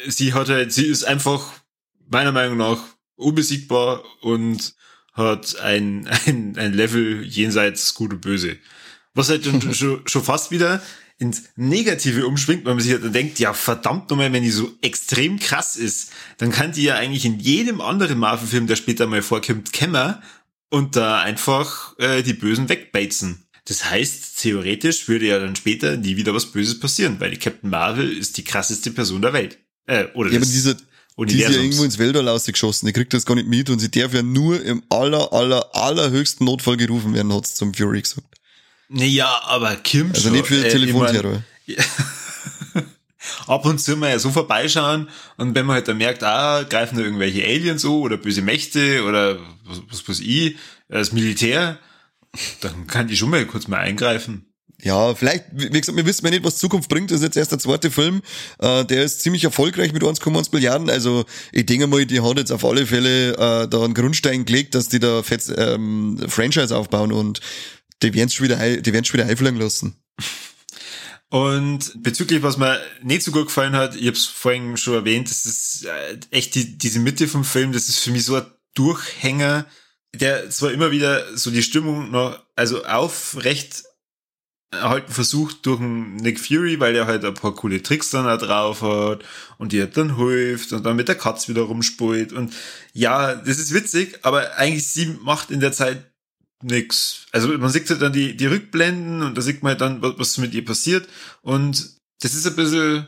sie 0.07 0.33
hat 0.33 0.49
halt, 0.49 0.71
sie 0.71 0.85
ist 0.85 1.03
einfach, 1.03 1.53
meiner 2.07 2.31
Meinung 2.31 2.57
nach, 2.57 2.79
unbesiegbar 3.15 4.03
und 4.21 4.75
hat 5.13 5.59
ein, 5.59 6.07
ein, 6.25 6.57
ein 6.57 6.73
Level 6.73 7.23
jenseits 7.23 7.93
gut 7.93 8.13
und 8.13 8.21
böse. 8.21 8.57
Was 9.13 9.29
halt 9.29 9.45
schon, 9.75 10.01
schon 10.05 10.23
fast 10.23 10.51
wieder 10.51 10.81
ins 11.17 11.43
Negative 11.55 12.27
umschwingt, 12.27 12.65
weil 12.65 12.73
man 12.73 12.83
sich 12.83 12.91
halt 12.91 13.03
dann 13.03 13.13
denkt, 13.13 13.39
ja 13.39 13.53
verdammt 13.53 14.09
nochmal, 14.09 14.33
wenn 14.33 14.43
die 14.43 14.51
so 14.51 14.71
extrem 14.81 15.39
krass 15.39 15.75
ist, 15.75 16.11
dann 16.37 16.51
kann 16.51 16.73
die 16.73 16.83
ja 16.83 16.95
eigentlich 16.95 17.25
in 17.25 17.39
jedem 17.39 17.79
anderen 17.79 18.19
Marvel-Film, 18.19 18.67
der 18.67 18.75
später 18.75 19.07
mal 19.07 19.21
vorkommt, 19.21 19.71
kämmer 19.71 20.21
und 20.69 20.95
da 20.95 21.21
einfach 21.21 21.97
äh, 21.99 22.21
die 22.21 22.33
Bösen 22.33 22.67
wegbeizen. 22.67 23.45
Das 23.65 23.89
heißt, 23.89 24.39
theoretisch 24.41 25.07
würde 25.07 25.25
ja 25.27 25.39
dann 25.39 25.55
später 25.55 25.97
nie 25.97 26.17
wieder 26.17 26.33
was 26.35 26.51
Böses 26.51 26.79
passieren, 26.79 27.19
weil 27.19 27.31
die 27.31 27.37
Captain 27.37 27.69
Marvel 27.69 28.11
ist 28.11 28.37
die 28.37 28.43
krasseste 28.43 28.91
Person 28.91 29.21
der 29.21 29.33
Welt. 29.33 29.57
Äh, 29.87 30.05
oder 30.13 30.29
Ja, 30.29 30.37
aber 30.37 30.45
des 30.45 30.51
dieser, 30.51 30.75
die 31.17 31.41
ist 31.41 31.49
ja 31.49 31.49
irgendwo 31.49 31.83
ins 31.83 31.97
Weltall 31.97 32.27
rausgeschossen. 32.27 32.87
Die 32.87 32.93
kriegt 32.93 33.13
das 33.13 33.25
gar 33.25 33.35
nicht 33.35 33.47
mit 33.47 33.69
und 33.69 33.79
sie 33.79 33.89
darf 33.89 34.13
ja 34.13 34.21
nur 34.21 34.61
im 34.61 34.83
aller, 34.89 35.31
aller, 35.31 35.73
allerhöchsten 35.73 36.45
Notfall 36.45 36.77
gerufen 36.77 37.13
werden, 37.13 37.33
hat's 37.33 37.55
zum 37.55 37.73
Fury 37.73 38.01
gesagt. 38.01 38.27
Naja, 38.89 39.41
aber 39.45 39.75
Kim 39.77 40.11
Also 40.13 40.29
nicht 40.29 40.47
für 40.47 40.65
äh, 40.65 40.69
Telefonterror. 40.69 41.43
ich 41.65 41.77
mein, 41.77 42.85
Ab 43.47 43.65
und 43.65 43.79
zu 43.79 43.97
mal 43.97 44.09
ja 44.11 44.19
so 44.19 44.29
vorbeischauen 44.31 45.09
und 45.37 45.55
wenn 45.55 45.65
man 45.65 45.75
halt 45.75 45.87
dann 45.87 45.97
merkt, 45.97 46.23
ah, 46.23 46.63
greifen 46.63 46.97
da 46.97 47.03
irgendwelche 47.03 47.43
Aliens 47.43 47.81
so 47.81 48.01
oder 48.01 48.17
böse 48.17 48.41
Mächte 48.41 49.03
oder 49.03 49.39
was, 49.65 49.81
was 49.89 50.07
weiß 50.07 50.19
ich, 50.19 50.53
äh, 50.53 50.55
das 50.89 51.11
Militär, 51.11 51.79
dann 52.61 52.87
kann 52.87 53.07
die 53.07 53.17
schon 53.17 53.29
mal 53.29 53.45
kurz 53.45 53.67
mal 53.67 53.79
eingreifen. 53.79 54.45
Ja, 54.81 55.15
vielleicht, 55.15 55.45
wie 55.53 55.69
gesagt, 55.69 55.97
wir 55.97 56.05
wissen 56.05 56.25
ja 56.25 56.31
nicht, 56.31 56.43
was 56.43 56.57
Zukunft 56.57 56.89
bringt. 56.89 57.09
Das 57.09 57.19
ist 57.19 57.23
jetzt 57.23 57.37
erst 57.37 57.51
der 57.51 57.59
zweite 57.59 57.89
Film. 57.89 58.21
Äh, 58.59 58.83
der 58.85 59.03
ist 59.03 59.21
ziemlich 59.21 59.43
erfolgreich 59.43 59.93
mit 59.93 60.03
1,1 60.03 60.49
Milliarden. 60.51 60.89
Also 60.89 61.25
ich 61.53 61.65
denke 61.65 61.87
mal, 61.87 62.05
die 62.05 62.19
hat 62.19 62.37
jetzt 62.37 62.51
auf 62.51 62.65
alle 62.65 62.85
Fälle 62.85 63.31
äh, 63.33 63.67
da 63.67 63.83
einen 63.83 63.93
Grundstein 63.93 64.45
gelegt, 64.45 64.75
dass 64.75 64.89
die 64.89 64.99
da 64.99 65.23
fett, 65.23 65.43
ähm, 65.57 66.19
Franchise 66.27 66.75
aufbauen 66.75 67.13
und 67.13 67.39
die 68.01 68.13
werden 68.13 68.29
schon 68.29 68.45
wieder, 68.45 68.57
die 68.57 68.93
werden 68.93 69.05
schon 69.05 69.19
wieder 69.19 69.29
einfliegen 69.29 69.59
lassen. 69.59 69.95
Und 71.29 71.91
bezüglich, 72.01 72.43
was 72.43 72.57
mir 72.57 72.79
nicht 73.03 73.23
so 73.23 73.31
gut 73.31 73.47
gefallen 73.47 73.75
hat, 73.75 73.95
ich 73.95 74.07
habe 74.07 74.15
es 74.15 74.25
vorhin 74.25 74.77
schon 74.77 74.93
erwähnt, 74.93 75.29
das 75.29 75.45
ist 75.45 75.85
äh, 75.85 76.17
echt 76.31 76.55
die, 76.55 76.77
diese 76.77 76.99
Mitte 76.99 77.27
vom 77.27 77.43
Film, 77.43 77.73
das 77.73 77.89
ist 77.89 77.99
für 77.99 78.11
mich 78.11 78.25
so 78.25 78.35
ein 78.35 78.45
Durchhänger, 78.75 79.65
der 80.13 80.49
zwar 80.49 80.71
immer 80.71 80.91
wieder 80.91 81.35
so 81.35 81.51
die 81.51 81.63
Stimmung 81.63 82.11
noch, 82.11 82.41
also 82.55 82.85
aufrecht 82.85 83.83
erhalten 84.71 85.11
versucht 85.11 85.65
durch 85.65 85.79
Nick 85.79 86.39
Fury, 86.39 86.79
weil 86.79 86.95
er 86.95 87.07
halt 87.07 87.23
ein 87.23 87.33
paar 87.33 87.55
coole 87.55 87.81
Tricks 87.81 88.09
dann 88.09 88.27
auch 88.27 88.37
drauf 88.37 88.81
hat 88.81 89.23
und 89.57 89.71
die 89.71 89.81
hat 89.81 89.95
dann 89.97 90.17
hilft 90.17 90.73
und 90.73 90.85
dann 90.85 90.95
mit 90.95 91.07
der 91.07 91.15
Katz 91.15 91.47
wieder 91.47 91.63
rumspielt 91.63 92.33
und 92.33 92.53
ja, 92.93 93.35
das 93.35 93.57
ist 93.57 93.73
witzig, 93.73 94.19
aber 94.23 94.57
eigentlich 94.57 94.87
sie 94.87 95.17
macht 95.21 95.51
in 95.51 95.59
der 95.59 95.71
Zeit 95.71 96.11
nix. 96.65 97.25
Also 97.31 97.49
man 97.57 97.69
sieht 97.69 97.89
halt 97.89 98.01
dann 98.01 98.13
die, 98.13 98.35
die 98.35 98.45
Rückblenden 98.47 99.21
und 99.23 99.37
da 99.37 99.41
sieht 99.41 99.63
man 99.63 99.71
halt 99.71 99.81
dann, 99.81 100.01
was, 100.01 100.13
was 100.17 100.37
mit 100.37 100.53
ihr 100.53 100.65
passiert 100.65 101.07
und 101.41 101.95
das 102.21 102.33
ist 102.33 102.47
ein 102.47 102.55
bisschen, 102.55 103.07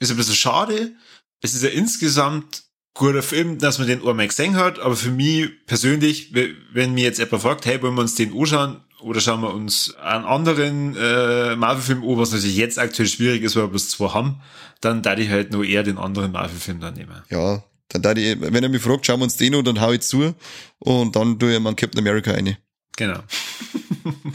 ist 0.00 0.10
ein 0.10 0.16
bisschen 0.16 0.34
schade. 0.34 0.92
Es 1.40 1.54
ist 1.54 1.62
ja 1.62 1.68
insgesamt 1.70 2.62
guter 2.94 3.22
Film, 3.22 3.58
dass 3.58 3.78
man 3.78 3.86
den 3.86 4.04
einmal 4.06 4.26
gesehen 4.26 4.56
hat, 4.56 4.78
aber 4.80 4.96
für 4.96 5.10
mich 5.10 5.50
persönlich, 5.66 6.34
we- 6.34 6.54
wenn 6.72 6.94
mir 6.94 7.04
jetzt 7.04 7.18
jemand 7.18 7.42
fragt, 7.42 7.66
hey, 7.66 7.80
wollen 7.82 7.94
wir 7.94 8.00
uns 8.00 8.14
den 8.16 8.32
anschauen 8.36 8.80
oder 9.00 9.20
schauen 9.20 9.42
wir 9.42 9.54
uns 9.54 9.94
einen 9.96 10.24
anderen 10.24 10.96
äh, 10.96 11.54
Marvel-Film 11.54 12.02
an, 12.02 12.16
was 12.18 12.32
natürlich 12.32 12.56
jetzt 12.56 12.78
aktuell 12.78 13.08
schwierig 13.08 13.42
ist, 13.44 13.54
weil 13.54 13.64
wir 13.64 13.68
bloß 13.68 13.90
zwei 13.90 14.08
haben, 14.08 14.40
dann 14.80 15.02
da 15.02 15.16
ich 15.16 15.28
halt 15.28 15.52
nur 15.52 15.64
eher 15.64 15.84
den 15.84 15.98
anderen 15.98 16.32
Marvel-Film 16.32 16.80
dann 16.80 16.94
nehmen. 16.94 17.22
Ja, 17.30 17.62
dann 17.90 18.02
da 18.02 18.14
die, 18.14 18.36
wenn 18.40 18.62
er 18.64 18.68
mich 18.68 18.82
fragt, 18.82 19.06
schauen 19.06 19.20
wir 19.20 19.24
uns 19.24 19.36
den 19.36 19.54
an, 19.54 19.64
dann 19.64 19.80
hau 19.80 19.92
ich 19.92 20.00
zu 20.00 20.34
und 20.80 21.14
dann 21.14 21.38
tue 21.38 21.54
ich 21.54 21.60
mal 21.60 21.74
Captain 21.76 22.00
America 22.00 22.32
rein. 22.32 22.56
Genau. 22.98 23.20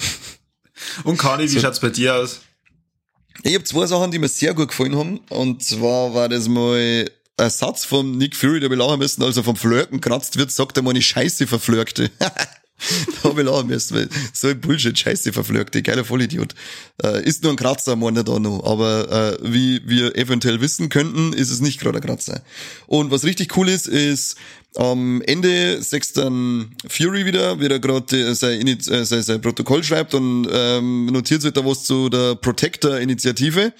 Und 1.03 1.17
Kani, 1.17 1.43
wie 1.43 1.47
So. 1.49 1.59
schaut's 1.59 1.81
bei 1.81 1.89
dir 1.89 2.15
aus? 2.15 2.39
Ich 3.43 3.53
habe 3.53 3.65
zwei 3.65 3.85
Sachen, 3.87 4.09
die 4.09 4.19
mir 4.19 4.29
sehr 4.29 4.53
gut 4.53 4.69
gefallen 4.69 4.95
haben. 4.95 5.17
Und 5.29 5.61
zwar 5.63 6.13
war 6.13 6.29
das 6.29 6.47
mal 6.47 7.09
ein 7.35 7.49
Satz 7.49 7.83
von 7.83 8.17
Nick 8.17 8.37
Fury, 8.37 8.61
der 8.61 8.69
wir 8.69 8.77
lachen 8.77 8.99
müssen, 8.99 9.21
als 9.21 9.35
er 9.35 9.43
vom 9.43 9.57
Flirken 9.57 9.99
kratzt 9.99 10.37
wird, 10.37 10.49
sagt 10.49 10.77
er 10.77 10.83
mal 10.83 10.91
eine 10.91 11.01
Scheiße 11.01 11.45
verflirkte. 11.45 12.09
da 13.23 13.29
habe 13.29 13.41
ich 13.41 13.47
lachen 13.47 13.67
müssen, 13.67 14.09
so 14.33 14.47
ein 14.47 14.59
Bullshit, 14.59 14.97
Scheiße 14.97 15.31
verflirkte, 15.31 15.81
geiler 15.81 16.03
Vollidiot. 16.03 16.53
Äh, 17.01 17.23
ist 17.23 17.43
nur 17.43 17.53
ein 17.53 17.55
Kratzer, 17.55 17.95
meint 17.95 18.17
er 18.17 18.23
da 18.23 18.39
noch. 18.39 18.63
Aber 18.65 19.09
äh, 19.11 19.37
wie 19.41 19.81
wir 19.85 20.15
eventuell 20.15 20.59
wissen 20.61 20.89
könnten, 20.89 21.33
ist 21.33 21.51
es 21.51 21.61
nicht 21.61 21.79
gerade 21.79 21.99
ein 21.99 22.03
Kratzer. 22.03 22.41
Und 22.87 23.11
was 23.11 23.23
richtig 23.23 23.55
cool 23.57 23.69
ist, 23.69 23.87
ist, 23.87 24.37
am 24.75 25.21
Ende 25.21 25.81
sechst 25.83 26.17
dann 26.17 26.75
Fury 26.87 27.25
wieder, 27.25 27.59
wie 27.59 27.67
er 27.67 27.79
gerade 27.79 28.35
sein, 28.35 28.59
Ini- 28.59 28.91
äh, 28.91 29.05
sein, 29.05 29.21
sein 29.21 29.41
Protokoll 29.41 29.83
schreibt 29.83 30.13
und 30.13 30.47
ähm, 30.51 31.05
notiert 31.07 31.41
sich 31.41 31.53
da 31.53 31.63
was 31.63 31.83
zu 31.83 32.09
der 32.09 32.35
Protector-Initiative. 32.35 33.73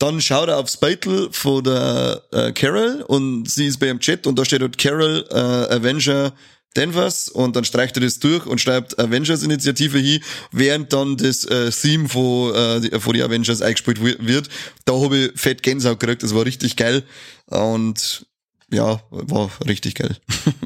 Dann 0.00 0.20
schaut 0.20 0.48
er 0.48 0.58
aufs 0.58 0.76
Beitel 0.76 1.28
von 1.30 1.62
der 1.62 2.22
äh, 2.32 2.52
Carol 2.52 3.04
und 3.06 3.48
sie 3.48 3.66
ist 3.66 3.78
bei 3.78 3.86
ihrem 3.86 4.00
Chat 4.00 4.26
und 4.26 4.36
da 4.36 4.44
steht 4.44 4.60
dort 4.60 4.76
Carol, 4.76 5.24
äh, 5.30 5.34
Avenger 5.36 6.32
Danvers 6.74 7.28
und 7.28 7.56
dann 7.56 7.64
streicht 7.64 7.96
er 7.96 8.02
das 8.02 8.18
durch 8.18 8.46
und 8.46 8.60
schreibt 8.60 8.98
Avengers 8.98 9.42
Initiative 9.42 9.98
hin, 9.98 10.20
während 10.52 10.92
dann 10.92 11.16
das 11.16 11.44
äh, 11.44 11.70
Theme 11.70 12.08
von, 12.08 12.54
äh, 12.54 13.00
von 13.00 13.14
die 13.14 13.22
Avengers 13.22 13.62
eingespielt 13.62 14.04
wi- 14.04 14.16
wird. 14.20 14.48
Da 14.84 14.94
habe 15.00 15.16
ich 15.16 15.40
fett 15.40 15.62
Gänsehaut 15.62 16.00
gekriegt, 16.00 16.22
das 16.22 16.34
war 16.34 16.44
richtig 16.44 16.76
geil 16.76 17.04
und 17.46 18.26
ja, 18.72 19.00
war 19.10 19.50
richtig 19.66 19.94
geil. 19.94 20.16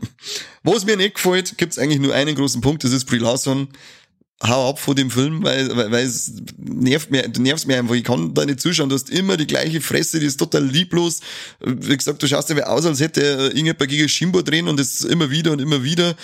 Was 0.63 0.85
mir 0.87 0.97
nicht 0.97 1.15
gefällt, 1.15 1.57
gibt's 1.59 1.79
eigentlich 1.79 2.01
nur 2.01 2.15
einen 2.15 2.35
großen 2.35 2.61
Punkt, 2.61 2.85
das 2.85 2.93
ist 2.93 3.05
Brie 3.05 3.19
Larson. 3.19 3.69
Hau 4.41 4.71
ab 4.71 4.79
von 4.79 4.95
dem 4.95 5.11
Film, 5.11 5.43
weil, 5.43 5.77
weil, 5.77 5.91
weil 5.91 6.07
es 6.07 6.33
nervt 6.57 7.11
mir, 7.11 7.29
du 7.29 7.43
nervst 7.43 7.67
mir 7.67 7.77
einfach. 7.77 7.97
Ich 7.97 8.05
kann 8.05 8.35
da 8.35 8.47
nicht 8.47 8.61
zuschauen. 8.61 8.89
Du 8.89 8.95
hast 8.95 9.11
immer 9.11 9.37
die 9.37 9.49
gleiche 9.49 9.81
Fresse, 9.81 10.21
die 10.21 10.27
ist 10.27 10.37
total 10.37 10.65
lieblos. 10.65 11.21
Wie 11.61 11.97
gesagt, 11.97 12.23
du 12.23 12.27
schaust 12.29 12.49
ja 12.49 12.57
aus, 12.67 12.87
als 12.87 13.01
hätte 13.01 13.21
irgendjemand 13.21 13.89
gegen 13.89 14.09
Schimbo 14.09 14.43
drehen 14.43 14.69
und 14.69 14.79
das 14.79 15.01
immer 15.01 15.31
wieder 15.31 15.51
und 15.51 15.61
immer 15.61 15.83
wieder. 15.83 16.15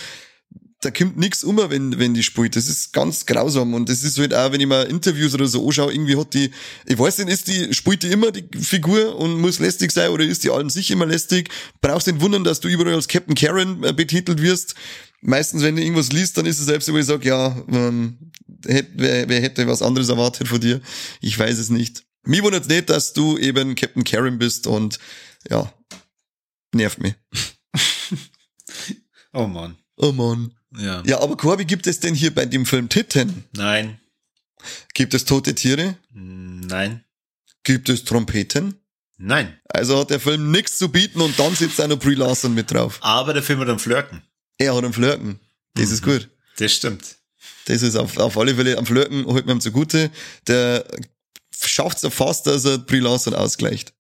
Da 0.81 0.93
kommt 0.93 1.17
nix 1.17 1.43
um, 1.43 1.57
wenn, 1.57 1.99
wenn 1.99 2.15
die 2.15 2.23
spielt. 2.23 2.55
Das 2.55 2.69
ist 2.69 2.93
ganz 2.93 3.27
grausam. 3.27 3.75
Und 3.75 3.89
das 3.89 4.05
ist 4.05 4.17
halt 4.19 4.33
auch, 4.33 4.53
wenn 4.53 4.61
ich 4.61 4.67
mal 4.69 4.83
Interviews 4.83 5.35
oder 5.35 5.47
so 5.47 5.67
anschaue, 5.67 5.93
irgendwie 5.93 6.17
hat 6.17 6.35
die, 6.35 6.51
ich 6.87 6.99
weiß 6.99 7.19
nicht, 7.19 7.31
ist 7.31 7.49
die, 7.49 7.75
spielt 7.75 8.05
die 8.05 8.13
immer 8.13 8.31
die 8.31 8.47
Figur 8.59 9.17
und 9.17 9.41
muss 9.41 9.59
lästig 9.59 9.91
sein 9.91 10.11
oder 10.11 10.25
ist 10.25 10.45
die 10.45 10.51
allem 10.51 10.71
sich 10.71 10.93
immer 10.93 11.07
lästig? 11.07 11.49
Brauchst 11.81 12.07
den 12.07 12.21
wundern, 12.21 12.45
dass 12.45 12.61
du 12.61 12.69
überall 12.69 12.95
als 12.95 13.09
Captain 13.09 13.35
Karen 13.35 13.83
äh, 13.83 13.93
betitelt 13.93 14.41
wirst. 14.41 14.77
Meistens, 15.27 15.63
wenn 15.63 15.75
du 15.75 15.83
irgendwas 15.83 16.13
liest, 16.13 16.37
dann 16.37 16.45
ist 16.45 16.59
es 16.59 16.67
selbst, 16.67 16.93
wo 16.93 16.99
ich 16.99 17.07
sage, 17.07 17.27
ja, 17.27 17.57
ähm, 17.69 18.19
hätt, 18.67 18.91
wer, 18.95 19.27
wer 19.27 19.41
hätte 19.41 19.67
was 19.67 19.81
anderes 19.81 20.11
erwartet 20.11 20.49
von 20.49 20.61
dir? 20.61 20.83
Ich 21.23 21.39
weiß 21.39 21.59
es 21.59 21.71
nicht. 21.71 22.05
Mir 22.25 22.43
wundert 22.43 22.69
nicht, 22.69 22.91
dass 22.91 23.15
du 23.15 23.39
eben 23.39 23.75
Captain 23.75 24.05
Karen 24.05 24.39
bist 24.39 24.67
und 24.67 24.99
ja, 25.51 25.73
nervt 26.73 27.01
mich. 27.01 27.15
Oh 29.37 29.49
Mann. 29.49 29.77
Oh 29.97 30.13
man. 30.13 30.55
Ja. 30.79 31.03
Ja, 31.05 31.21
aber 31.21 31.37
Corby, 31.37 31.65
gibt 31.65 31.89
es 31.89 31.99
denn 31.99 32.15
hier 32.15 32.33
bei 32.33 32.47
dem 32.47 32.67
Film 32.67 32.89
Titten? 32.89 33.43
Nein. 33.53 33.99
Gibt 34.95 35.13
es 35.13 35.25
tote 35.25 35.57
Tiere? 35.57 35.97
Nein. 36.13 37.03
Gibt 37.65 37.89
es 37.89 38.05
Trompeten? 38.05 38.77
Nein. 39.17 39.59
Also 39.67 39.99
hat 39.99 40.11
der 40.11 40.21
Film 40.21 40.53
nichts 40.53 40.79
zu 40.79 40.89
bieten 40.89 41.21
und 41.21 41.37
dann 41.37 41.53
sitzt 41.57 41.81
auch 41.81 41.89
noch 41.89 41.99
Brie 41.99 42.15
Larson 42.15 42.55
mit 42.55 42.71
drauf. 42.71 42.99
Aber 43.01 43.33
der 43.35 43.43
Film 43.43 43.59
hat 43.59 43.69
am 43.69 43.81
Flirten. 43.81 44.23
Er 44.59 44.75
hat 44.75 44.85
einen 44.85 44.93
Flirten. 44.93 45.41
Das 45.75 45.91
ist 45.91 46.03
gut. 46.03 46.29
Das 46.59 46.73
stimmt. 46.73 47.17
Das 47.67 47.83
ist 47.83 47.97
auf, 47.97 48.17
auf 48.19 48.37
alle 48.39 48.55
Fälle 48.55 48.79
am 48.79 48.87
Flirten, 48.87 49.25
holt 49.27 49.47
man 49.47 49.57
ihm 49.57 49.61
zugute. 49.61 50.11
Der 50.47 50.85
schafft 51.59 52.03
es 52.03 52.15
fast, 52.15 52.47
dass 52.47 52.65
er 52.65 52.79
Brie 52.79 53.01
Larson 53.01 53.35
ausgleicht. 53.35 53.93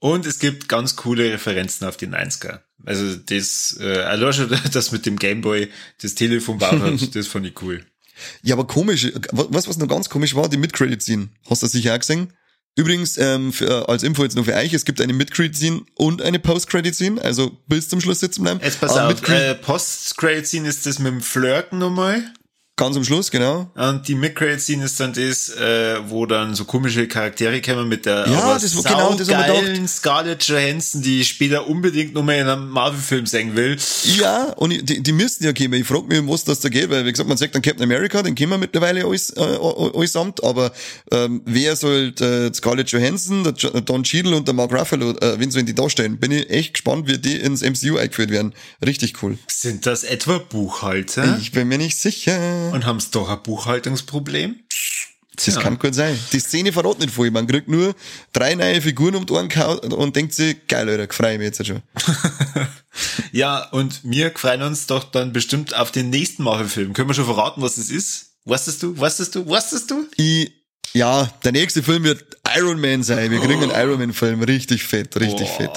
Und 0.00 0.26
es 0.26 0.38
gibt 0.38 0.68
ganz 0.68 0.96
coole 0.96 1.32
Referenzen 1.32 1.86
auf 1.86 1.96
die 1.96 2.08
90er. 2.08 2.60
Also 2.84 3.16
das, 3.16 3.78
äh, 3.80 4.00
allein 4.00 4.32
schon 4.32 4.50
das 4.72 4.92
mit 4.92 5.06
dem 5.06 5.18
Gameboy, 5.18 5.70
das 6.02 6.14
Telefon 6.14 6.58
baut 6.58 6.80
hat, 6.80 7.14
das 7.16 7.26
fand 7.26 7.46
ich 7.46 7.62
cool. 7.62 7.84
Ja, 8.42 8.54
aber 8.54 8.66
komisch, 8.66 9.10
was, 9.32 9.66
was 9.66 9.76
noch 9.78 9.88
ganz 9.88 10.08
komisch 10.08 10.34
war, 10.34 10.48
die 10.48 10.56
Mid-Credit-Scene. 10.56 11.30
Hast 11.48 11.62
du 11.62 11.66
sicher 11.66 11.94
auch 11.94 11.98
gesehen? 11.98 12.32
Übrigens, 12.76 13.16
ähm, 13.18 13.52
für, 13.52 13.88
als 13.88 14.02
Info 14.02 14.24
jetzt 14.24 14.34
nur 14.34 14.44
für 14.44 14.54
euch, 14.54 14.72
es 14.72 14.84
gibt 14.84 15.00
eine 15.00 15.12
Mid-Credit-Scene 15.12 15.82
und 15.94 16.22
eine 16.22 16.40
Post-Credit-Scene, 16.40 17.22
also 17.22 17.56
bis 17.68 17.88
zum 17.88 18.00
Schluss 18.00 18.20
sitzen 18.20 18.42
bleiben. 18.42 18.60
Jetzt 18.62 18.80
pass 18.80 18.92
Aber 18.92 19.04
auf, 19.08 19.14
Mid-Credit- 19.14 19.50
äh, 19.50 19.54
Post-Credit-Scene 19.54 20.68
ist 20.68 20.84
das 20.84 20.98
mit 20.98 21.12
dem 21.12 21.20
Flirten 21.20 21.78
nochmal. 21.78 22.32
Ganz 22.76 22.96
am 22.96 23.04
Schluss, 23.04 23.30
genau. 23.30 23.70
Und 23.76 24.08
die 24.08 24.16
Mid-Credit-Scene 24.16 24.84
ist 24.84 24.98
dann 24.98 25.12
das, 25.12 25.48
äh, 25.50 25.96
wo 26.08 26.26
dann 26.26 26.54
so 26.56 26.64
komische 26.64 27.06
Charaktere 27.06 27.60
kommen 27.62 27.88
mit 27.88 28.04
der 28.04 28.26
Ja, 28.28 28.54
das 28.54 28.74
war- 28.76 28.82
genau, 28.82 29.14
das 29.14 29.28
saugeilen 29.28 29.86
Scarlett 29.86 30.42
Johansson, 30.42 31.00
die 31.00 31.20
ich 31.20 31.28
später 31.28 31.68
unbedingt 31.68 32.14
nochmal 32.14 32.36
in 32.38 32.48
einem 32.48 32.68
Marvel-Film 32.70 33.26
sehen 33.26 33.54
will. 33.54 33.76
Ja, 34.18 34.46
und 34.56 34.72
ich- 34.72 34.84
die, 34.84 35.00
die 35.02 35.12
müssten 35.12 35.44
ja 35.44 35.52
kommen. 35.52 35.74
Ich 35.74 35.86
frage 35.86 36.06
mich, 36.08 36.20
was 36.28 36.42
das 36.42 36.58
da 36.60 36.68
geht, 36.68 36.90
weil, 36.90 37.06
wie 37.06 37.12
gesagt, 37.12 37.28
man 37.28 37.38
sagt 37.38 37.54
dann 37.54 37.62
Captain 37.62 37.84
America, 37.84 38.22
den 38.22 38.34
kennen 38.34 38.50
wir 38.50 38.58
mittlerweile 38.58 39.04
alles, 39.04 39.30
äh, 39.30 39.40
alles 39.40 40.12
samt, 40.12 40.42
aber 40.42 40.72
ähm, 41.12 41.42
wer 41.44 41.76
soll 41.76 42.12
äh, 42.20 42.52
Scarlett 42.52 42.90
Johansson, 42.90 43.44
der 43.44 43.52
Don 43.82 44.02
Cheadle 44.02 44.34
und 44.36 44.48
der 44.48 44.54
Mark 44.54 44.72
Ruffalo, 44.72 45.10
äh, 45.18 45.38
wen 45.38 45.50
sollen 45.52 45.66
die 45.66 45.74
darstellen? 45.76 46.18
Bin 46.18 46.32
ich 46.32 46.50
echt 46.50 46.74
gespannt, 46.74 47.06
wie 47.06 47.18
die 47.18 47.36
ins 47.36 47.62
MCU 47.62 47.98
eingeführt 47.98 48.30
werden. 48.30 48.52
Richtig 48.84 49.22
cool. 49.22 49.38
Sind 49.46 49.86
das 49.86 50.02
etwa 50.02 50.38
Buchhalter? 50.38 51.38
Ich 51.40 51.52
bin 51.52 51.68
mir 51.68 51.78
nicht 51.78 51.96
sicher. 51.98 52.63
Und 52.72 52.86
haben 52.86 52.98
doch 53.12 53.28
ein 53.28 53.42
Buchhaltungsproblem? 53.42 54.56
Das 55.36 55.46
Ja. 55.46 55.60
kann 55.62 55.78
gut 55.80 55.94
sein. 55.96 56.16
Die 56.32 56.38
Szene 56.38 56.72
verrät 56.72 57.00
nicht 57.00 57.12
viel. 57.12 57.30
Man 57.32 57.46
kriegt 57.48 57.68
nur 57.68 57.94
drei 58.32 58.54
neue 58.54 58.80
Figuren 58.80 59.16
um 59.16 59.26
die 59.26 59.32
Ohren 59.32 59.48
und 59.92 60.14
denkt 60.14 60.32
sich, 60.32 60.66
geil, 60.68 60.88
Alter, 60.88 61.12
freue 61.12 61.38
mich 61.38 61.46
jetzt 61.46 61.66
schon. 61.66 61.82
Ja, 63.32 63.64
und 63.70 64.00
wir 64.04 64.30
freuen 64.36 64.62
uns 64.62 64.86
doch 64.86 65.02
dann 65.04 65.32
bestimmt 65.32 65.74
auf 65.76 65.90
den 65.90 66.10
nächsten 66.10 66.44
Marvel-Film. 66.44 66.92
Können 66.92 67.08
wir 67.08 67.14
schon 67.14 67.24
verraten, 67.24 67.60
was 67.62 67.76
es 67.78 67.90
ist? 67.90 68.26
Wusstest 68.44 68.82
du? 68.84 68.96
Wusstest 68.96 69.34
du? 69.34 69.44
Wusstest 69.46 69.90
du? 69.90 70.06
Ich 70.16 70.52
Ja, 70.92 71.28
der 71.42 71.50
nächste 71.52 71.82
Film 71.82 72.04
wird 72.04 72.24
Iron 72.56 72.80
Man 72.80 73.02
sein. 73.02 73.32
Wir 73.32 73.40
kriegen 73.40 73.62
einen 73.64 73.72
Iron 73.72 73.98
Man 73.98 74.12
Film. 74.12 74.42
Richtig 74.44 74.84
fett, 74.84 75.16
richtig 75.16 75.48
Boah. 75.48 75.56
fett. 75.56 75.70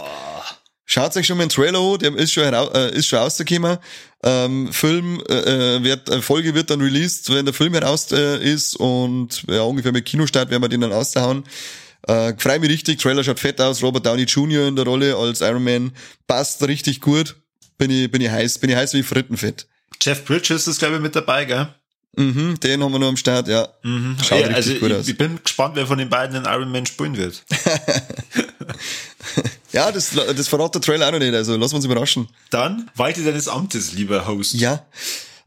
Schaut 0.90 1.18
euch 1.18 1.28
schon 1.28 1.36
mal 1.36 1.44
einen 1.44 1.50
Trailer 1.50 1.80
an, 1.82 2.00
der 2.00 2.16
ist 2.16 2.32
schon, 2.32 2.44
herau 2.44 2.72
äh, 2.72 2.96
ist 2.96 3.08
schon 3.08 3.20
rausgekommen. 3.20 3.78
Ähm, 4.24 4.72
Film, 4.72 5.22
äh, 5.30 5.34
äh, 5.76 5.84
wird, 5.84 6.08
äh, 6.10 6.22
Folge 6.22 6.56
wird 6.56 6.70
dann 6.70 6.80
released, 6.80 7.30
wenn 7.30 7.44
der 7.44 7.54
Film 7.54 7.74
heraus 7.74 8.10
äh, 8.14 8.42
ist 8.42 8.74
und 8.78 9.44
ja, 9.50 9.64
ungefähr 9.64 9.92
mit 9.92 10.06
Kinostart 10.06 10.50
werden 10.50 10.64
wir 10.64 10.70
den 10.70 10.80
dann 10.80 10.94
aushauen. 10.94 11.44
Äh, 12.08 12.34
freue 12.38 12.60
mich 12.60 12.70
richtig, 12.70 13.00
Trailer 13.02 13.22
schaut 13.22 13.42
fett 13.42 13.60
aus, 13.60 13.84
Robert 13.84 14.06
Downey 14.06 14.24
Jr. 14.24 14.70
in 14.70 14.78
der 14.78 14.86
Rolle 14.86 15.18
als 15.18 15.42
Iron 15.42 15.66
Man, 15.66 15.92
passt 16.26 16.66
richtig 16.66 17.02
gut. 17.02 17.36
Bin 17.78 17.92
ich, 17.92 18.10
bin 18.10 18.22
ich 18.22 18.30
heiß, 18.30 18.58
bin 18.60 18.70
ich 18.70 18.78
heiß 18.78 18.94
wie 18.94 19.04
Frittenfett. 19.04 19.68
Jeff 20.02 20.24
Bridges 20.24 20.68
ist, 20.68 20.80
glaube 20.80 20.96
ich, 20.96 21.02
mit 21.02 21.18
dabei, 21.18 21.44
gell? 21.44 21.68
Mhm, 22.18 22.60
den 22.60 22.84
haben 22.84 22.92
wir 22.92 23.00
noch 23.00 23.10
am 23.10 23.18
Start, 23.18 23.48
ja. 23.48 23.68
Mhm. 23.84 24.18
Schaut 24.22 24.42
ja, 24.42 24.48
richtig 24.48 24.56
also 24.56 24.74
gut 24.74 24.90
ich, 24.90 24.96
aus. 24.98 25.08
ich 25.08 25.18
bin 25.18 25.40
gespannt, 25.42 25.76
wer 25.76 25.88
von 25.88 25.98
den 25.98 26.10
beiden 26.10 26.34
den 26.34 26.52
Iron 26.52 26.72
Man 26.72 26.86
spielen 26.86 27.16
wird. 27.16 27.44
Ja, 29.74 29.92
das, 29.92 30.12
das 30.12 30.48
verrat 30.48 30.74
der 30.74 30.82
Trailer 30.82 31.08
auch 31.08 31.12
noch 31.12 31.20
nicht, 31.20 31.36
also 31.36 31.56
lassen 31.56 31.74
wir 31.74 31.76
uns 31.76 31.86
überraschen. 31.86 32.28
Dann 32.50 32.90
walte 32.96 33.24
deines 33.24 33.48
Amtes, 33.48 33.94
lieber 33.94 34.26
Host. 34.26 34.56
Ja. 34.56 34.86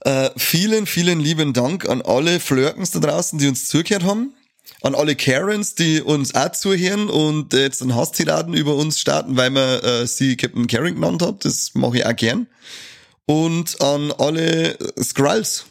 Äh, 0.00 0.30
vielen, 0.36 0.86
vielen 0.86 1.18
lieben 1.18 1.52
Dank 1.52 1.88
an 1.88 2.00
alle 2.02 2.38
Flirkens 2.38 2.92
da 2.92 3.00
draußen, 3.00 3.38
die 3.38 3.48
uns 3.48 3.66
zugehört 3.66 4.04
haben. 4.04 4.34
An 4.82 4.94
alle 4.94 5.16
Karens, 5.16 5.74
die 5.74 6.00
uns 6.00 6.34
auch 6.34 6.52
zuhören 6.52 7.08
und 7.08 7.52
jetzt 7.52 7.82
einen 7.82 7.96
Hasstiraden 7.96 8.54
über 8.54 8.76
uns 8.76 9.00
starten, 9.00 9.36
weil 9.36 9.50
man 9.50 9.80
äh, 9.80 10.06
sie 10.06 10.36
Captain 10.36 10.66
Karen 10.68 10.94
genannt 10.94 11.22
hat. 11.22 11.44
Das 11.44 11.72
mache 11.74 11.98
ich 11.98 12.06
auch 12.06 12.14
gern. 12.14 12.46
Und 13.26 13.80
an 13.80 14.12
alle 14.12 14.78
Skrulls. 15.02 15.66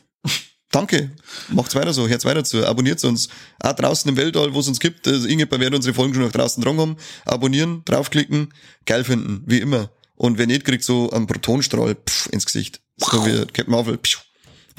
Danke. 0.71 1.11
Macht's 1.49 1.73
weiter 1.73 1.93
so. 1.93 2.07
Hört's 2.07 2.25
weiter 2.25 2.43
zu. 2.43 2.65
Abonniert 2.65 3.03
uns. 3.03 3.29
Auch 3.59 3.73
draußen 3.73 4.09
im 4.09 4.17
Weltall, 4.17 4.53
wo 4.53 4.59
es 4.59 4.67
uns 4.67 4.79
gibt. 4.79 5.07
Also 5.07 5.27
irgendjemand 5.27 5.61
wird 5.61 5.73
unsere 5.73 5.95
Folgen 5.95 6.13
schon 6.13 6.23
nach 6.23 6.31
draußen 6.31 6.63
dran 6.63 6.77
haben. 6.77 6.97
Abonnieren, 7.25 7.81
draufklicken, 7.85 8.53
geil 8.85 9.03
finden. 9.03 9.43
Wie 9.47 9.59
immer. 9.59 9.89
Und 10.15 10.37
wenn 10.37 10.49
nicht, 10.49 10.65
kriegt 10.65 10.83
so 10.83 11.09
einen 11.09 11.27
Protonstrahl 11.27 11.95
pff, 11.95 12.27
ins 12.31 12.45
Gesicht. 12.45 12.81
So 12.97 13.25
wie 13.25 13.45
Captain 13.45 13.71
Marvel. 13.71 13.97
Pff. 13.97 14.28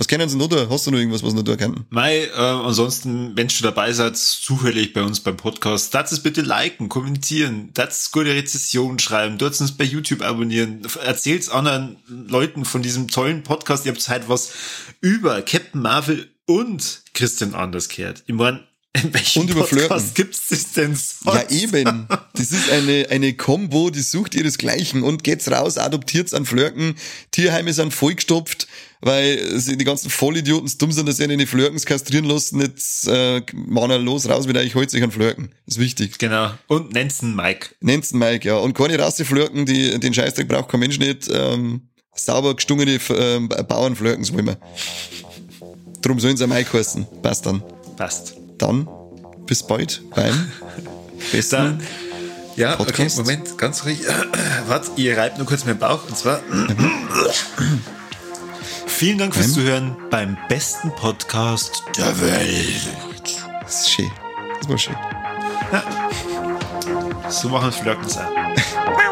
Was 0.00 0.08
kennen 0.08 0.30
Sie 0.30 0.38
noch 0.38 0.48
da? 0.48 0.66
Hast 0.70 0.86
du 0.86 0.90
noch 0.90 0.98
irgendwas, 0.98 1.22
was 1.22 1.34
noch 1.34 1.42
da 1.42 1.56
kennen? 1.56 1.84
Mei, 1.90 2.24
äh, 2.24 2.32
ansonsten, 2.34 3.36
wenn 3.36 3.48
du 3.48 3.62
dabei 3.62 3.92
seid, 3.92 4.16
zufällig 4.16 4.94
bei 4.94 5.02
uns 5.02 5.20
beim 5.20 5.36
Podcast, 5.36 5.92
das 5.92 6.10
es 6.10 6.20
bitte 6.20 6.40
liken, 6.40 6.88
kommentieren, 6.88 7.68
das 7.74 8.10
gute 8.10 8.30
Rezession 8.34 8.98
schreiben, 8.98 9.36
dort 9.36 9.60
uns 9.60 9.72
bei 9.72 9.84
YouTube 9.84 10.22
abonnieren, 10.22 10.80
erzählt's 11.04 11.50
anderen 11.50 11.98
Leuten 12.08 12.64
von 12.64 12.80
diesem 12.80 13.08
tollen 13.08 13.42
Podcast, 13.42 13.84
ihr 13.84 13.92
habt 13.92 14.08
halt 14.08 14.30
was 14.30 14.52
über 15.02 15.42
Captain 15.42 15.82
Marvel 15.82 16.30
und 16.46 17.02
Christian 17.12 17.54
Anders 17.54 17.90
gehört. 17.90 18.22
Ich 18.26 18.34
mein, 18.34 18.60
in 18.92 19.14
welchem 19.14 19.42
Und 19.42 19.50
über. 19.50 19.66
Podcast 19.66 20.14
gibt's 20.14 20.48
das 20.48 20.72
denn 20.72 20.94
sonst? 20.94 21.24
Ja, 21.24 21.48
eben. 21.50 22.08
Das 22.34 22.50
ist 22.52 22.70
eine, 22.70 23.06
eine 23.10 23.34
Combo, 23.34 23.90
die 23.90 24.00
sucht 24.00 24.34
ihresgleichen 24.34 25.02
und 25.02 25.22
geht's 25.22 25.50
raus, 25.50 25.78
adoptiert's 25.78 26.34
an 26.34 26.44
Flirken. 26.44 26.96
Tierheime 27.30 27.72
sind 27.72 27.94
vollgestopft, 27.94 28.66
weil 29.00 29.60
sie 29.60 29.76
die 29.76 29.84
ganzen 29.84 30.10
Vollidioten 30.10 30.70
dumm 30.78 30.92
sind, 30.92 31.08
dass 31.08 31.18
sie 31.18 31.28
die 31.28 31.46
Flirkens 31.46 31.86
kastrieren 31.86 32.24
lassen. 32.24 32.60
Jetzt 32.60 33.06
äh, 33.06 33.42
wir 33.52 33.98
los, 33.98 34.28
raus 34.28 34.46
mit 34.46 34.56
euch, 34.56 34.74
holt 34.74 34.90
sich 34.90 35.02
an 35.02 35.10
Flirken. 35.10 35.50
ist 35.66 35.78
wichtig. 35.78 36.18
Genau. 36.18 36.52
Und 36.66 36.92
Nansen 36.92 37.36
Mike. 37.36 37.70
Nennt's 37.80 38.12
Mike, 38.12 38.46
ja. 38.46 38.56
Und 38.56 38.74
keine 38.74 38.98
Rasseflirken, 38.98 39.66
die, 39.66 39.98
den 40.00 40.14
Scheißdreck 40.14 40.48
braucht 40.48 40.68
kein 40.68 40.80
Mensch 40.80 40.98
nicht. 40.98 41.28
Ähm, 41.32 41.88
sauber 42.14 42.56
gestungene 42.56 42.98
ähm, 43.10 43.48
Bauernflirkens 43.48 44.32
wollen 44.32 44.46
wir. 44.46 44.58
Drum 46.02 46.18
sollen 46.18 46.36
sie 46.36 46.46
Mike 46.46 46.72
heißen. 46.76 47.06
Passt 47.22 47.46
dann. 47.46 47.62
Passt. 47.96 48.39
Dann 48.60 48.86
bis 49.46 49.62
bald 49.64 50.02
beim 50.14 50.50
besten. 51.32 51.56
Dann, 51.56 51.82
ja, 52.56 52.76
Podcast. 52.76 53.18
okay, 53.18 53.28
Moment, 53.30 53.58
ganz 53.58 53.84
ruhig. 53.84 54.00
Warte, 54.68 54.90
ihr 54.96 55.16
reibt 55.16 55.38
nur 55.38 55.46
kurz 55.46 55.64
meinen 55.64 55.78
Bauch 55.78 56.00
und 56.08 56.16
zwar. 56.16 56.40
Vielen 58.86 59.18
Dank 59.18 59.34
fürs 59.34 59.46
Beim- 59.46 59.54
Zuhören 59.54 59.96
beim 60.10 60.36
besten 60.48 60.90
Podcast 60.94 61.82
der 61.96 62.20
Welt. 62.20 62.82
Das 63.62 63.80
ist 63.82 63.90
schön. 63.92 64.10
Das 64.60 64.68
war 64.68 64.76
schön. 64.78 64.96
So 67.30 67.48
machen 67.48 67.72
Flirten 67.72 68.04
auch. 68.12 69.00